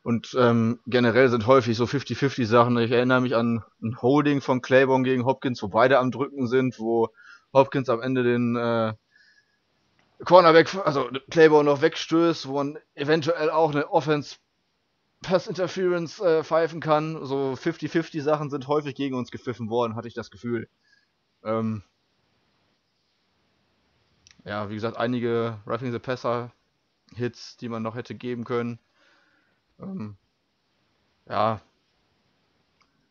Und 0.02 0.34
ähm, 0.38 0.78
generell 0.86 1.28
sind 1.28 1.46
häufig 1.46 1.76
so 1.76 1.84
50-50 1.84 2.46
Sachen. 2.46 2.78
Ich 2.78 2.90
erinnere 2.90 3.20
mich 3.20 3.34
an 3.34 3.64
ein 3.82 4.00
Holding 4.00 4.40
von 4.40 4.62
Claiborne 4.62 5.04
gegen 5.04 5.24
Hopkins, 5.24 5.62
wo 5.62 5.68
beide 5.68 5.98
am 5.98 6.10
Drücken 6.12 6.46
sind, 6.46 6.78
wo 6.78 7.08
Hopkins 7.52 7.88
am 7.88 8.00
Ende 8.00 8.22
den 8.22 8.56
äh, 8.56 8.94
Cornerback, 10.24 10.74
also 10.84 11.08
Claiborne 11.30 11.70
noch 11.70 11.80
wegstößt, 11.80 12.48
wo 12.48 12.54
man 12.54 12.78
eventuell 12.94 13.50
auch 13.50 13.70
eine 13.70 13.90
Offense 13.90 14.36
Pass 15.22 15.46
Interference 15.46 16.20
äh, 16.20 16.44
pfeifen 16.44 16.80
kann. 16.80 17.24
So 17.24 17.54
50-50 17.54 18.22
Sachen 18.22 18.50
sind 18.50 18.68
häufig 18.68 18.94
gegen 18.94 19.16
uns 19.16 19.30
gepfiffen 19.30 19.68
worden, 19.68 19.96
hatte 19.96 20.08
ich 20.08 20.14
das 20.14 20.30
Gefühl. 20.30 20.68
Ähm, 21.42 21.82
ja, 24.44 24.70
wie 24.70 24.74
gesagt, 24.74 24.96
einige 24.96 25.58
Roughing 25.66 25.92
the 25.92 25.98
Passer 25.98 26.52
Hits, 27.14 27.56
die 27.56 27.68
man 27.68 27.82
noch 27.82 27.94
hätte 27.94 28.14
geben 28.14 28.44
können. 28.44 28.78
Ähm, 29.80 30.16
ja, 31.28 31.60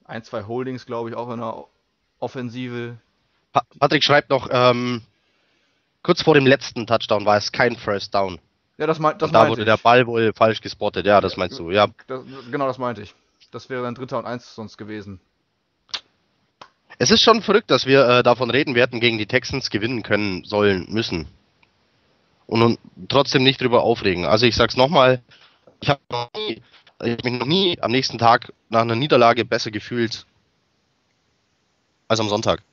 ein, 0.06 0.24
zwei 0.24 0.44
Holdings, 0.44 0.86
glaube 0.86 1.10
ich, 1.10 1.16
auch 1.16 1.30
in 1.32 1.40
der 1.40 1.66
Offensive. 2.20 2.98
Pa 3.52 3.64
Patrick 3.80 4.04
schreibt 4.04 4.30
noch, 4.30 4.50
ähm, 4.52 5.04
kurz 6.08 6.22
vor 6.22 6.36
dem 6.36 6.46
letzten 6.46 6.88
Touchdown 6.88 7.26
war 7.26 7.36
es 7.36 7.52
kein 7.52 7.76
First 7.76 8.16
Down. 8.16 8.40
Ja, 8.78 8.88
das, 8.88 8.98
mein, 8.98 9.18
das 9.18 9.28
Und 9.28 9.34
da 9.34 9.50
wurde 9.50 9.64
ich. 9.64 9.66
der 9.66 9.76
Ball 9.76 10.08
wohl 10.08 10.32
falsch 10.34 10.62
gespottet. 10.62 11.06
Ja, 11.06 11.20
das 11.20 11.36
meinst 11.36 11.60
du. 11.60 11.70
Ja, 11.70 11.88
Das, 12.08 12.22
genau 12.50 12.66
das 12.66 12.78
meinte 12.78 13.02
ich. 13.02 13.14
Das 13.52 13.70
wäre 13.70 13.84
dann 13.84 13.94
Dritter 13.94 14.18
und 14.18 14.26
Eins 14.26 14.56
sonst 14.56 14.78
gewesen. 14.78 15.20
Es 16.98 17.12
ist 17.12 17.22
schon 17.22 17.42
verrückt, 17.42 17.70
dass 17.70 17.86
wir 17.86 18.08
äh, 18.08 18.24
davon 18.24 18.50
reden, 18.50 18.74
wir 18.74 18.84
hätten 18.84 19.02
gegen 19.02 19.18
die 19.18 19.26
Texans 19.26 19.70
gewinnen 19.70 20.02
können, 20.02 20.46
sollen, 20.46 20.86
müssen. 20.90 21.28
Und, 22.46 22.60
nun 22.60 22.78
trotzdem 23.10 23.44
nicht 23.44 23.60
drüber 23.60 23.84
aufregen. 23.84 24.24
Also 24.24 24.46
ich 24.46 24.56
sag's 24.56 24.78
nochmal, 24.78 25.22
ich 25.82 25.90
habe 25.90 26.00
noch 26.10 26.30
nie, 26.38 26.62
ich 27.04 27.12
hab 27.12 27.24
mich 27.26 27.34
noch 27.34 27.46
nie 27.46 27.78
am 27.82 27.92
nächsten 27.92 28.18
Tag 28.18 28.54
nach 28.70 28.82
einer 28.82 28.96
Niederlage 28.96 29.44
besser 29.44 29.72
gefühlt 29.72 30.26
als 32.08 32.22
am 32.22 32.30
Sonntag. 32.30 32.64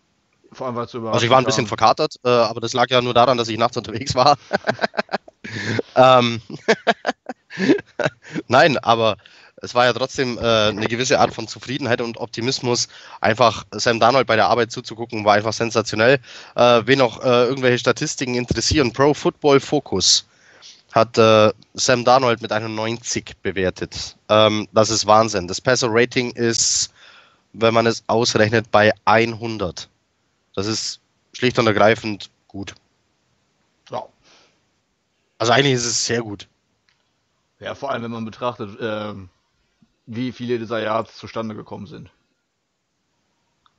Vor 0.55 0.66
allem, 0.66 0.76
weil 0.76 0.84
es 0.84 0.92
so 0.92 1.07
Also 1.09 1.24
ich 1.24 1.30
war 1.30 1.38
ein 1.38 1.44
bisschen 1.44 1.66
verkatert, 1.66 2.16
äh, 2.24 2.28
aber 2.28 2.61
das 2.61 2.72
lag 2.72 2.88
ja 2.90 3.00
nur 3.00 3.14
daran, 3.14 3.38
dass 3.38 3.48
ich 3.48 3.59
nachts 3.59 3.76
unterwegs 3.76 4.14
war. 4.14 4.36
ähm, 5.96 6.40
Nein, 8.48 8.78
aber 8.78 9.16
es 9.57 9.74
war 9.74 9.86
ja 9.86 9.92
trotzdem 9.92 10.38
äh, 10.38 10.68
eine 10.68 10.86
gewisse 10.86 11.20
Art 11.20 11.34
von 11.34 11.48
Zufriedenheit 11.48 12.00
und 12.00 12.18
Optimismus. 12.18 12.88
Einfach 13.20 13.64
Sam 13.72 14.00
Darnold 14.00 14.26
bei 14.26 14.36
der 14.36 14.48
Arbeit 14.48 14.70
zuzugucken, 14.70 15.24
war 15.24 15.34
einfach 15.34 15.52
sensationell. 15.52 16.18
Äh, 16.55 16.82
wen 16.84 17.00
auch 17.00 17.22
äh, 17.22 17.44
irgendwelche 17.44 17.78
Statistiken 17.78 18.34
interessieren, 18.34 18.92
Pro 18.92 19.14
Football 19.14 19.61
Focus 19.61 20.26
hat 20.92 21.18
äh, 21.18 21.52
Sam 21.74 22.05
Darnold 22.05 22.40
mit 22.40 22.52
einer 22.52 22.68
90 22.68 23.42
bewertet. 23.42 24.16
Ähm, 24.28 24.68
das 24.72 24.90
ist 24.90 25.07
Wahnsinn. 25.07 25.48
Das 25.48 25.61
Passer 25.61 25.88
Rating 25.90 26.30
ist, 26.30 26.90
wenn 27.52 27.74
man 27.74 27.86
es 27.86 28.05
ausrechnet, 28.07 28.70
bei 28.70 28.92
100. 29.05 29.88
Das 30.55 30.66
ist 30.66 31.00
schlicht 31.32 31.59
und 31.59 31.66
ergreifend 31.66 32.30
gut. 32.48 32.74
Ja. 33.90 34.05
Also 35.38 35.52
eigentlich 35.52 35.74
ist 35.74 35.84
es 35.84 36.07
sehr 36.07 36.22
gut. 36.22 36.48
ja, 37.59 37.74
vor 37.74 37.90
allem, 37.90 38.02
wenn 38.02 38.11
man 38.11 38.24
betrachtet, 38.24 38.78
ähm, 38.80 39.28
wie 40.07 40.32
viele 40.32 40.59
dieser 40.59 40.80
Yards 40.80 41.16
zustande 41.16 41.55
gekommen 41.55 41.86
sind. 41.86 42.11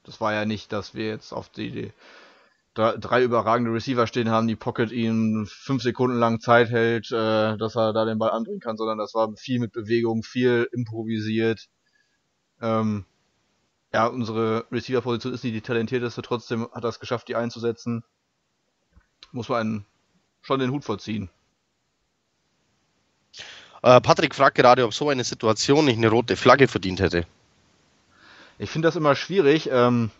Das 0.03 0.21
war 0.21 0.33
ja 0.33 0.45
nicht, 0.45 0.71
dass 0.71 0.93
wir 0.93 1.07
jetzt 1.07 1.31
auf 1.31 1.49
die, 1.49 1.71
die 1.71 1.93
drei, 2.75 3.23
überragende 3.23 3.71
Receiver 3.71 4.05
stehen 4.05 4.29
haben, 4.29 4.47
die 4.47 4.55
Pocket 4.55 4.91
ihm 4.91 5.47
fünf 5.47 5.81
Sekunden 5.81 6.17
lang 6.17 6.39
Zeit 6.41 6.69
hält, 6.69 7.11
äh, 7.11 7.57
dass 7.57 7.75
er 7.75 7.93
da 7.93 8.05
den 8.05 8.19
Ball 8.19 8.31
anbringen 8.31 8.59
kann, 8.59 8.77
sondern 8.77 8.97
das 8.97 9.13
war 9.13 9.31
viel 9.37 9.59
mit 9.59 9.71
Bewegung, 9.71 10.23
viel 10.23 10.67
improvisiert. 10.71 11.67
Ähm, 12.61 13.05
ja, 13.95 14.07
unsere 14.07 14.65
Receiver-Position 14.73 15.33
ist 15.33 15.45
nicht 15.45 15.55
die 15.55 15.61
talentierteste, 15.61 16.21
trotzdem 16.21 16.67
hat 16.73 16.83
er 16.83 16.89
es 16.89 16.99
geschafft, 16.99 17.29
die 17.29 17.37
einzusetzen. 17.37 18.03
Muss 19.31 19.47
man 19.47 19.85
schon 20.41 20.59
den 20.59 20.69
Hut 20.71 20.83
vorziehen. 20.83 21.29
Äh, 23.83 24.01
Patrick 24.01 24.35
fragt 24.35 24.57
gerade, 24.57 24.83
ob 24.83 24.93
so 24.93 25.07
eine 25.07 25.23
Situation 25.23 25.85
nicht 25.85 25.95
eine 25.95 26.09
rote 26.09 26.35
Flagge 26.35 26.67
verdient 26.67 26.99
hätte. 26.99 27.25
Ich 28.57 28.69
finde 28.69 28.89
das 28.89 28.97
immer 28.97 29.15
schwierig, 29.15 29.69
ähm, 29.71 30.11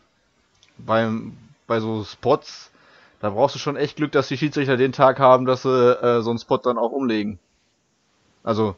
beim, 0.78 1.38
bei 1.68 1.82
so 1.82 2.06
Spots, 2.06 2.72
da 3.20 3.32
brauchst 3.32 3.56
du 3.56 3.60
schon 3.60 3.76
echt 3.76 3.98
Glück, 3.98 4.14
dass 4.14 4.30
die 4.30 4.38
Schiedsrichter 4.38 4.78
den 4.78 4.94
Tag 4.94 5.20
haben, 5.20 5.46
dass 5.46 5.64
sie 5.64 6.02
äh, 6.02 6.22
so 6.22 6.30
einen 6.30 6.40
Spot 6.40 6.60
dann 6.60 6.78
auch 6.78 6.94
umlegen. 6.94 7.40
Also, 8.42 8.78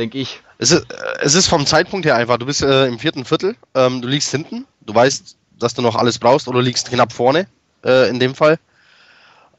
denke 0.00 0.18
ich. 0.18 0.40
Es 0.58 0.70
ist, 0.72 0.82
äh, 0.90 0.96
es 1.20 1.34
ist 1.34 1.46
vom 1.46 1.64
Zeitpunkt 1.66 2.04
her 2.06 2.16
einfach, 2.16 2.38
du 2.38 2.46
bist 2.46 2.62
äh, 2.62 2.86
im 2.86 2.98
vierten 2.98 3.24
Viertel, 3.24 3.54
ähm, 3.74 4.00
du 4.02 4.08
liegst 4.08 4.30
hinten, 4.30 4.66
du 4.80 4.94
weißt, 4.94 5.36
dass 5.58 5.74
du 5.74 5.82
noch 5.82 5.94
alles 5.94 6.18
brauchst 6.18 6.48
oder 6.48 6.60
liegst 6.62 6.90
knapp 6.90 7.12
vorne, 7.12 7.46
äh, 7.84 8.08
in 8.08 8.18
dem 8.18 8.34
Fall. 8.34 8.58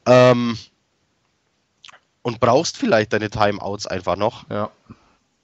Ähm, 0.06 0.58
und 2.22 2.40
brauchst 2.40 2.76
vielleicht 2.76 3.12
deine 3.12 3.30
Timeouts 3.30 3.86
einfach 3.86 4.16
noch 4.16 4.48
Ja. 4.50 4.70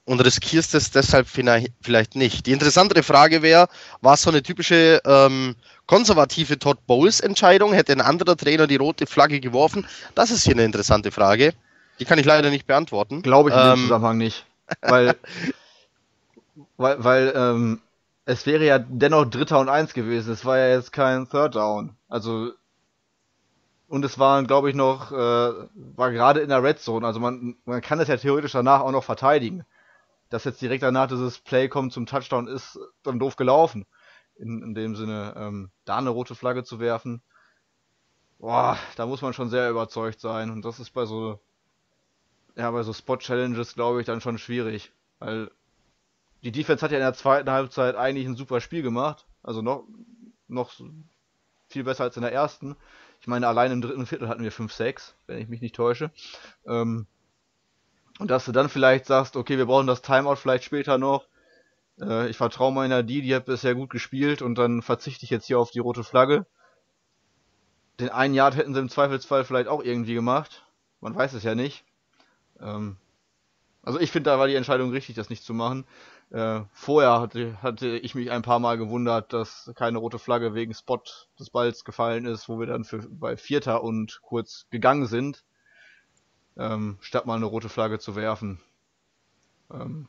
und 0.05 0.19
riskierst 0.21 0.73
es 0.75 0.91
deshalb 0.91 1.27
vielleicht 1.27 2.15
nicht. 2.15 2.45
Die 2.45 2.51
interessantere 2.51 3.03
Frage 3.03 3.41
wäre, 3.41 3.67
war 4.01 4.13
es 4.13 4.21
so 4.21 4.29
eine 4.29 4.43
typische 4.43 5.01
ähm, 5.05 5.55
konservative 5.87 6.57
Todd 6.59 6.77
Bowles 6.87 7.19
Entscheidung? 7.19 7.73
Hätte 7.73 7.91
ein 7.93 8.01
anderer 8.01 8.37
Trainer 8.37 8.67
die 8.67 8.77
rote 8.77 9.07
Flagge 9.07 9.39
geworfen? 9.39 9.87
Das 10.15 10.31
ist 10.31 10.43
hier 10.43 10.53
eine 10.53 10.63
interessante 10.65 11.11
Frage. 11.11 11.53
Die 11.99 12.05
kann 12.05 12.17
ich 12.19 12.25
leider 12.25 12.49
nicht 12.49 12.65
beantworten. 12.65 13.21
Glaube 13.21 13.49
ich 13.49 13.55
in 13.55 13.61
dem 13.61 13.73
Ähm, 13.73 13.79
Zusammenhang 13.83 14.17
nicht. 14.17 14.45
Weil, 14.81 15.15
weil, 16.77 17.03
weil 17.03 17.33
ähm, 17.35 17.81
es 18.25 18.45
wäre 18.45 18.63
ja 18.63 18.77
dennoch 18.79 19.25
Dritter 19.25 19.59
und 19.59 19.69
Eins 19.69 19.93
gewesen. 19.93 20.31
Es 20.31 20.45
war 20.45 20.57
ja 20.57 20.69
jetzt 20.69 20.91
kein 20.91 21.27
Third 21.27 21.55
Down. 21.55 21.95
Also, 22.07 22.51
und 23.87 24.05
es 24.05 24.19
waren, 24.19 24.45
glaube 24.45 24.69
ich, 24.69 24.75
noch, 24.75 25.11
äh, 25.11 25.15
war 25.15 26.11
gerade 26.11 26.41
in 26.41 26.49
der 26.49 26.63
Red 26.63 26.79
Zone. 26.79 27.05
Also 27.07 27.19
man, 27.19 27.55
man 27.65 27.81
kann 27.81 27.97
das 27.97 28.07
ja 28.07 28.17
theoretisch 28.17 28.51
danach 28.51 28.81
auch 28.81 28.91
noch 28.91 29.03
verteidigen. 29.03 29.65
Dass 30.29 30.43
jetzt 30.43 30.61
direkt 30.61 30.83
danach 30.83 31.07
dieses 31.07 31.39
Play 31.39 31.69
kommt 31.69 31.91
zum 31.91 32.05
Touchdown 32.05 32.47
ist 32.47 32.77
dann 33.01 33.17
doof 33.17 33.35
gelaufen. 33.35 33.87
In, 34.37 34.61
in 34.61 34.75
dem 34.75 34.95
Sinne, 34.95 35.33
ähm, 35.35 35.71
da 35.85 35.97
eine 35.97 36.11
rote 36.11 36.35
Flagge 36.35 36.63
zu 36.63 36.79
werfen. 36.79 37.23
Boah, 38.37 38.77
da 38.95 39.07
muss 39.07 39.23
man 39.23 39.33
schon 39.33 39.49
sehr 39.49 39.71
überzeugt 39.71 40.19
sein. 40.21 40.51
Und 40.51 40.63
das 40.63 40.79
ist 40.79 40.91
bei 40.91 41.05
so, 41.05 41.39
ja, 42.59 42.69
bei 42.71 42.83
so 42.83 42.91
Spot-Challenges, 42.91 43.73
glaube 43.73 44.01
ich, 44.01 44.05
dann 44.05 44.19
schon 44.19 44.37
schwierig. 44.37 44.91
Weil 45.19 45.49
die 46.43 46.51
Defense 46.51 46.83
hat 46.83 46.91
ja 46.91 46.97
in 46.97 47.03
der 47.03 47.13
zweiten 47.13 47.49
Halbzeit 47.49 47.95
eigentlich 47.95 48.27
ein 48.27 48.35
super 48.35 48.59
Spiel 48.59 48.81
gemacht. 48.81 49.25
Also 49.41 49.61
noch, 49.61 49.87
noch 50.49 50.73
viel 51.69 51.85
besser 51.85 52.03
als 52.03 52.17
in 52.17 52.21
der 52.21 52.33
ersten. 52.33 52.75
Ich 53.21 53.27
meine, 53.27 53.47
allein 53.47 53.71
im 53.71 53.81
dritten 53.81 54.05
Viertel 54.05 54.27
hatten 54.27 54.43
wir 54.43 54.51
5-6, 54.51 55.13
wenn 55.25 55.39
ich 55.39 55.47
mich 55.47 55.61
nicht 55.61 55.75
täusche. 55.75 56.11
Ähm, 56.65 57.07
und 58.19 58.29
dass 58.29 58.43
du 58.43 58.51
dann 58.51 58.67
vielleicht 58.67 59.05
sagst, 59.05 59.37
okay, 59.37 59.57
wir 59.57 59.65
brauchen 59.65 59.87
das 59.87 60.01
Timeout 60.01 60.35
vielleicht 60.35 60.65
später 60.65 60.97
noch. 60.97 61.27
Äh, 62.01 62.29
ich 62.29 62.35
vertraue 62.35 62.73
meiner 62.73 63.03
die, 63.03 63.21
die 63.21 63.33
hat 63.33 63.45
bisher 63.45 63.73
gut 63.73 63.89
gespielt 63.89 64.41
und 64.41 64.55
dann 64.55 64.81
verzichte 64.81 65.23
ich 65.23 65.29
jetzt 65.29 65.45
hier 65.45 65.59
auf 65.59 65.71
die 65.71 65.79
rote 65.79 66.03
Flagge. 66.03 66.45
Den 68.01 68.09
einen 68.09 68.33
Yard 68.33 68.57
hätten 68.57 68.73
sie 68.73 68.81
im 68.81 68.89
Zweifelsfall 68.89 69.45
vielleicht 69.45 69.69
auch 69.69 69.81
irgendwie 69.81 70.13
gemacht. 70.13 70.65
Man 70.99 71.15
weiß 71.15 71.31
es 71.33 71.43
ja 71.43 71.55
nicht. 71.55 71.85
Ähm, 72.61 72.97
also 73.81 73.99
ich 73.99 74.11
finde, 74.11 74.29
da 74.29 74.39
war 74.39 74.47
die 74.47 74.55
Entscheidung 74.55 74.91
richtig, 74.91 75.15
das 75.15 75.29
nicht 75.29 75.43
zu 75.43 75.53
machen. 75.53 75.85
Äh, 76.31 76.61
vorher 76.73 77.19
hatte, 77.21 77.61
hatte 77.61 77.97
ich 77.97 78.13
mich 78.13 78.29
ein 78.29 78.43
paar 78.43 78.59
Mal 78.59 78.77
gewundert, 78.77 79.33
dass 79.33 79.71
keine 79.75 79.97
rote 79.97 80.19
Flagge 80.19 80.53
wegen 80.53 80.73
Spot 80.73 81.01
des 81.39 81.49
Balls 81.49 81.83
gefallen 81.85 82.25
ist, 82.25 82.49
wo 82.49 82.59
wir 82.59 82.67
dann 82.67 82.83
für, 82.83 82.99
bei 83.09 83.35
Vierter 83.37 83.83
und 83.83 84.19
kurz 84.21 84.67
gegangen 84.69 85.07
sind, 85.07 85.43
ähm, 86.57 86.97
statt 87.01 87.25
mal 87.25 87.35
eine 87.35 87.45
rote 87.45 87.69
Flagge 87.69 87.99
zu 87.99 88.15
werfen. 88.15 88.59
Ähm, 89.71 90.07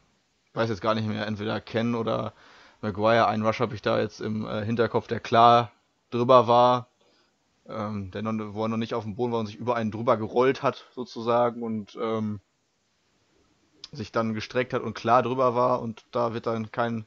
weiß 0.52 0.68
jetzt 0.68 0.82
gar 0.82 0.94
nicht 0.94 1.06
mehr, 1.06 1.26
entweder 1.26 1.60
Ken 1.60 1.94
oder 1.94 2.34
Maguire, 2.82 3.28
einen 3.28 3.44
Rush 3.46 3.60
habe 3.60 3.74
ich 3.74 3.82
da 3.82 4.00
jetzt 4.00 4.20
im 4.20 4.46
äh, 4.46 4.64
Hinterkopf, 4.64 5.06
der 5.06 5.20
klar 5.20 5.72
drüber 6.10 6.46
war, 6.46 6.89
ähm, 7.72 8.10
der 8.10 8.22
noch, 8.22 8.54
wo 8.54 8.64
er 8.64 8.68
noch 8.68 8.76
nicht 8.76 8.94
auf 8.94 9.04
dem 9.04 9.16
Boden 9.16 9.32
war 9.32 9.40
und 9.40 9.46
sich 9.46 9.56
über 9.56 9.76
einen 9.76 9.90
drüber 9.90 10.16
gerollt 10.16 10.62
hat, 10.62 10.86
sozusagen, 10.94 11.62
und 11.62 11.96
ähm, 12.00 12.40
sich 13.92 14.12
dann 14.12 14.34
gestreckt 14.34 14.72
hat 14.72 14.82
und 14.82 14.94
klar 14.94 15.22
drüber 15.22 15.54
war 15.54 15.80
und 15.82 16.04
da 16.12 16.32
wird 16.32 16.46
dann 16.46 16.70
kein, 16.70 17.06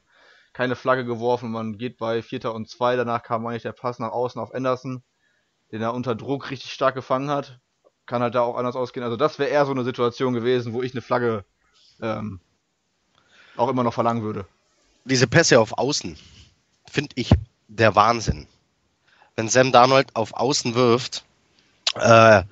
keine 0.52 0.76
Flagge 0.76 1.04
geworfen. 1.04 1.50
Man 1.50 1.78
geht 1.78 1.98
bei 1.98 2.22
Vierter 2.22 2.54
und 2.54 2.68
Zwei. 2.68 2.96
Danach 2.96 3.22
kam 3.22 3.46
eigentlich 3.46 3.62
der 3.62 3.72
Pass 3.72 3.98
nach 3.98 4.12
außen 4.12 4.40
auf 4.40 4.54
Anderson, 4.54 5.02
den 5.72 5.82
er 5.82 5.94
unter 5.94 6.14
Druck 6.14 6.50
richtig 6.50 6.72
stark 6.72 6.94
gefangen 6.94 7.30
hat. 7.30 7.58
Kann 8.06 8.22
halt 8.22 8.34
da 8.34 8.42
auch 8.42 8.56
anders 8.56 8.76
ausgehen. 8.76 9.04
Also 9.04 9.16
das 9.16 9.38
wäre 9.38 9.48
eher 9.48 9.64
so 9.64 9.72
eine 9.72 9.84
Situation 9.84 10.34
gewesen, 10.34 10.74
wo 10.74 10.82
ich 10.82 10.92
eine 10.92 11.00
Flagge 11.00 11.44
ähm, 12.02 12.40
auch 13.56 13.68
immer 13.68 13.82
noch 13.82 13.94
verlangen 13.94 14.22
würde. 14.22 14.46
Diese 15.04 15.26
Pässe 15.26 15.60
auf 15.60 15.78
Außen 15.78 16.18
finde 16.86 17.12
ich 17.16 17.30
der 17.68 17.94
Wahnsinn. 17.94 18.46
Wenn 19.36 19.48
Sam 19.48 19.72
Darnold 19.72 20.14
auf 20.14 20.34
Außen 20.34 20.74
wirft, 20.74 21.24
äh, 21.96 22.42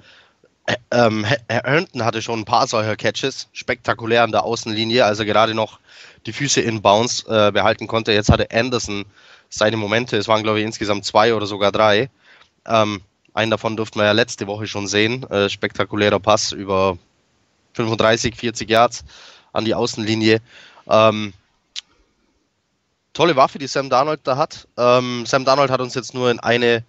ähm, 0.91 1.27
Herndon 1.49 2.05
hatte 2.05 2.23
schon 2.23 2.41
ein 2.41 2.45
paar 2.45 2.67
solcher 2.67 2.97
Catches, 2.97 3.49
spektakulär 3.53 4.23
an 4.23 4.33
der 4.33 4.45
Außenlinie, 4.45 5.05
also 5.05 5.25
gerade 5.25 5.55
noch 5.55 5.81
die 6.27 6.33
Füße 6.33 6.61
in 6.61 6.83
Bounce 6.83 7.27
äh, 7.29 7.51
behalten 7.51 7.87
konnte. 7.87 8.13
Jetzt 8.13 8.31
hatte 8.31 8.51
Anderson 8.53 9.05
seine 9.49 9.77
Momente, 9.77 10.17
es 10.17 10.29
waren 10.29 10.43
glaube 10.43 10.61
ich 10.61 10.65
insgesamt 10.65 11.05
zwei 11.05 11.35
oder 11.35 11.47
sogar 11.47 11.73
drei. 11.73 12.11
Ähm, 12.67 13.03
einen 13.35 13.51
davon 13.51 13.77
durften 13.77 13.99
wir 13.99 14.05
ja 14.05 14.13
letzte 14.13 14.47
Woche 14.47 14.67
schon 14.67 14.87
sehen. 14.87 15.29
Äh, 15.31 15.49
spektakulärer 15.49 16.21
Pass 16.21 16.53
über 16.53 16.99
35, 17.75 18.37
40 18.37 18.69
Yards 18.69 19.05
an 19.53 19.65
die 19.65 19.75
Außenlinie. 19.75 20.41
Ähm, 20.89 21.33
tolle 23.13 23.37
Waffe, 23.37 23.59
die 23.59 23.67
Sam 23.67 23.91
Darnold 23.91 24.21
da 24.25 24.37
hat. 24.37 24.69
Ähm, 24.77 25.27
Sam 25.27 25.45
Darnold 25.45 25.71
hat 25.71 25.81
uns 25.81 25.95
jetzt 25.95 26.15
nur 26.15 26.31
in 26.31 26.41
eine 26.41 26.85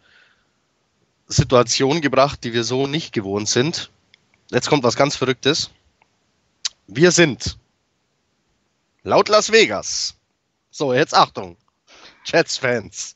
Situation 1.28 2.02
gebracht, 2.02 2.44
die 2.44 2.54
wir 2.54 2.64
so 2.64 2.88
nicht 2.88 3.14
gewohnt 3.14 3.50
sind. 3.50 3.92
Jetzt 4.50 4.70
kommt 4.70 4.84
was 4.84 4.96
ganz 4.96 5.16
Verrücktes. 5.16 5.72
Wir 6.88 7.12
sind 7.12 7.58
laut 9.04 9.30
Las 9.30 9.52
Vegas. 9.52 10.16
So, 10.70 10.94
jetzt 10.94 11.14
Achtung. 11.14 11.58
Jets-Fans. 12.26 13.16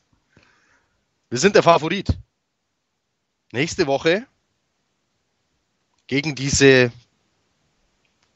Wir 1.30 1.38
sind 1.38 1.54
der 1.54 1.62
Favorit. 1.62 2.16
Nächste 3.52 3.86
Woche 3.86 4.26
gegen 6.06 6.34
diese 6.34 6.92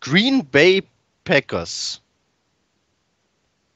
Green 0.00 0.46
Bay 0.46 0.82
Packers 1.24 2.00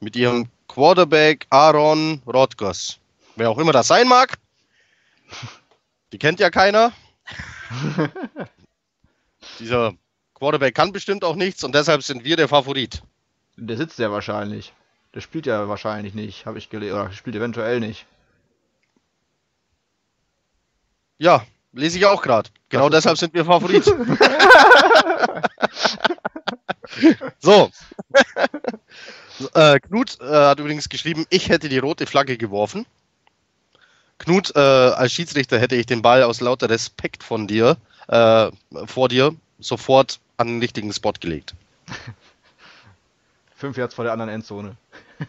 mit 0.00 0.16
ihrem 0.16 0.48
Quarterback 0.68 1.46
Aaron 1.50 2.22
Rodgers. 2.26 2.98
Wer 3.36 3.50
auch 3.50 3.58
immer 3.58 3.72
das 3.72 3.88
sein 3.88 4.08
mag. 4.08 4.38
Die 6.12 6.18
kennt 6.18 6.40
ja 6.40 6.50
keiner. 6.50 6.92
Dieser 9.58 9.94
Quarterback 10.34 10.74
kann 10.74 10.92
bestimmt 10.92 11.24
auch 11.24 11.34
nichts 11.34 11.64
und 11.64 11.74
deshalb 11.74 12.02
sind 12.02 12.24
wir 12.24 12.36
der 12.36 12.48
Favorit. 12.48 13.02
Der 13.56 13.76
sitzt 13.76 13.98
ja 13.98 14.10
wahrscheinlich. 14.10 14.72
Der 15.14 15.20
spielt 15.20 15.46
ja 15.46 15.68
wahrscheinlich 15.68 16.14
nicht, 16.14 16.46
habe 16.46 16.58
ich 16.58 16.68
gelesen. 16.68 16.94
Oder 16.94 17.10
spielt 17.12 17.36
eventuell 17.36 17.80
nicht. 17.80 18.06
Ja, 21.18 21.46
lese 21.72 21.98
ich 21.98 22.06
auch 22.06 22.20
gerade. 22.22 22.50
Genau 22.68 22.90
deshalb 22.90 23.16
sind 23.16 23.32
wir 23.32 23.44
Favorit. 23.44 23.84
so. 27.38 27.70
äh, 29.54 29.80
Knut 29.80 30.20
äh, 30.20 30.24
hat 30.24 30.60
übrigens 30.60 30.88
geschrieben, 30.88 31.26
ich 31.30 31.48
hätte 31.48 31.68
die 31.68 31.78
rote 31.78 32.06
Flagge 32.06 32.36
geworfen. 32.36 32.86
Knut, 34.18 34.54
äh, 34.56 34.60
als 34.60 35.12
Schiedsrichter 35.12 35.58
hätte 35.58 35.76
ich 35.76 35.86
den 35.86 36.02
Ball 36.02 36.22
aus 36.22 36.40
lauter 36.40 36.70
Respekt 36.70 37.22
von 37.22 37.46
dir, 37.46 37.76
äh, 38.08 38.50
vor 38.86 39.08
dir, 39.08 39.34
sofort 39.58 40.20
an 40.36 40.48
den 40.48 40.60
richtigen 40.60 40.92
Spot 40.92 41.12
gelegt. 41.12 41.54
Fünf 43.56 43.76
Yards 43.76 43.94
vor 43.94 44.04
der 44.04 44.12
anderen 44.12 44.30
Endzone. 44.30 44.76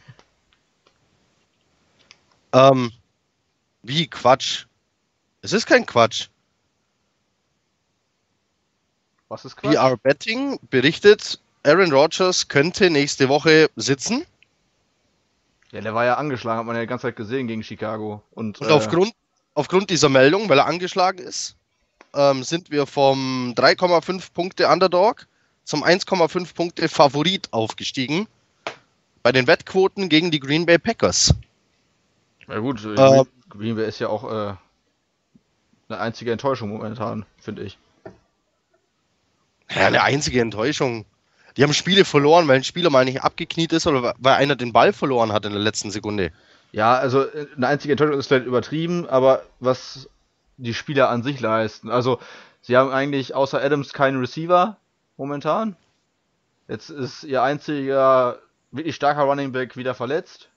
ähm, 2.53 2.91
wie 3.83 4.07
Quatsch? 4.07 4.65
Es 5.41 5.53
ist 5.53 5.65
kein 5.65 5.85
Quatsch. 5.85 6.27
Was 9.29 9.45
ist 9.45 9.55
Quatsch? 9.55 9.75
VR 9.75 9.97
Betting 9.97 10.59
berichtet, 10.69 11.39
Aaron 11.63 11.91
Rodgers 11.91 12.47
könnte 12.47 12.89
nächste 12.89 13.29
Woche 13.29 13.69
sitzen. 13.75 14.25
Ja, 15.71 15.81
der 15.81 15.93
war 15.93 16.05
ja 16.05 16.15
angeschlagen, 16.15 16.59
hat 16.59 16.65
man 16.65 16.75
ja 16.75 16.81
die 16.81 16.87
ganze 16.87 17.07
Zeit 17.07 17.15
gesehen 17.15 17.47
gegen 17.47 17.63
Chicago. 17.63 18.23
Und, 18.31 18.61
Und 18.61 18.69
äh, 18.69 18.71
aufgrund, 18.71 19.13
aufgrund 19.53 19.89
dieser 19.89 20.09
Meldung, 20.09 20.47
weil 20.47 20.59
er 20.59 20.65
angeschlagen 20.65 21.19
ist, 21.19 21.55
ähm, 22.13 22.43
sind 22.43 22.71
wir 22.71 22.85
vom 22.85 23.53
3,5 23.55 24.33
Punkte 24.33 24.67
Underdog 24.69 25.27
zum 25.65 25.83
1,5 25.83 26.55
Punkte 26.55 26.87
Favorit 26.87 27.51
aufgestiegen. 27.51 28.27
Bei 29.23 29.33
den 29.33 29.47
Wettquoten 29.47 30.07
gegen 30.07 30.31
die 30.31 30.39
Green 30.39 30.65
Bay 30.65 30.77
Packers. 30.77 31.33
Na 32.47 32.59
gut, 32.59 32.85
äh, 32.85 33.23
Green 33.49 33.75
Bay 33.75 33.87
ist 33.87 33.99
ja 33.99 34.07
auch 34.07 34.23
äh, 34.23 34.55
eine 35.89 35.99
einzige 35.99 36.31
Enttäuschung 36.31 36.69
momentan, 36.69 37.25
finde 37.37 37.63
ich. 37.63 37.77
Ja, 39.69 39.87
eine 39.87 40.01
einzige 40.01 40.39
Enttäuschung. 40.39 41.05
Die 41.57 41.63
haben 41.63 41.73
Spiele 41.73 42.05
verloren, 42.05 42.47
weil 42.47 42.57
ein 42.57 42.63
Spieler 42.63 42.91
mal 42.91 43.03
nicht 43.03 43.23
abgekniet 43.23 43.73
ist 43.73 43.87
oder 43.87 44.13
weil 44.19 44.35
einer 44.35 44.55
den 44.55 44.73
Ball 44.73 44.93
verloren 44.93 45.33
hat 45.33 45.45
in 45.45 45.51
der 45.51 45.61
letzten 45.61 45.89
Sekunde. 45.89 46.31
Ja, 46.71 46.95
also 46.95 47.25
eine 47.55 47.67
einzige 47.67 47.93
Enttäuschung 47.93 48.19
ist 48.19 48.27
vielleicht 48.27 48.45
übertrieben, 48.45 49.07
aber 49.09 49.43
was 49.59 50.07
die 50.57 50.73
Spieler 50.73 51.09
an 51.09 51.23
sich 51.23 51.39
leisten. 51.39 51.89
Also, 51.89 52.19
sie 52.61 52.77
haben 52.77 52.91
eigentlich 52.91 53.33
außer 53.33 53.61
Adams 53.61 53.93
keinen 53.93 54.19
Receiver 54.19 54.77
momentan. 55.17 55.75
Jetzt 56.67 56.89
ist 56.89 57.23
ihr 57.23 57.41
einziger 57.41 58.39
wirklich 58.71 58.95
starker 58.95 59.23
Running 59.23 59.51
Back 59.51 59.77
wieder 59.77 59.95
verletzt. 59.95 60.49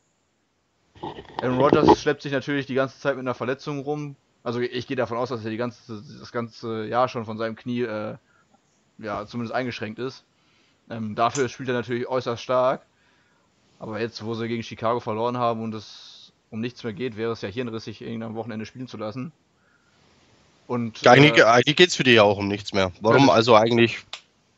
Aaron 1.41 1.59
Rodgers 1.59 2.01
schleppt 2.01 2.23
sich 2.23 2.33
natürlich 2.33 2.67
die 2.67 2.75
ganze 2.75 2.99
Zeit 2.99 3.17
mit 3.17 3.23
einer 3.23 3.35
Verletzung 3.35 3.81
rum. 3.81 4.17
Also 4.43 4.61
ich 4.61 4.87
gehe 4.87 4.97
davon 4.97 5.17
aus, 5.17 5.29
dass 5.29 5.45
er 5.45 5.51
die 5.51 5.57
ganze, 5.57 6.03
das 6.19 6.33
ganze 6.33 6.87
Jahr 6.87 7.09
schon 7.09 7.25
von 7.25 7.39
seinem 7.39 7.57
Knie 7.57 7.83
äh, 7.83 8.17
ja, 8.99 9.27
zumindest 9.27 9.55
eingeschränkt 9.55 9.99
ist. 9.99 10.25
Ähm, 10.91 11.15
dafür 11.15 11.49
spielt 11.49 11.69
er 11.69 11.75
natürlich 11.75 12.07
äußerst 12.09 12.43
stark. 12.43 12.85
Aber 13.79 14.01
jetzt, 14.01 14.23
wo 14.25 14.35
sie 14.35 14.49
gegen 14.49 14.63
Chicago 14.63 15.01
verloren 15.01 15.39
haben 15.39 15.63
und 15.63 15.75
es 15.75 16.33
um 16.51 16.61
nichts 16.61 16.85
mehr 16.85 16.93
geht, 16.93 17.17
wäre 17.17 17.33
es 17.33 17.41
ja 17.41 17.49
hirnrissig, 17.49 18.03
ihn 18.03 18.23
am 18.23 18.35
Wochenende 18.35 18.67
spielen 18.67 18.89
zu 18.89 18.97
lassen. 18.97 19.33
Und, 20.67 21.07
eigentlich 21.07 21.39
äh, 21.39 21.45
eigentlich 21.45 21.77
geht 21.77 21.89
es 21.89 21.97
für 21.97 22.05
die 22.05 22.13
ja 22.13 22.23
auch 22.23 22.39
um 22.39 22.49
nichts 22.49 22.73
mehr. 22.73 22.93
Warum 23.01 23.29
ja, 23.29 23.33
also 23.33 23.57
eigentlich? 23.57 24.05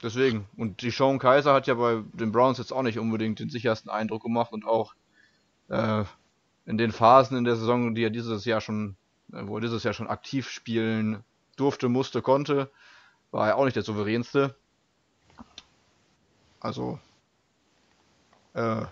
Deswegen. 0.03 0.47
Und 0.57 0.83
die 0.83 0.91
Sean 0.91 1.19
Kaiser 1.19 1.55
hat 1.55 1.67
ja 1.67 1.75
bei 1.75 2.03
den 2.13 2.33
Browns 2.33 2.59
jetzt 2.59 2.73
auch 2.73 2.83
nicht 2.83 2.99
unbedingt 2.99 3.39
den 3.39 3.51
sichersten 3.51 3.91
Eindruck 3.91 4.23
gemacht 4.23 4.53
und 4.53 4.67
auch 4.67 4.95
äh, 5.69 6.05
in 6.67 6.77
den 6.79 6.93
Phasen 6.93 7.37
in 7.37 7.45
der 7.45 7.57
Saison, 7.57 7.95
die 7.95 8.05
er 8.05 8.11
dieses 8.11 8.45
Jahr 8.45 8.61
schon, 8.61 8.97
äh, 9.33 9.43
wo 9.45 9.57
er 9.57 9.61
dieses 9.61 9.85
Jahr 9.85 9.95
schon 9.95 10.09
aktiv 10.09 10.49
spielen 10.51 11.23
durfte, 11.57 11.89
musste, 11.89 12.23
konnte. 12.23 12.71
War 13.31 13.49
er 13.49 13.57
auch 13.57 13.65
nicht 13.65 13.77
der 13.77 13.85
souveränste. 13.85 14.57
Also, 16.63 17.01
äh, 18.55 18.83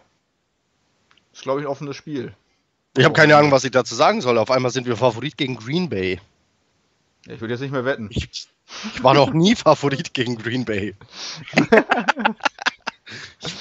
ist, 1.32 1.42
glaube 1.42 1.60
ich, 1.60 1.66
ein 1.66 1.70
offenes 1.70 1.96
Spiel. 1.96 2.34
Ich 2.96 3.04
habe 3.04 3.14
keine 3.14 3.36
Ahnung, 3.36 3.52
was 3.52 3.62
ich 3.62 3.70
dazu 3.70 3.94
sagen 3.94 4.20
soll. 4.20 4.38
Auf 4.38 4.50
einmal 4.50 4.72
sind 4.72 4.88
wir 4.88 4.96
Favorit 4.96 5.36
gegen 5.36 5.54
Green 5.54 5.88
Bay. 5.88 6.20
Ich 7.26 7.40
würde 7.40 7.54
jetzt 7.54 7.60
nicht 7.60 7.70
mehr 7.70 7.84
wetten. 7.84 8.08
Ich, 8.10 8.48
ich 8.94 9.04
war 9.04 9.14
noch 9.14 9.32
nie 9.32 9.54
Favorit 9.54 10.12
gegen 10.14 10.36
Green 10.36 10.64
Bay. 10.64 10.96
ich 13.40 13.54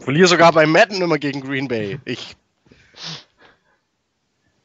verliere 0.00 0.28
sogar 0.28 0.52
beim 0.52 0.70
Madden 0.70 1.00
immer 1.00 1.16
gegen 1.18 1.40
Green 1.40 1.66
Bay. 1.66 1.98
Ich. 2.04 2.36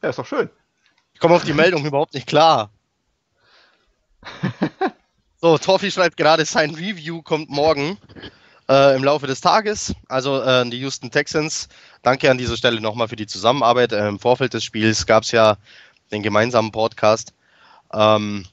Ja, 0.02 0.10
ist 0.10 0.20
doch 0.20 0.28
schön. 0.28 0.50
Ich 1.14 1.22
komme 1.22 1.36
auf 1.36 1.46
die 1.46 1.54
Meldung 1.54 1.86
überhaupt 1.86 2.14
nicht 2.14 2.28
klar. 2.28 2.70
So, 5.42 5.58
Torfi 5.58 5.90
schreibt 5.90 6.18
gerade, 6.18 6.44
sein 6.44 6.76
Review 6.76 7.22
kommt 7.22 7.50
morgen 7.50 7.98
äh, 8.70 8.96
im 8.96 9.04
Laufe 9.04 9.28
des 9.28 9.42
Tages. 9.42 9.94
Also 10.08 10.42
äh, 10.42 10.70
die 10.70 10.80
Houston 10.80 11.12
Texans. 11.12 11.68
Danke 12.04 12.30
an 12.30 12.38
dieser 12.38 12.56
Stelle 12.56 12.80
nochmal 12.80 13.08
für 13.08 13.16
die 13.16 13.28
Zusammenarbeit. 13.28 13.92
Äh, 13.92 14.08
Im 14.08 14.20
Vorfeld 14.20 14.54
des 14.54 14.64
Spiels 14.64 15.06
gab 15.06 15.24
es 15.24 15.32
ja 15.32 15.58
den 16.12 16.24
gemeinsamen 16.24 16.72
Podcast. 16.72 17.34
Ähm, 17.92 18.46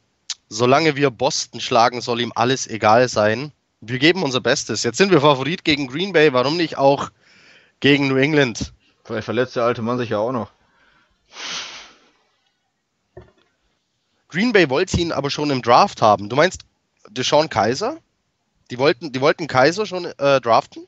solange 0.48 0.96
wir 0.96 1.10
Boston 1.10 1.60
schlagen, 1.60 2.00
soll 2.00 2.20
ihm 2.20 2.32
alles 2.34 2.66
egal 2.66 3.08
sein. 3.08 3.52
Wir 3.80 3.98
geben 3.98 4.22
unser 4.22 4.40
Bestes. 4.40 4.82
Jetzt 4.82 4.96
sind 4.96 5.10
wir 5.10 5.20
Favorit 5.20 5.64
gegen 5.64 5.86
Green 5.86 6.12
Bay. 6.12 6.32
Warum 6.32 6.56
nicht 6.56 6.78
auch 6.78 7.10
gegen 7.80 8.08
New 8.08 8.16
England? 8.16 8.72
Vielleicht 9.04 9.26
verletzt 9.26 9.54
der 9.54 9.64
alte 9.64 9.82
Mann 9.82 9.98
sich 9.98 10.10
ja 10.10 10.18
auch 10.18 10.32
noch. 10.32 10.50
Green 14.28 14.52
Bay 14.52 14.68
wollte 14.70 14.98
ihn 14.98 15.12
aber 15.12 15.30
schon 15.30 15.50
im 15.50 15.62
Draft 15.62 16.02
haben. 16.02 16.28
Du 16.28 16.36
meinst 16.36 16.62
Deshaun 17.08 17.48
Kaiser? 17.48 17.98
Die 18.70 18.78
wollten, 18.78 19.12
die 19.12 19.20
wollten 19.20 19.46
Kaiser 19.46 19.86
schon 19.86 20.04
äh, 20.04 20.40
draften? 20.40 20.86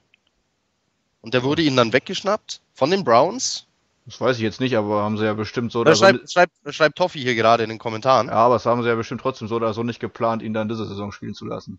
Und 1.21 1.35
der 1.35 1.43
wurde 1.43 1.63
ihnen 1.63 1.77
dann 1.77 1.93
weggeschnappt 1.93 2.61
von 2.75 2.91
den 2.91 3.05
Browns? 3.05 3.67
Das 4.07 4.21
weiß 4.21 4.37
ich 4.37 4.43
jetzt 4.43 4.61
nicht, 4.61 4.75
aber 4.77 5.03
haben 5.03 5.19
sie 5.19 5.25
ja 5.25 5.35
bestimmt 5.35 5.71
so 5.71 5.81
oder 5.81 5.95
so. 5.95 6.05
Schreibt, 6.05 6.33
schreibt, 6.33 6.53
schreibt 6.75 6.97
Toffi 6.97 7.21
hier 7.21 7.35
gerade 7.35 7.63
in 7.63 7.69
den 7.69 7.79
Kommentaren. 7.79 8.29
Ja, 8.29 8.35
aber 8.35 8.55
das 8.55 8.65
haben 8.65 8.83
sie 8.83 8.89
ja 8.89 8.95
bestimmt 8.95 9.21
trotzdem 9.21 9.49
so 9.49 9.57
oder 9.57 9.75
so 9.75 9.83
nicht 9.83 10.01
geplant, 10.01 10.43
ihn 10.43 10.55
dann 10.55 10.69
diese 10.69 10.87
Saison 10.87 11.13
spielen 11.13 11.35
zu 11.35 11.45
lassen. 11.45 11.79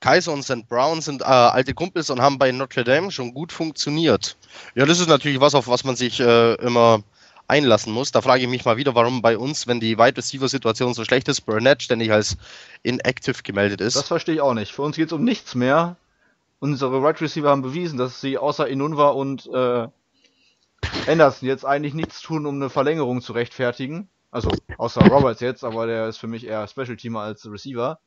Kaiser 0.00 0.34
und 0.34 0.42
St. 0.42 0.68
Brown 0.68 1.00
sind 1.00 1.22
äh, 1.22 1.24
alte 1.24 1.72
Kumpels 1.72 2.10
und 2.10 2.20
haben 2.20 2.38
bei 2.38 2.52
Notre 2.52 2.84
Dame 2.84 3.10
schon 3.10 3.32
gut 3.32 3.52
funktioniert. 3.52 4.36
Ja, 4.74 4.84
das 4.84 5.00
ist 5.00 5.08
natürlich 5.08 5.40
was, 5.40 5.54
auf 5.54 5.66
was 5.66 5.84
man 5.84 5.96
sich 5.96 6.20
äh, 6.20 6.54
immer 6.56 7.02
einlassen 7.48 7.92
muss. 7.92 8.12
Da 8.12 8.22
frage 8.22 8.42
ich 8.42 8.48
mich 8.48 8.64
mal 8.64 8.76
wieder, 8.76 8.94
warum 8.94 9.22
bei 9.22 9.36
uns, 9.36 9.66
wenn 9.66 9.80
die 9.80 9.98
Wide 9.98 10.16
Receiver 10.16 10.48
Situation 10.48 10.94
so 10.94 11.04
schlecht 11.04 11.28
ist, 11.28 11.42
Burnett 11.42 11.82
ständig 11.82 12.12
als 12.12 12.36
inactive 12.82 13.42
gemeldet 13.42 13.80
ist. 13.80 13.96
Das 13.96 14.08
verstehe 14.08 14.36
ich 14.36 14.40
auch 14.40 14.54
nicht. 14.54 14.72
Für 14.72 14.82
uns 14.82 14.96
geht 14.96 15.08
es 15.08 15.12
um 15.12 15.24
nichts 15.24 15.54
mehr. 15.54 15.96
Unsere 16.60 17.02
Wide 17.02 17.20
Receiver 17.20 17.50
haben 17.50 17.62
bewiesen, 17.62 17.98
dass 17.98 18.20
sie 18.20 18.38
außer 18.38 18.66
Inunva 18.68 19.08
und 19.08 19.46
äh, 19.52 19.88
Anderson 21.06 21.48
jetzt 21.48 21.64
eigentlich 21.64 21.94
nichts 21.94 22.20
tun, 22.20 22.46
um 22.46 22.56
eine 22.56 22.70
Verlängerung 22.70 23.20
zu 23.20 23.32
rechtfertigen. 23.32 24.08
Also 24.30 24.50
außer 24.78 25.02
Roberts 25.06 25.40
jetzt, 25.40 25.62
aber 25.62 25.86
der 25.86 26.08
ist 26.08 26.16
für 26.16 26.26
mich 26.26 26.46
eher 26.46 26.66
Special 26.66 26.96
Teamer 26.96 27.20
als 27.20 27.48
Receiver. 27.50 28.00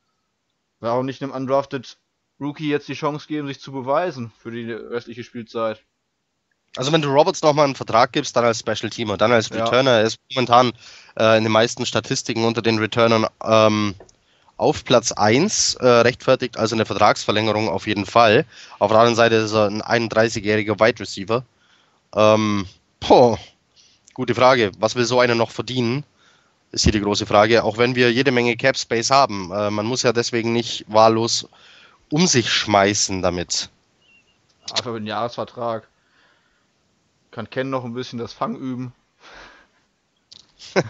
Warum 0.80 1.06
nicht 1.06 1.22
einem 1.22 1.32
undrafted 1.32 1.98
Rookie 2.40 2.68
jetzt 2.68 2.88
die 2.88 2.94
Chance 2.94 3.26
geben, 3.26 3.48
sich 3.48 3.60
zu 3.60 3.72
beweisen 3.72 4.32
für 4.38 4.50
die 4.50 4.70
restliche 4.70 5.24
Spielzeit? 5.24 5.82
Also 6.78 6.92
wenn 6.92 7.02
du 7.02 7.08
Roberts 7.08 7.42
nochmal 7.42 7.64
einen 7.64 7.74
Vertrag 7.74 8.12
gibst, 8.12 8.36
dann 8.36 8.44
als 8.44 8.60
Special 8.60 8.88
Teamer, 8.88 9.16
dann 9.16 9.32
als 9.32 9.50
Returner. 9.52 9.90
Ja. 9.90 9.98
Er 9.98 10.04
ist 10.04 10.20
momentan 10.32 10.72
äh, 11.18 11.36
in 11.36 11.42
den 11.42 11.50
meisten 11.50 11.84
Statistiken 11.84 12.44
unter 12.44 12.62
den 12.62 12.78
Returnern 12.78 13.26
ähm, 13.42 13.96
auf 14.56 14.84
Platz 14.84 15.10
1, 15.10 15.74
äh, 15.74 15.86
rechtfertigt 15.88 16.56
also 16.56 16.76
eine 16.76 16.86
Vertragsverlängerung 16.86 17.68
auf 17.68 17.88
jeden 17.88 18.06
Fall. 18.06 18.44
Auf 18.78 18.92
der 18.92 19.00
anderen 19.00 19.16
Seite 19.16 19.34
ist 19.34 19.54
er 19.54 19.66
ein 19.66 19.82
31-jähriger 19.82 20.78
Wide 20.78 21.00
Receiver. 21.00 21.42
Ähm, 22.14 22.66
boah, 23.00 23.40
gute 24.14 24.36
Frage. 24.36 24.70
Was 24.78 24.94
will 24.94 25.04
so 25.04 25.18
einer 25.18 25.34
noch 25.34 25.50
verdienen? 25.50 26.04
Ist 26.70 26.84
hier 26.84 26.92
die 26.92 27.00
große 27.00 27.26
Frage. 27.26 27.64
Auch 27.64 27.78
wenn 27.78 27.96
wir 27.96 28.12
jede 28.12 28.30
Menge 28.30 28.56
Cap 28.56 28.78
Space 28.78 29.10
haben. 29.10 29.50
Äh, 29.50 29.72
man 29.72 29.86
muss 29.86 30.04
ja 30.04 30.12
deswegen 30.12 30.52
nicht 30.52 30.84
wahllos 30.86 31.48
um 32.08 32.28
sich 32.28 32.52
schmeißen 32.52 33.20
damit. 33.20 33.68
Einfach 34.70 34.92
mit 34.92 34.98
einem 34.98 35.06
Jahresvertrag. 35.08 35.88
Kann 37.30 37.50
Ken 37.50 37.70
noch 37.70 37.84
ein 37.84 37.94
bisschen 37.94 38.18
das 38.18 38.32
Fang 38.32 38.56
üben. 38.56 38.92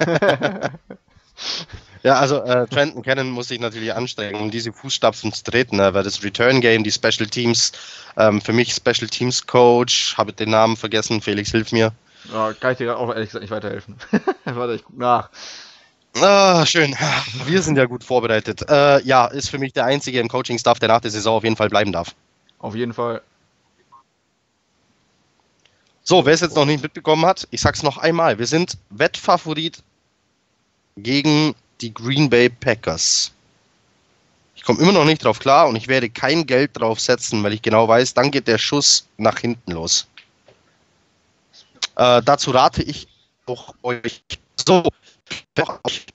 ja, 2.03 2.15
also 2.15 2.43
äh, 2.43 2.67
Trenton 2.67 3.03
Cannon 3.03 3.31
muss 3.31 3.49
sich 3.49 3.61
natürlich 3.61 3.95
anstrengen, 3.95 4.41
um 4.41 4.51
diese 4.51 4.73
Fußstapfen 4.73 5.33
zu 5.33 5.45
treten, 5.45 5.77
ne? 5.77 5.95
weil 5.95 6.05
das 6.05 6.23
Return 6.23 6.61
Game, 6.61 6.85
die 6.85 6.93
Special 6.93 7.29
Teams, 7.29 7.73
ähm, 8.17 8.41
für 8.41 8.53
mich 8.53 8.73
Special 8.73 9.09
Teams 9.09 9.47
Coach, 9.47 10.17
habe 10.17 10.33
den 10.33 10.51
Namen 10.51 10.77
vergessen, 10.77 11.21
Felix, 11.21 11.51
hilf 11.51 11.73
mir. 11.73 11.93
Ja, 12.33 12.53
kann 12.53 12.73
ich 12.73 12.79
dir 12.79 12.97
auch 12.97 13.09
ehrlich 13.11 13.29
gesagt 13.29 13.43
nicht 13.43 13.51
weiterhelfen. 13.51 13.97
Warte, 14.45 14.75
ich 14.75 14.85
guck 14.85 14.99
nach. 14.99 15.31
Ah, 16.21 16.67
schön. 16.67 16.97
Wir 17.47 17.63
sind 17.63 17.77
ja 17.77 17.85
gut 17.85 18.03
vorbereitet. 18.03 18.69
Äh, 18.69 19.03
ja, 19.03 19.27
ist 19.27 19.51
für 19.51 19.59
mich 19.59 19.73
der 19.73 19.85
einzige 19.85 20.19
im 20.19 20.29
Coaching-Staff, 20.29 20.79
der 20.79 20.89
nach 20.89 21.01
der 21.01 21.11
Saison 21.11 21.37
auf 21.37 21.45
jeden 21.45 21.57
Fall 21.57 21.69
bleiben 21.69 21.93
darf. 21.93 22.15
Auf 22.59 22.75
jeden 22.75 22.93
Fall. 22.93 23.23
So, 26.09 26.25
wer 26.25 26.33
es 26.33 26.41
jetzt 26.41 26.57
noch 26.57 26.65
nicht 26.65 26.83
mitbekommen 26.83 27.27
hat, 27.27 27.47
ich 27.51 27.61
sag's 27.61 27.83
noch 27.83 27.99
einmal. 27.99 28.39
Wir 28.39 28.47
sind 28.47 28.79
Wettfavorit 28.89 29.83
gegen 30.97 31.55
die 31.83 31.93
Green 31.93 32.31
Bay 32.31 32.49
Packers. 32.49 33.31
Ich 34.57 34.63
komme 34.63 34.81
immer 34.81 34.93
noch 34.93 35.05
nicht 35.05 35.23
drauf 35.23 35.39
klar 35.39 35.69
und 35.69 35.77
ich 35.77 35.87
werde 35.87 36.09
kein 36.09 36.47
Geld 36.47 36.71
drauf 36.73 36.99
setzen, 36.99 37.45
weil 37.45 37.53
ich 37.53 37.61
genau 37.61 37.87
weiß, 37.89 38.15
dann 38.15 38.31
geht 38.31 38.49
der 38.49 38.57
Schuss 38.57 39.07
nach 39.19 39.39
hinten 39.39 39.73
los. 39.73 40.07
Äh, 41.97 42.23
dazu 42.23 42.53
rate 42.53 42.83
ich 42.83 43.07
auch 43.45 43.75
euch 43.83 44.23
so, 44.67 44.85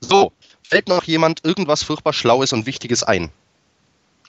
so, 0.01 0.31
fällt 0.63 0.87
noch 0.87 1.03
jemand 1.03 1.45
irgendwas 1.45 1.83
furchtbar 1.83 2.13
Schlaues 2.13 2.51
und 2.51 2.65
Wichtiges 2.65 3.03
ein? 3.03 3.29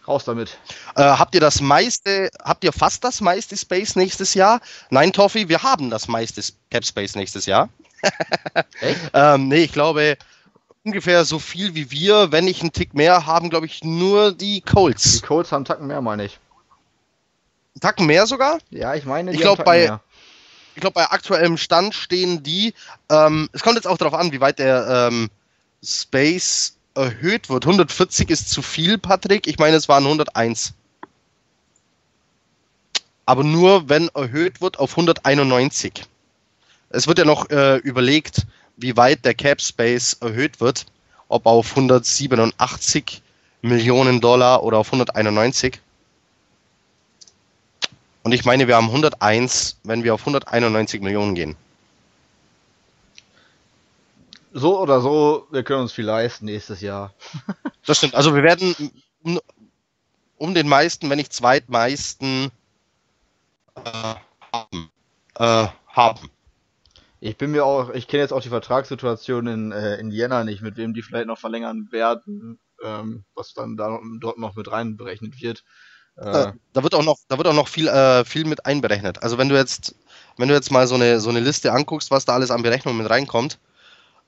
Raus 0.06 0.24
damit. 0.24 0.58
Äh, 0.96 1.02
habt 1.02 1.34
ihr 1.34 1.40
das 1.40 1.60
meiste, 1.60 2.30
habt 2.42 2.64
ihr 2.64 2.72
fast 2.72 3.04
das 3.04 3.20
meiste 3.20 3.56
Space 3.56 3.96
nächstes 3.96 4.34
Jahr? 4.34 4.60
Nein, 4.90 5.12
Toffi, 5.12 5.48
wir 5.48 5.62
haben 5.62 5.90
das 5.90 6.08
meiste 6.08 6.42
Cap 6.70 6.84
Space 6.84 7.14
nächstes 7.14 7.46
Jahr. 7.46 7.68
Echt? 8.80 9.00
ähm, 9.14 9.48
nee, 9.48 9.64
ich 9.64 9.72
glaube 9.72 10.18
ungefähr 10.84 11.24
so 11.24 11.38
viel 11.38 11.74
wie 11.74 11.90
wir, 11.90 12.30
wenn 12.30 12.44
nicht 12.44 12.60
einen 12.60 12.72
Tick 12.72 12.94
mehr, 12.94 13.26
haben, 13.26 13.50
glaube 13.50 13.66
ich, 13.66 13.82
nur 13.82 14.32
die 14.32 14.60
Colts. 14.60 15.20
Die 15.20 15.26
Colts 15.26 15.50
haben 15.50 15.60
einen 15.60 15.64
Tacken 15.64 15.86
mehr, 15.86 16.02
meine 16.02 16.26
ich. 16.26 16.38
Einen 17.74 17.80
Tacken 17.80 18.06
mehr 18.06 18.26
sogar? 18.26 18.58
Ja, 18.70 18.94
ich 18.94 19.04
meine, 19.04 19.32
ich 19.32 19.40
glaube 19.40 19.64
bei, 19.64 19.78
mehr. 19.78 20.00
ich 20.74 20.80
glaube 20.80 20.94
bei 20.94 21.10
aktuellem 21.10 21.56
Stand 21.56 21.94
stehen 21.94 22.42
die. 22.42 22.74
Ähm, 23.10 23.48
es 23.52 23.62
kommt 23.62 23.76
jetzt 23.76 23.86
auch 23.86 23.96
darauf 23.96 24.14
an, 24.14 24.32
wie 24.32 24.40
weit 24.40 24.58
der 24.58 25.08
ähm, 25.10 25.30
Space 25.82 26.73
erhöht 26.94 27.48
wird. 27.48 27.64
140 27.64 28.30
ist 28.30 28.50
zu 28.50 28.62
viel, 28.62 28.98
Patrick. 28.98 29.46
Ich 29.46 29.58
meine, 29.58 29.76
es 29.76 29.88
waren 29.88 30.04
101. 30.04 30.74
Aber 33.26 33.42
nur, 33.42 33.88
wenn 33.88 34.08
erhöht 34.08 34.60
wird 34.60 34.78
auf 34.78 34.92
191. 34.92 36.04
Es 36.90 37.06
wird 37.06 37.18
ja 37.18 37.24
noch 37.24 37.50
äh, 37.50 37.76
überlegt, 37.78 38.46
wie 38.76 38.96
weit 38.96 39.24
der 39.24 39.34
Cap 39.34 39.60
Space 39.60 40.14
erhöht 40.20 40.60
wird. 40.60 40.86
Ob 41.28 41.46
auf 41.46 41.70
187 41.70 43.22
Millionen 43.62 44.20
Dollar 44.20 44.62
oder 44.62 44.78
auf 44.78 44.88
191. 44.88 45.80
Und 48.22 48.32
ich 48.32 48.44
meine, 48.44 48.68
wir 48.68 48.76
haben 48.76 48.88
101, 48.88 49.78
wenn 49.84 50.04
wir 50.04 50.14
auf 50.14 50.20
191 50.20 51.00
Millionen 51.00 51.34
gehen 51.34 51.56
so 54.54 54.80
oder 54.80 55.00
so, 55.00 55.48
wir 55.50 55.64
können 55.64 55.82
uns 55.82 55.92
viel 55.92 56.04
leisten 56.04 56.46
nächstes 56.46 56.80
Jahr. 56.80 57.12
das 57.86 57.98
stimmt. 57.98 58.14
Also 58.14 58.34
wir 58.34 58.44
werden 58.44 58.74
um, 59.22 59.40
um 60.36 60.54
den 60.54 60.68
meisten, 60.68 61.10
wenn 61.10 61.18
nicht 61.18 61.32
zweitmeisten 61.32 62.50
äh, 63.74 64.14
haben. 64.52 64.90
Äh, 65.34 65.66
haben. 65.88 66.30
Ich 67.18 67.36
bin 67.36 67.50
mir 67.50 67.64
auch, 67.64 67.90
ich 67.90 68.06
kenne 68.06 68.22
jetzt 68.22 68.32
auch 68.32 68.42
die 68.42 68.48
Vertragssituation 68.48 69.46
in, 69.48 69.72
äh, 69.72 69.96
in 69.96 70.08
nicht, 70.08 70.62
mit 70.62 70.76
wem 70.76 70.94
die 70.94 71.02
vielleicht 71.02 71.26
noch 71.26 71.38
verlängern 71.38 71.88
werden, 71.90 72.60
ähm, 72.84 73.24
was 73.34 73.54
dann 73.54 73.76
da 73.76 73.98
dort 74.20 74.38
noch 74.38 74.54
mit 74.54 74.70
reinberechnet 74.70 75.40
wird. 75.42 75.64
Äh, 76.16 76.52
da 76.72 76.82
wird 76.82 76.94
auch 76.94 77.02
noch, 77.02 77.16
da 77.26 77.38
wird 77.38 77.48
auch 77.48 77.54
noch 77.54 77.66
viel, 77.66 77.88
äh, 77.88 78.24
viel 78.24 78.44
mit 78.44 78.66
einberechnet. 78.66 79.22
Also 79.22 79.36
wenn 79.36 79.48
du 79.48 79.56
jetzt, 79.56 79.96
wenn 80.36 80.48
du 80.48 80.54
jetzt 80.54 80.70
mal 80.70 80.86
so 80.86 80.94
eine, 80.94 81.18
so 81.18 81.30
eine 81.30 81.40
Liste 81.40 81.72
anguckst, 81.72 82.12
was 82.12 82.24
da 82.24 82.34
alles 82.34 82.52
an 82.52 82.62
Berechnungen 82.62 82.98
mit 82.98 83.10
reinkommt, 83.10 83.58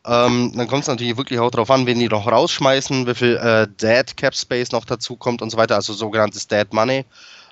ähm, 0.07 0.52
dann 0.54 0.68
kommt 0.68 0.82
es 0.82 0.88
natürlich 0.88 1.16
wirklich 1.16 1.40
auch 1.40 1.50
darauf 1.50 1.70
an, 1.70 1.84
wen 1.86 1.98
die 1.98 2.09
noch 2.09 2.30
rausschmeißen, 2.30 3.07
wie 3.07 3.14
viel 3.14 3.36
äh, 3.36 3.66
Dead 3.66 4.16
Cap 4.16 4.36
Space 4.36 4.70
noch 4.70 4.84
dazu 4.84 5.16
kommt 5.16 5.42
und 5.42 5.50
so 5.50 5.57
weiter, 5.57 5.74
also 5.74 5.92
sogenanntes 5.92 6.46
Dead 6.46 6.72
Money. 6.72 7.04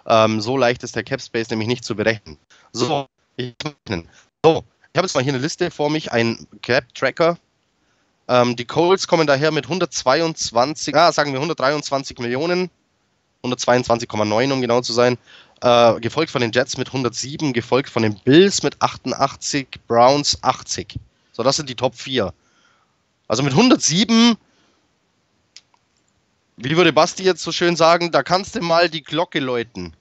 Ähm, 0.06 0.40
so 0.40 0.56
leicht 0.56 0.82
ist 0.84 0.94
der 0.94 1.02
Cap 1.02 1.20
Space 1.20 1.50
nämlich 1.50 1.66
nicht 1.66 1.84
zu 1.84 1.96
berechnen. 1.96 2.38
So, 2.72 3.06
ich, 3.36 3.54
so, 4.44 4.64
ich 4.92 4.98
habe 4.98 5.06
jetzt 5.06 5.14
mal 5.14 5.24
hier 5.24 5.32
eine 5.32 5.42
Liste 5.42 5.70
vor 5.70 5.90
mich, 5.90 6.12
ein 6.12 6.46
Cap 6.62 6.94
Tracker. 6.94 7.38
Ähm, 8.28 8.54
die 8.54 8.64
Colts 8.64 9.08
kommen 9.08 9.26
daher 9.26 9.50
mit 9.50 9.64
122, 9.64 10.94
ah, 10.94 11.10
sagen 11.10 11.32
wir 11.32 11.38
123 11.40 12.18
Millionen, 12.18 12.70
122,9 13.42 14.52
um 14.52 14.60
genau 14.60 14.80
zu 14.80 14.92
sein. 14.92 15.18
Äh, 15.60 15.98
gefolgt 16.00 16.30
von 16.30 16.40
den 16.40 16.52
Jets 16.52 16.76
mit 16.76 16.88
107, 16.88 17.52
gefolgt 17.52 17.90
von 17.90 18.02
den 18.02 18.14
Bills 18.14 18.62
mit 18.62 18.80
88, 18.80 19.66
Browns 19.88 20.38
80. 20.42 20.98
So, 21.32 21.42
das 21.42 21.56
sind 21.56 21.68
die 21.68 21.74
Top 21.74 21.96
4. 21.96 22.32
Also 23.26 23.42
mit 23.42 23.52
107, 23.52 24.36
wie 26.56 26.76
würde 26.76 26.92
Basti 26.92 27.24
jetzt 27.24 27.42
so 27.42 27.52
schön 27.52 27.76
sagen, 27.76 28.12
da 28.12 28.22
kannst 28.22 28.54
du 28.54 28.60
mal 28.60 28.88
die 28.88 29.02
Glocke 29.02 29.40
läuten. 29.40 29.94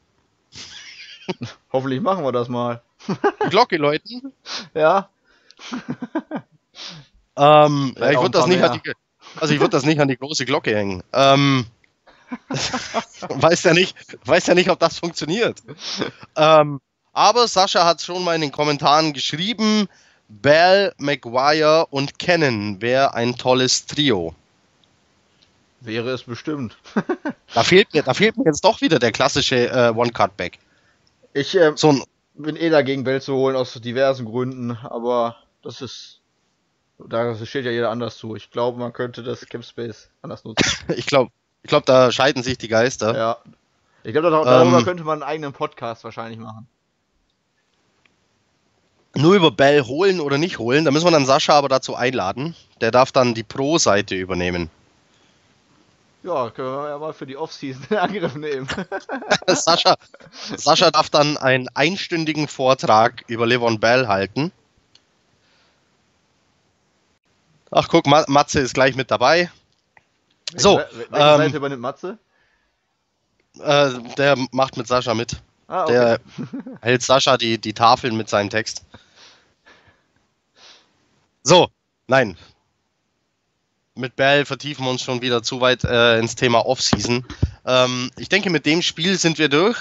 Hoffentlich 1.71 2.01
machen 2.01 2.23
wir 2.23 2.31
das 2.31 2.49
mal. 2.49 2.81
Die 3.07 3.49
Glocke 3.49 3.77
läuten? 3.77 4.33
ja. 4.73 5.09
ähm, 7.37 7.95
ich 7.95 8.01
würde 8.01 8.31
das 8.31 8.47
nicht 8.47 8.61
an 8.61 8.81
die, 8.83 8.91
also 9.39 9.53
ich 9.53 9.59
würde 9.59 9.71
das 9.71 9.85
nicht 9.85 9.99
an 9.99 10.07
die 10.07 10.17
große 10.17 10.45
Glocke 10.45 10.75
hängen. 10.75 11.03
Ähm, 11.13 11.65
weiß 13.29 13.63
ja 13.63 13.73
nicht, 13.73 13.95
weiß 14.25 14.47
ja 14.47 14.55
nicht, 14.55 14.69
ob 14.69 14.79
das 14.79 14.99
funktioniert. 14.99 15.61
Ähm, 16.35 16.81
aber 17.13 17.47
Sascha 17.47 17.85
hat 17.85 18.01
schon 18.01 18.23
mal 18.23 18.35
in 18.35 18.41
den 18.41 18.51
Kommentaren 18.51 19.13
geschrieben, 19.13 19.87
Bell, 20.29 20.93
Maguire 20.97 21.87
und 21.89 22.17
Cannon 22.19 22.81
wäre 22.81 23.13
ein 23.13 23.35
tolles 23.35 23.85
Trio. 23.85 24.33
Wäre 25.81 26.11
es 26.11 26.23
bestimmt. 26.23 26.77
da, 27.53 27.63
fehlt 27.63 27.93
mir, 27.93 28.03
da 28.03 28.13
fehlt 28.13 28.37
mir 28.37 28.45
jetzt 28.45 28.63
doch 28.63 28.79
wieder 28.81 28.99
der 28.99 29.11
klassische 29.11 29.69
äh, 29.69 29.89
One-Cut-Back. 29.89 30.59
Ich 31.33 31.55
äh, 31.57 31.73
so 31.75 31.89
ein, 31.89 32.03
bin 32.35 32.55
eh 32.55 32.69
dagegen, 32.69 33.03
Bell 33.03 33.21
zu 33.21 33.35
holen, 33.35 33.55
aus 33.55 33.73
diversen 33.73 34.25
Gründen, 34.25 34.71
aber 34.71 35.37
das 35.61 35.81
ist. 35.81 36.19
Da 36.99 37.35
steht 37.45 37.65
ja 37.65 37.71
jeder 37.71 37.89
anders 37.89 38.17
zu. 38.17 38.35
Ich 38.35 38.49
glaube, 38.49 38.79
man 38.79 38.93
könnte 38.93 39.23
das 39.23 39.45
Cap 39.47 39.65
Space 39.65 40.09
anders 40.21 40.45
nutzen. 40.45 40.63
ich 40.95 41.05
glaube, 41.05 41.31
ich 41.63 41.69
glaube, 41.69 41.85
da 41.85 42.11
scheiden 42.11 42.43
sich 42.43 42.57
die 42.57 42.67
Geister. 42.67 43.17
Ja. 43.17 43.37
Ich 44.03 44.13
glaube, 44.13 44.29
darüber 44.29 44.77
ähm, 44.77 44.83
könnte 44.85 45.03
man 45.03 45.21
einen 45.21 45.29
eigenen 45.29 45.53
Podcast 45.53 46.03
wahrscheinlich 46.03 46.39
machen. 46.39 46.67
Nur 49.15 49.35
über 49.35 49.51
Bell 49.51 49.83
holen 49.83 50.19
oder 50.19 50.37
nicht 50.37 50.57
holen, 50.57 50.85
da 50.85 50.91
müssen 50.91 51.05
wir 51.05 51.11
dann 51.11 51.25
Sascha 51.25 51.53
aber 51.53 51.69
dazu 51.69 51.95
einladen. 51.95 52.55
Der 52.81 52.91
darf 52.91 53.11
dann 53.11 53.33
die 53.33 53.43
Pro-Seite 53.43 54.15
übernehmen. 54.15 54.69
Ja, 56.23 56.49
können 56.49 56.69
wir 56.69 56.89
ja 56.89 56.97
mal 56.97 57.13
für 57.13 57.25
die 57.25 57.37
Offseason 57.37 57.85
in 57.89 57.97
Angriff 57.97 58.35
nehmen. 58.35 58.67
Sascha, 59.47 59.97
Sascha 60.31 60.89
darf 60.89 61.09
dann 61.09 61.37
einen 61.37 61.67
einstündigen 61.73 62.47
Vortrag 62.47 63.23
über 63.27 63.45
Levon 63.45 63.79
Bell 63.79 64.07
halten. 64.07 64.51
Ach 67.69 67.87
guck, 67.89 68.07
Matze 68.07 68.61
ist 68.61 68.73
gleich 68.73 68.95
mit 68.95 69.11
dabei. 69.11 69.51
So. 70.55 70.77
Welche 70.77 71.07
ähm, 71.11 71.37
Seite 71.37 71.57
übernimmt 71.57 71.81
Matze? 71.81 72.17
Äh, 73.59 73.91
der 74.17 74.37
macht 74.51 74.77
mit 74.77 74.87
Sascha 74.87 75.13
mit. 75.13 75.41
Ah, 75.67 75.83
okay. 75.83 75.93
Der 75.93 76.19
hält 76.81 77.01
Sascha 77.01 77.37
die, 77.37 77.57
die 77.57 77.73
Tafeln 77.73 78.15
mit 78.15 78.29
seinem 78.29 78.49
Text. 78.49 78.83
So, 81.43 81.69
nein. 82.07 82.37
Mit 83.95 84.15
Bell 84.15 84.45
vertiefen 84.45 84.85
wir 84.85 84.91
uns 84.91 85.03
schon 85.03 85.21
wieder 85.21 85.43
zu 85.43 85.61
weit 85.61 85.83
äh, 85.83 86.17
ins 86.17 86.35
Thema 86.35 86.65
Offseason. 86.65 87.25
Ähm, 87.65 88.09
ich 88.17 88.29
denke, 88.29 88.49
mit 88.49 88.65
dem 88.65 88.81
Spiel 88.81 89.17
sind 89.17 89.37
wir 89.37 89.49
durch. 89.49 89.77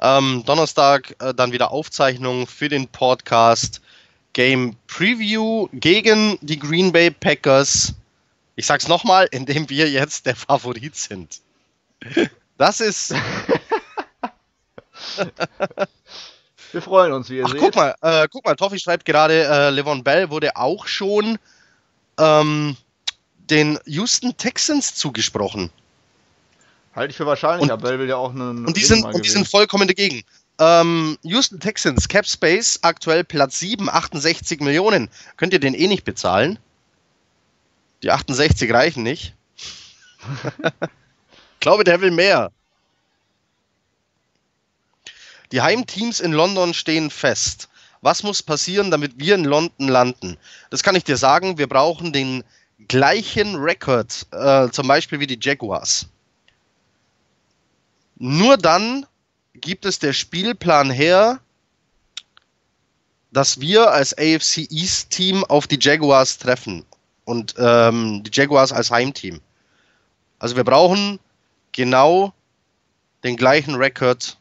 Ähm, 0.00 0.42
Donnerstag 0.44 1.16
äh, 1.20 1.34
dann 1.34 1.52
wieder 1.52 1.72
Aufzeichnung 1.72 2.46
für 2.46 2.68
den 2.68 2.86
Podcast 2.88 3.80
Game 4.34 4.76
Preview 4.86 5.68
gegen 5.72 6.38
die 6.42 6.58
Green 6.58 6.92
Bay 6.92 7.10
Packers. 7.10 7.94
Ich 8.56 8.66
sag's 8.66 8.88
nochmal, 8.88 9.28
indem 9.30 9.70
wir 9.70 9.88
jetzt 9.90 10.26
der 10.26 10.36
Favorit 10.36 10.96
sind. 10.96 11.40
Das 12.58 12.80
ist. 12.80 13.14
wir 16.72 16.82
freuen 16.82 17.12
uns, 17.12 17.30
wie 17.30 17.38
ihr 17.38 17.44
Ach, 17.46 17.50
seht. 17.50 17.60
Guck 17.60 17.76
mal, 17.76 17.94
äh, 18.02 18.28
guck 18.30 18.44
mal, 18.44 18.54
Toffi 18.54 18.78
schreibt 18.78 19.04
gerade, 19.04 19.44
äh, 19.44 19.70
Levon 19.70 20.04
Bell 20.04 20.30
wurde 20.30 20.56
auch 20.56 20.86
schon 20.86 21.38
ähm, 22.18 22.76
den 23.50 23.78
Houston 23.86 24.36
Texans 24.36 24.94
zugesprochen. 24.94 25.70
Halte 26.94 27.10
ich 27.10 27.16
für 27.16 27.26
wahrscheinlich, 27.26 27.70
aber 27.70 27.88
Bell 27.88 27.98
will 27.98 28.08
ja 28.08 28.16
auch 28.16 28.30
einen. 28.30 28.66
Und 28.66 28.76
die, 28.76 28.84
sind, 28.84 29.04
und 29.04 29.24
die 29.24 29.28
sind 29.28 29.48
vollkommen 29.48 29.88
dagegen. 29.88 30.22
Ähm, 30.60 31.18
Houston 31.22 31.58
Texans, 31.58 32.08
Cap 32.08 32.26
Space, 32.26 32.78
aktuell 32.82 33.24
Platz 33.24 33.58
7, 33.58 33.88
68 33.88 34.60
Millionen. 34.60 35.10
Könnt 35.36 35.52
ihr 35.52 35.58
den 35.58 35.74
eh 35.74 35.88
nicht 35.88 36.04
bezahlen? 36.04 36.58
Die 38.02 38.10
68 38.10 38.72
reichen 38.72 39.02
nicht. 39.02 39.34
ich 40.62 41.60
glaube, 41.60 41.82
der 41.82 42.00
will 42.00 42.12
mehr. 42.12 42.52
Die 45.54 45.62
Heimteams 45.62 46.18
in 46.18 46.32
London 46.32 46.74
stehen 46.74 47.10
fest. 47.10 47.68
Was 48.00 48.24
muss 48.24 48.42
passieren, 48.42 48.90
damit 48.90 49.20
wir 49.20 49.36
in 49.36 49.44
London 49.44 49.86
landen? 49.86 50.36
Das 50.70 50.82
kann 50.82 50.96
ich 50.96 51.04
dir 51.04 51.16
sagen. 51.16 51.58
Wir 51.58 51.68
brauchen 51.68 52.12
den 52.12 52.42
gleichen 52.88 53.54
Rekord, 53.54 54.26
äh, 54.32 54.68
zum 54.70 54.88
Beispiel 54.88 55.20
wie 55.20 55.28
die 55.28 55.38
Jaguars. 55.40 56.08
Nur 58.16 58.56
dann 58.56 59.06
gibt 59.54 59.84
es 59.84 60.00
der 60.00 60.12
Spielplan 60.12 60.90
her, 60.90 61.38
dass 63.30 63.60
wir 63.60 63.92
als 63.92 64.12
AFC 64.18 64.66
East 64.72 65.10
Team 65.10 65.44
auf 65.44 65.68
die 65.68 65.78
Jaguars 65.80 66.38
treffen 66.38 66.84
und 67.26 67.54
ähm, 67.58 68.24
die 68.24 68.30
Jaguars 68.32 68.72
als 68.72 68.90
Heimteam. 68.90 69.40
Also 70.40 70.56
wir 70.56 70.64
brauchen 70.64 71.20
genau 71.70 72.34
den 73.22 73.36
gleichen 73.36 73.76
Rekord 73.76 74.36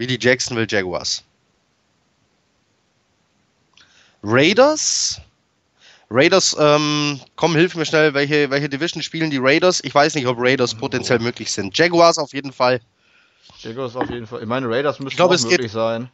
wie 0.00 0.06
die 0.06 0.18
Jacksonville 0.18 0.66
Jaguars. 0.68 1.22
Raiders. 4.22 5.20
Raiders, 6.10 6.56
ähm, 6.58 7.20
komm, 7.36 7.54
hilf 7.54 7.74
mir 7.76 7.84
schnell, 7.84 8.14
welche, 8.14 8.50
welche 8.50 8.70
Division 8.70 9.02
spielen 9.02 9.30
die 9.30 9.36
Raiders? 9.38 9.84
Ich 9.84 9.94
weiß 9.94 10.14
nicht, 10.14 10.26
ob 10.26 10.38
Raiders 10.40 10.74
potenziell 10.74 11.18
möglich 11.18 11.52
sind. 11.52 11.76
Jaguars 11.76 12.16
auf 12.16 12.32
jeden 12.32 12.50
Fall. 12.50 12.80
Jaguars 13.58 13.94
auf 13.94 14.08
jeden 14.08 14.26
Fall. 14.26 14.40
Ich 14.40 14.48
meine, 14.48 14.68
Raiders 14.70 15.00
müssen 15.00 15.16
glaub, 15.16 15.30
auch 15.30 15.42
möglich 15.42 15.70
sein. 15.70 16.10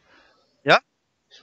Ja? 0.65 0.81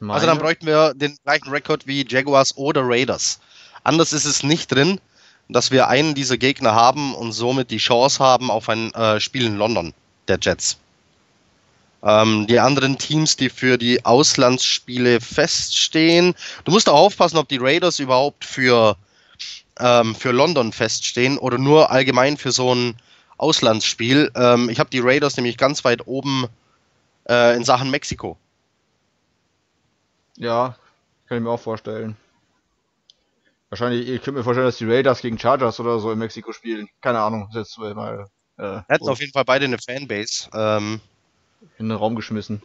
Also 0.10 0.28
dann 0.28 0.38
bräuchten 0.38 0.66
wir 0.66 0.94
den 0.94 1.18
gleichen 1.24 1.50
Rekord 1.50 1.88
wie 1.88 2.06
Jaguars 2.08 2.58
oder 2.58 2.82
Raiders. 2.84 3.40
Anders 3.86 4.12
ist 4.12 4.26
es 4.26 4.44
nicht 4.44 4.70
drin, 4.70 5.00
dass 5.48 5.72
wir 5.72 5.88
einen 5.88 6.14
dieser 6.14 6.38
Gegner 6.38 6.76
haben 6.76 7.16
und 7.16 7.32
somit 7.32 7.72
die 7.72 7.78
Chance 7.78 8.22
haben 8.22 8.52
auf 8.52 8.68
ein 8.68 8.94
äh, 8.94 9.22
Spiel 9.22 9.46
in 9.46 9.56
London 9.56 9.94
der 10.28 10.38
Jets. 10.42 10.78
Ähm, 12.04 12.48
die 12.48 12.60
anderen 12.60 12.98
Teams, 12.98 13.38
die 13.38 13.50
für 13.50 13.78
die 13.78 14.04
Auslandsspiele 14.04 15.22
feststehen, 15.22 16.36
du 16.66 16.72
musst 16.72 16.90
auch 16.90 17.00
aufpassen, 17.00 17.38
ob 17.38 17.48
die 17.48 17.58
Raiders 17.58 18.00
überhaupt 18.00 18.44
für, 18.44 18.98
ähm, 19.80 20.14
für 20.14 20.32
London 20.32 20.74
feststehen 20.74 21.38
oder 21.38 21.58
nur 21.58 21.92
allgemein 21.92 22.36
für 22.36 22.52
so 22.52 22.76
ein 22.76 22.98
Auslandsspiel. 23.38 24.32
Ähm, 24.36 24.70
ich 24.70 24.80
habe 24.80 24.90
die 24.90 25.00
Raiders 25.00 25.38
nämlich 25.38 25.58
ganz 25.58 25.86
weit 25.86 26.06
oben 26.06 26.48
äh, 27.30 27.56
in 27.56 27.64
Sachen 27.64 27.90
Mexiko. 27.90 28.38
Ja, 30.36 30.76
kann 31.28 31.38
ich 31.38 31.44
mir 31.44 31.52
auch 31.52 31.60
vorstellen. 31.60 32.18
Wahrscheinlich, 33.70 34.08
ich 34.08 34.22
könnte 34.22 34.40
mir 34.40 34.44
vorstellen, 34.44 34.68
dass 34.68 34.78
die 34.78 34.86
Raiders 34.86 35.22
gegen 35.22 35.40
Chargers 35.40 35.80
oder 35.80 36.00
so 36.00 36.12
in 36.12 36.20
Mexiko 36.20 36.52
spielen. 36.52 36.90
Keine 37.02 37.20
Ahnung, 37.20 37.50
jetzt 37.54 37.78
mal. 37.78 38.28
Äh, 38.58 38.82
Hätten 38.88 39.10
auf 39.10 39.20
jeden 39.20 39.32
Fall 39.32 39.46
beide 39.46 39.66
eine 39.66 39.80
Fanbase. 39.80 40.50
Ähm, 40.54 41.02
in 41.78 41.90
den 41.90 41.98
Raum 41.98 42.16
geschmissen. 42.16 42.62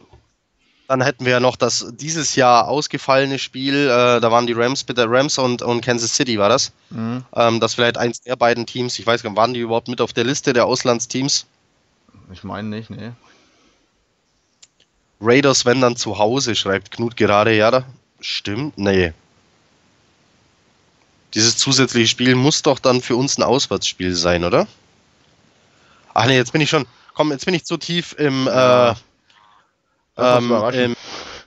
Dann 0.87 1.01
hätten 1.01 1.25
wir 1.25 1.39
noch 1.39 1.55
das 1.55 1.87
dieses 1.91 2.35
Jahr 2.35 2.67
ausgefallene 2.67 3.37
Spiel, 3.37 3.75
äh, 3.75 4.19
da 4.19 4.31
waren 4.31 4.47
die 4.47 4.53
Rams 4.53 4.83
bitte 4.83 5.05
Rams 5.07 5.37
und, 5.37 5.61
und 5.61 5.81
Kansas 5.81 6.15
City, 6.15 6.39
war 6.39 6.49
das? 6.49 6.71
Mhm. 6.89 7.23
Ähm, 7.35 7.59
das 7.59 7.75
vielleicht 7.75 7.97
eins 7.97 8.21
der 8.21 8.35
beiden 8.35 8.65
Teams, 8.65 8.97
ich 8.97 9.05
weiß 9.05 9.21
gar 9.21 9.29
nicht, 9.29 9.37
waren 9.37 9.53
die 9.53 9.59
überhaupt 9.59 9.87
mit 9.87 10.01
auf 10.01 10.13
der 10.13 10.23
Liste 10.23 10.51
der 10.51 10.65
Auslandsteams? 10.65 11.45
Ich 12.31 12.43
meine 12.43 12.69
nicht, 12.69 12.89
nee. 12.89 13.11
Raiders, 15.21 15.65
wenn 15.65 15.81
dann 15.81 15.95
zu 15.95 16.17
Hause, 16.17 16.55
schreibt 16.55 16.91
Knut 16.91 17.17
gerade, 17.17 17.55
ja, 17.55 17.69
da 17.69 17.83
stimmt, 18.19 18.77
nee. 18.77 19.13
Dieses 21.33 21.57
zusätzliche 21.57 22.07
Spiel 22.07 22.35
muss 22.35 22.63
doch 22.63 22.79
dann 22.79 23.01
für 23.01 23.15
uns 23.15 23.37
ein 23.37 23.43
Auswärtsspiel 23.43 24.15
sein, 24.15 24.43
oder? 24.43 24.67
Ach 26.13 26.25
nee, 26.25 26.35
jetzt 26.35 26.51
bin 26.51 26.61
ich 26.61 26.69
schon. 26.69 26.85
Komm, 27.13 27.31
jetzt 27.31 27.45
bin 27.45 27.53
ich 27.53 27.65
zu 27.65 27.77
tief 27.77 28.15
im, 28.17 28.47
äh, 28.47 28.93
ähm, 30.17 30.51
im, 30.73 30.95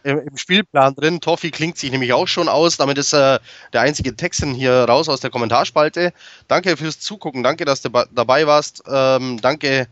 im, 0.04 0.36
Spielplan 0.36 0.94
drin. 0.94 1.20
Toffi 1.20 1.50
klingt 1.50 1.78
sich 1.78 1.90
nämlich 1.90 2.12
auch 2.12 2.26
schon 2.26 2.48
aus. 2.48 2.76
Damit 2.76 2.98
ist 2.98 3.12
äh, 3.12 3.38
der 3.72 3.80
einzige 3.80 4.14
Texan 4.16 4.54
hier 4.54 4.84
raus 4.84 5.08
aus 5.08 5.20
der 5.20 5.30
Kommentarspalte. 5.30 6.12
Danke 6.48 6.76
fürs 6.76 7.00
Zugucken. 7.00 7.42
Danke, 7.42 7.64
dass 7.64 7.82
du 7.82 7.90
dabei 8.10 8.46
warst. 8.46 8.82
Ähm, 8.86 9.40
danke 9.40 9.88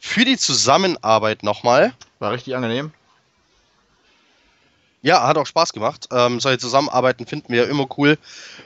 für 0.00 0.24
die 0.24 0.36
Zusammenarbeit 0.36 1.42
nochmal. 1.42 1.94
War 2.18 2.32
richtig 2.32 2.56
angenehm. 2.56 2.92
Ja, 5.04 5.26
hat 5.26 5.36
auch 5.36 5.46
Spaß 5.46 5.74
gemacht. 5.74 6.08
Ähm, 6.12 6.40
solche 6.40 6.58
Zusammenarbeiten 6.58 7.26
finden 7.26 7.52
wir 7.52 7.64
ja 7.64 7.70
immer 7.70 7.86
cool. 7.98 8.16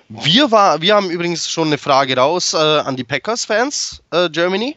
Wir, 0.09 0.53
war, 0.53 0.81
wir 0.81 0.95
haben 0.95 1.11
übrigens 1.11 1.51
schon 1.51 1.67
eine 1.67 1.79
Frage 1.79 2.17
raus 2.17 2.55
äh, 2.55 2.57
an 2.57 2.95
die 2.95 3.03
Packers-Fans 3.03 4.03
äh, 4.13 4.31
Germany. 4.31 4.77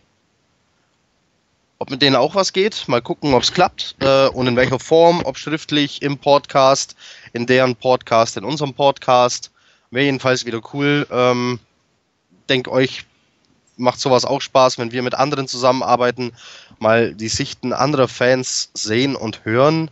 Ob 1.82 1.90
mit 1.90 2.04
denen 2.04 2.16
auch 2.16 2.36
was 2.36 2.54
geht. 2.54 2.88
Mal 2.88 3.02
gucken, 3.02 3.34
ob 3.34 3.42
es 3.42 3.54
klappt 3.54 3.96
äh, 4.02 4.28
und 4.28 4.46
in 4.46 4.56
welcher 4.56 4.78
Form. 4.78 5.24
Ob 5.26 5.36
schriftlich, 5.40 6.04
im 6.04 6.20
Podcast, 6.20 6.96
in 7.34 7.48
deren 7.48 7.76
Podcast, 7.76 8.38
in 8.38 8.44
unserem 8.44 8.76
Podcast. 8.76 9.50
Wäre 9.90 10.06
jedenfalls 10.06 10.46
wieder 10.46 10.62
cool. 10.74 11.08
Ähm, 11.10 11.60
denk 12.50 12.68
euch, 12.68 13.06
macht 13.78 14.00
sowas 14.00 14.26
auch 14.26 14.42
Spaß, 14.42 14.78
wenn 14.78 14.92
wir 14.92 15.02
mit 15.02 15.16
anderen 15.16 15.48
zusammenarbeiten, 15.48 16.34
mal 16.78 17.16
die 17.16 17.30
Sichten 17.30 17.74
anderer 17.74 18.08
Fans 18.08 18.70
sehen 18.76 19.16
und 19.16 19.44
hören, 19.44 19.90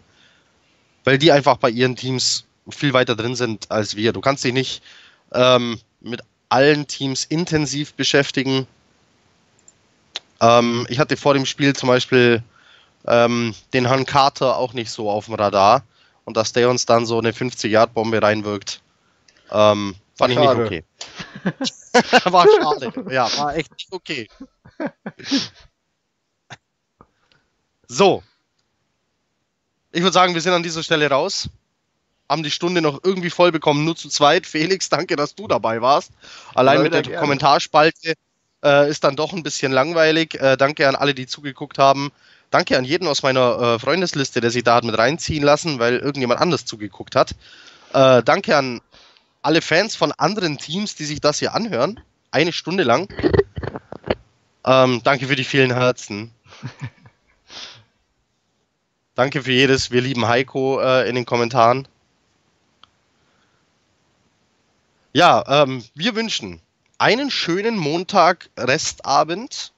weil 1.06 1.18
die 1.18 1.32
einfach 1.32 1.58
bei 1.58 1.72
ihren 1.72 1.96
Teams 1.96 2.46
viel 2.70 2.94
weiter 2.94 3.16
drin 3.16 3.34
sind 3.34 3.72
als 3.72 3.96
wir. 3.96 4.14
Du 4.14 4.22
kannst 4.22 4.44
dich 4.44 4.54
nicht 4.54 4.84
ähm, 5.34 5.80
mit 6.02 6.22
allen 6.50 6.86
Teams 6.86 7.26
intensiv 7.26 7.96
beschäftigen. 7.96 8.68
Ähm, 10.42 10.86
ich 10.90 11.00
hatte 11.00 11.18
vor 11.18 11.34
dem 11.34 11.46
Spiel 11.46 11.76
zum 11.76 11.90
Beispiel 11.90 12.44
ähm, 13.06 13.54
den 13.74 13.88
Herrn 13.88 14.06
Carter 14.06 14.58
auch 14.58 14.74
nicht 14.74 14.92
so 14.92 15.10
auf 15.10 15.26
dem 15.26 15.36
Radar 15.36 15.84
und 16.26 16.38
dass 16.38 16.54
der 16.54 16.70
uns 16.70 16.86
dann 16.86 17.06
so 17.06 17.18
eine 17.18 17.32
50-Yard-Bombe 17.32 18.22
reinwirkt, 18.22 18.82
ähm, 19.52 19.96
fand 20.16 20.34
ich 20.34 20.40
nicht 20.40 20.50
okay. 20.50 20.84
war 22.26 22.46
schade. 22.48 22.94
Ja, 23.12 23.30
war 23.38 23.56
echt 23.56 23.72
nicht 23.72 23.92
okay. 23.92 24.28
So. 27.88 28.24
Ich 29.92 30.04
würde 30.04 30.14
sagen, 30.14 30.36
wir 30.36 30.42
sind 30.42 30.54
an 30.54 30.62
dieser 30.62 30.84
Stelle 30.84 31.10
raus. 31.10 31.50
Haben 32.30 32.44
die 32.44 32.52
Stunde 32.52 32.80
noch 32.80 33.00
irgendwie 33.04 33.32
voll 33.32 33.52
bekommen, 33.52 33.84
nur 33.84 33.96
zu 33.96 34.08
zweit. 34.08 34.46
Felix, 34.46 34.88
danke, 34.88 35.16
dass 35.16 35.34
du 35.34 35.48
dabei 35.48 35.82
warst. 35.82 36.12
Allein 36.54 36.84
mit 36.84 36.94
der 36.94 37.02
gerne. 37.02 37.20
Kommentarspalte 37.20 38.14
äh, 38.64 38.90
ist 38.90 39.04
dann 39.04 39.16
doch 39.16 39.34
ein 39.34 39.44
bisschen 39.44 39.72
langweilig. 39.72 40.36
Äh, 40.36 40.58
danke 40.58 40.88
an 40.88 40.96
alle, 40.96 41.14
die 41.14 41.28
zugeguckt 41.28 41.78
haben. 41.78 42.12
Danke 42.52 42.78
an 42.78 42.84
jeden 42.84 43.08
aus 43.08 43.22
meiner 43.22 43.60
äh, 43.60 43.80
Freundesliste, 43.80 44.42
der 44.42 44.52
sich 44.52 44.64
da 44.64 44.76
hat 44.76 44.84
mit 44.84 44.98
reinziehen 44.98 45.44
lassen, 45.44 45.80
weil 45.80 45.98
irgendjemand 45.98 46.42
anders 46.42 46.66
zugeguckt 46.66 47.16
hat. 47.16 47.36
Äh, 47.94 48.24
danke 48.24 48.58
an 48.58 48.82
alle 49.42 49.62
Fans 49.62 49.96
von 49.96 50.12
anderen 50.14 50.58
Teams, 50.58 50.96
die 50.96 51.06
sich 51.06 51.22
das 51.22 51.40
hier 51.40 51.54
anhören. 51.54 52.00
Eine 52.32 52.52
Stunde 52.52 52.84
lang. 52.84 53.08
Ähm, 54.66 55.02
danke 55.04 55.28
für 55.28 55.36
die 55.36 55.44
vielen 55.44 55.74
Herzen. 55.74 56.32
danke 59.16 59.44
für 59.44 59.52
jedes. 59.52 59.92
Wir 59.92 60.02
lieben 60.02 60.28
Heiko 60.28 60.82
äh, 60.82 61.08
in 61.08 61.16
den 61.16 61.26
Kommentaren. 61.26 61.88
Ja, 65.14 65.64
ähm, 65.64 65.84
wir 65.96 66.16
wünschen 66.16 66.62
einen 67.00 67.32
schönen 67.32 67.76
Montag, 67.76 68.50
Restabend. 68.58 69.74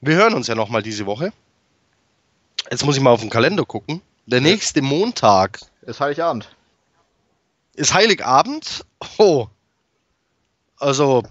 Wir 0.00 0.16
hören 0.16 0.34
uns 0.34 0.46
ja 0.46 0.54
nochmal 0.54 0.82
diese 0.82 1.04
Woche. 1.04 1.32
Jetzt 2.70 2.84
muss 2.84 2.96
ich 2.96 3.02
mal 3.02 3.10
auf 3.10 3.20
den 3.20 3.30
Kalender 3.30 3.64
gucken. 3.64 4.00
Der 4.26 4.40
nächste 4.40 4.82
Montag. 4.82 5.60
Ist 5.82 6.00
Heiligabend 6.00 6.48
ist 7.76 7.94
Heiligabend. 7.94 8.84
Oh. 9.18 9.46
Also, 10.78 11.22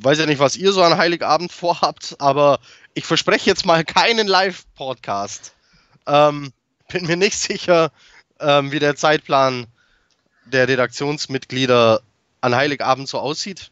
weiß 0.00 0.18
ja 0.18 0.26
nicht, 0.26 0.38
was 0.38 0.56
ihr 0.56 0.72
so 0.72 0.82
an 0.82 0.96
Heiligabend 0.96 1.52
vorhabt, 1.52 2.16
aber 2.18 2.60
ich 2.94 3.04
verspreche 3.04 3.50
jetzt 3.50 3.66
mal 3.66 3.84
keinen 3.84 4.26
Live-Podcast. 4.26 5.54
Ähm, 6.06 6.52
bin 6.88 7.06
mir 7.06 7.16
nicht 7.16 7.38
sicher, 7.38 7.90
ähm, 8.40 8.72
wie 8.72 8.78
der 8.78 8.96
Zeitplan 8.96 9.66
der 10.46 10.68
Redaktionsmitglieder 10.68 12.00
an 12.46 12.56
Heiligabend 12.56 13.08
so 13.08 13.18
aussieht. 13.18 13.70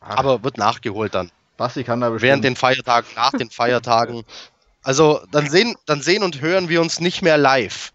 Ach. 0.00 0.16
Aber 0.16 0.42
wird 0.42 0.58
nachgeholt 0.58 1.14
dann. 1.14 1.30
Basti 1.56 1.84
kann 1.84 2.00
da 2.00 2.10
bestimmt. 2.10 2.28
Während 2.28 2.44
den 2.44 2.56
Feiertagen, 2.56 3.08
nach 3.16 3.32
den 3.32 3.50
Feiertagen. 3.50 4.24
Also 4.82 5.20
dann 5.32 5.48
sehen, 5.48 5.76
dann 5.86 6.00
sehen 6.00 6.22
und 6.22 6.40
hören 6.40 6.68
wir 6.68 6.80
uns 6.80 7.00
nicht 7.00 7.22
mehr 7.22 7.38
live 7.38 7.92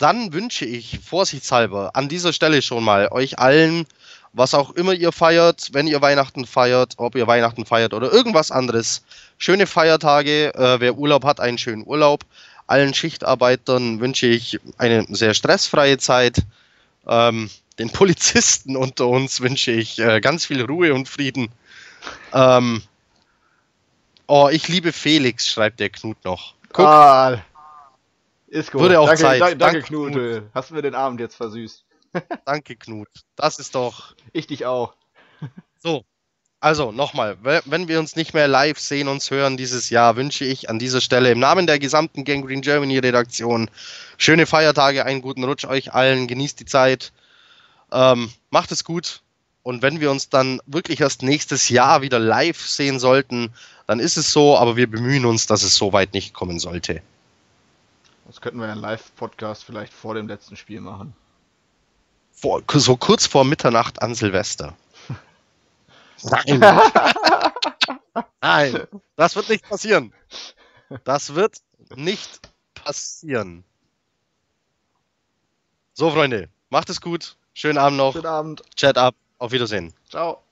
dann 0.00 0.32
wünsche 0.32 0.64
ich 0.64 0.98
vorsichtshalber 1.04 1.90
an 1.94 2.08
dieser 2.08 2.32
Stelle 2.32 2.62
schon 2.62 2.82
mal 2.82 3.08
euch 3.10 3.38
allen, 3.38 3.86
was 4.32 4.54
auch 4.54 4.70
immer 4.70 4.94
ihr 4.94 5.12
feiert, 5.12 5.68
wenn 5.72 5.86
ihr 5.86 6.00
Weihnachten 6.00 6.46
feiert, 6.46 6.94
ob 6.96 7.14
ihr 7.16 7.26
Weihnachten 7.26 7.66
feiert 7.66 7.92
oder 7.92 8.10
irgendwas 8.10 8.50
anderes, 8.50 9.02
schöne 9.36 9.66
Feiertage. 9.66 10.54
Äh, 10.54 10.80
wer 10.80 10.96
Urlaub 10.96 11.24
hat, 11.24 11.40
einen 11.40 11.58
schönen 11.58 11.86
Urlaub. 11.86 12.24
Allen 12.66 12.94
Schichtarbeitern 12.94 14.00
wünsche 14.00 14.26
ich 14.26 14.58
eine 14.78 15.04
sehr 15.10 15.34
stressfreie 15.34 15.98
Zeit. 15.98 16.44
Ähm, 17.06 17.50
den 17.80 17.90
Polizisten 17.90 18.76
unter 18.76 19.08
uns 19.08 19.40
wünsche 19.40 19.72
ich 19.72 19.98
äh, 19.98 20.20
ganz 20.20 20.44
viel 20.44 20.62
Ruhe 20.62 20.92
und 20.92 21.08
Frieden. 21.08 21.48
Ähm, 22.34 22.82
oh, 24.26 24.50
ich 24.52 24.68
liebe 24.68 24.92
Felix, 24.92 25.48
schreibt 25.48 25.80
der 25.80 25.88
Knut 25.88 26.22
noch. 26.24 26.54
Guck. 26.72 26.84
Ah, 26.84 27.42
ist 28.48 28.70
gut. 28.70 28.82
Würde 28.82 29.00
auch 29.00 29.06
danke, 29.06 29.22
Zeit. 29.22 29.40
Danke, 29.40 29.56
danke 29.56 29.82
Knut. 29.82 30.12
Knut. 30.12 30.42
Hast 30.52 30.70
du 30.70 30.74
mir 30.74 30.82
den 30.82 30.94
Abend 30.94 31.20
jetzt 31.20 31.36
versüßt. 31.36 31.86
danke, 32.44 32.76
Knut. 32.76 33.08
Das 33.36 33.58
ist 33.58 33.74
doch. 33.74 34.14
Ich 34.34 34.46
dich 34.46 34.66
auch. 34.66 34.94
so. 35.78 36.04
Also 36.62 36.92
nochmal, 36.92 37.38
wenn 37.40 37.88
wir 37.88 37.98
uns 37.98 38.16
nicht 38.16 38.34
mehr 38.34 38.46
live 38.46 38.78
sehen, 38.78 39.08
uns 39.08 39.30
hören 39.30 39.56
dieses 39.56 39.88
Jahr, 39.88 40.16
wünsche 40.16 40.44
ich 40.44 40.68
an 40.68 40.78
dieser 40.78 41.00
Stelle 41.00 41.30
im 41.30 41.38
Namen 41.38 41.66
der 41.66 41.78
gesamten 41.78 42.26
Gangrene 42.26 42.60
Germany 42.60 42.98
Redaktion 42.98 43.70
schöne 44.18 44.44
Feiertage, 44.44 45.06
einen 45.06 45.22
guten 45.22 45.42
Rutsch 45.44 45.64
euch 45.64 45.94
allen, 45.94 46.26
genießt 46.28 46.60
die 46.60 46.66
Zeit, 46.66 47.12
ähm, 47.92 48.32
macht 48.50 48.72
es 48.72 48.84
gut 48.84 49.22
und 49.62 49.82
wenn 49.82 50.00
wir 50.00 50.10
uns 50.10 50.28
dann 50.28 50.60
wirklich 50.66 51.00
erst 51.00 51.22
nächstes 51.22 51.68
Jahr 51.68 52.02
wieder 52.02 52.18
live 52.18 52.60
sehen 52.60 52.98
sollten, 52.98 53.52
dann 53.86 54.00
ist 54.00 54.16
es 54.16 54.32
so, 54.32 54.56
aber 54.56 54.76
wir 54.76 54.90
bemühen 54.90 55.26
uns, 55.26 55.46
dass 55.46 55.62
es 55.62 55.76
so 55.76 55.92
weit 55.92 56.14
nicht 56.14 56.32
kommen 56.32 56.58
sollte. 56.58 57.02
Das 58.26 58.40
könnten 58.40 58.60
wir 58.60 58.68
einen 58.68 58.80
Live-Podcast 58.80 59.64
vielleicht 59.64 59.92
vor 59.92 60.14
dem 60.14 60.28
letzten 60.28 60.56
Spiel 60.56 60.80
machen. 60.80 61.14
Vor, 62.32 62.62
so 62.74 62.96
kurz 62.96 63.26
vor 63.26 63.44
Mitternacht 63.44 64.00
an 64.00 64.14
Silvester. 64.14 64.74
Nein. 66.22 66.60
Nein, 68.40 68.86
das 69.16 69.36
wird 69.36 69.48
nicht 69.48 69.68
passieren. 69.68 70.12
Das 71.04 71.34
wird 71.34 71.58
nicht 71.94 72.48
passieren. 72.74 73.64
So, 75.92 76.10
Freunde, 76.10 76.48
macht 76.70 76.88
es 76.88 77.00
gut. 77.00 77.36
Schönen 77.54 77.78
Abend 77.78 77.98
noch. 77.98 78.12
Schönen 78.12 78.26
Abend. 78.26 78.62
Chat 78.76 78.96
ab. 78.98 79.14
Auf 79.38 79.52
Wiedersehen. 79.52 79.92
Ciao. 80.08 80.42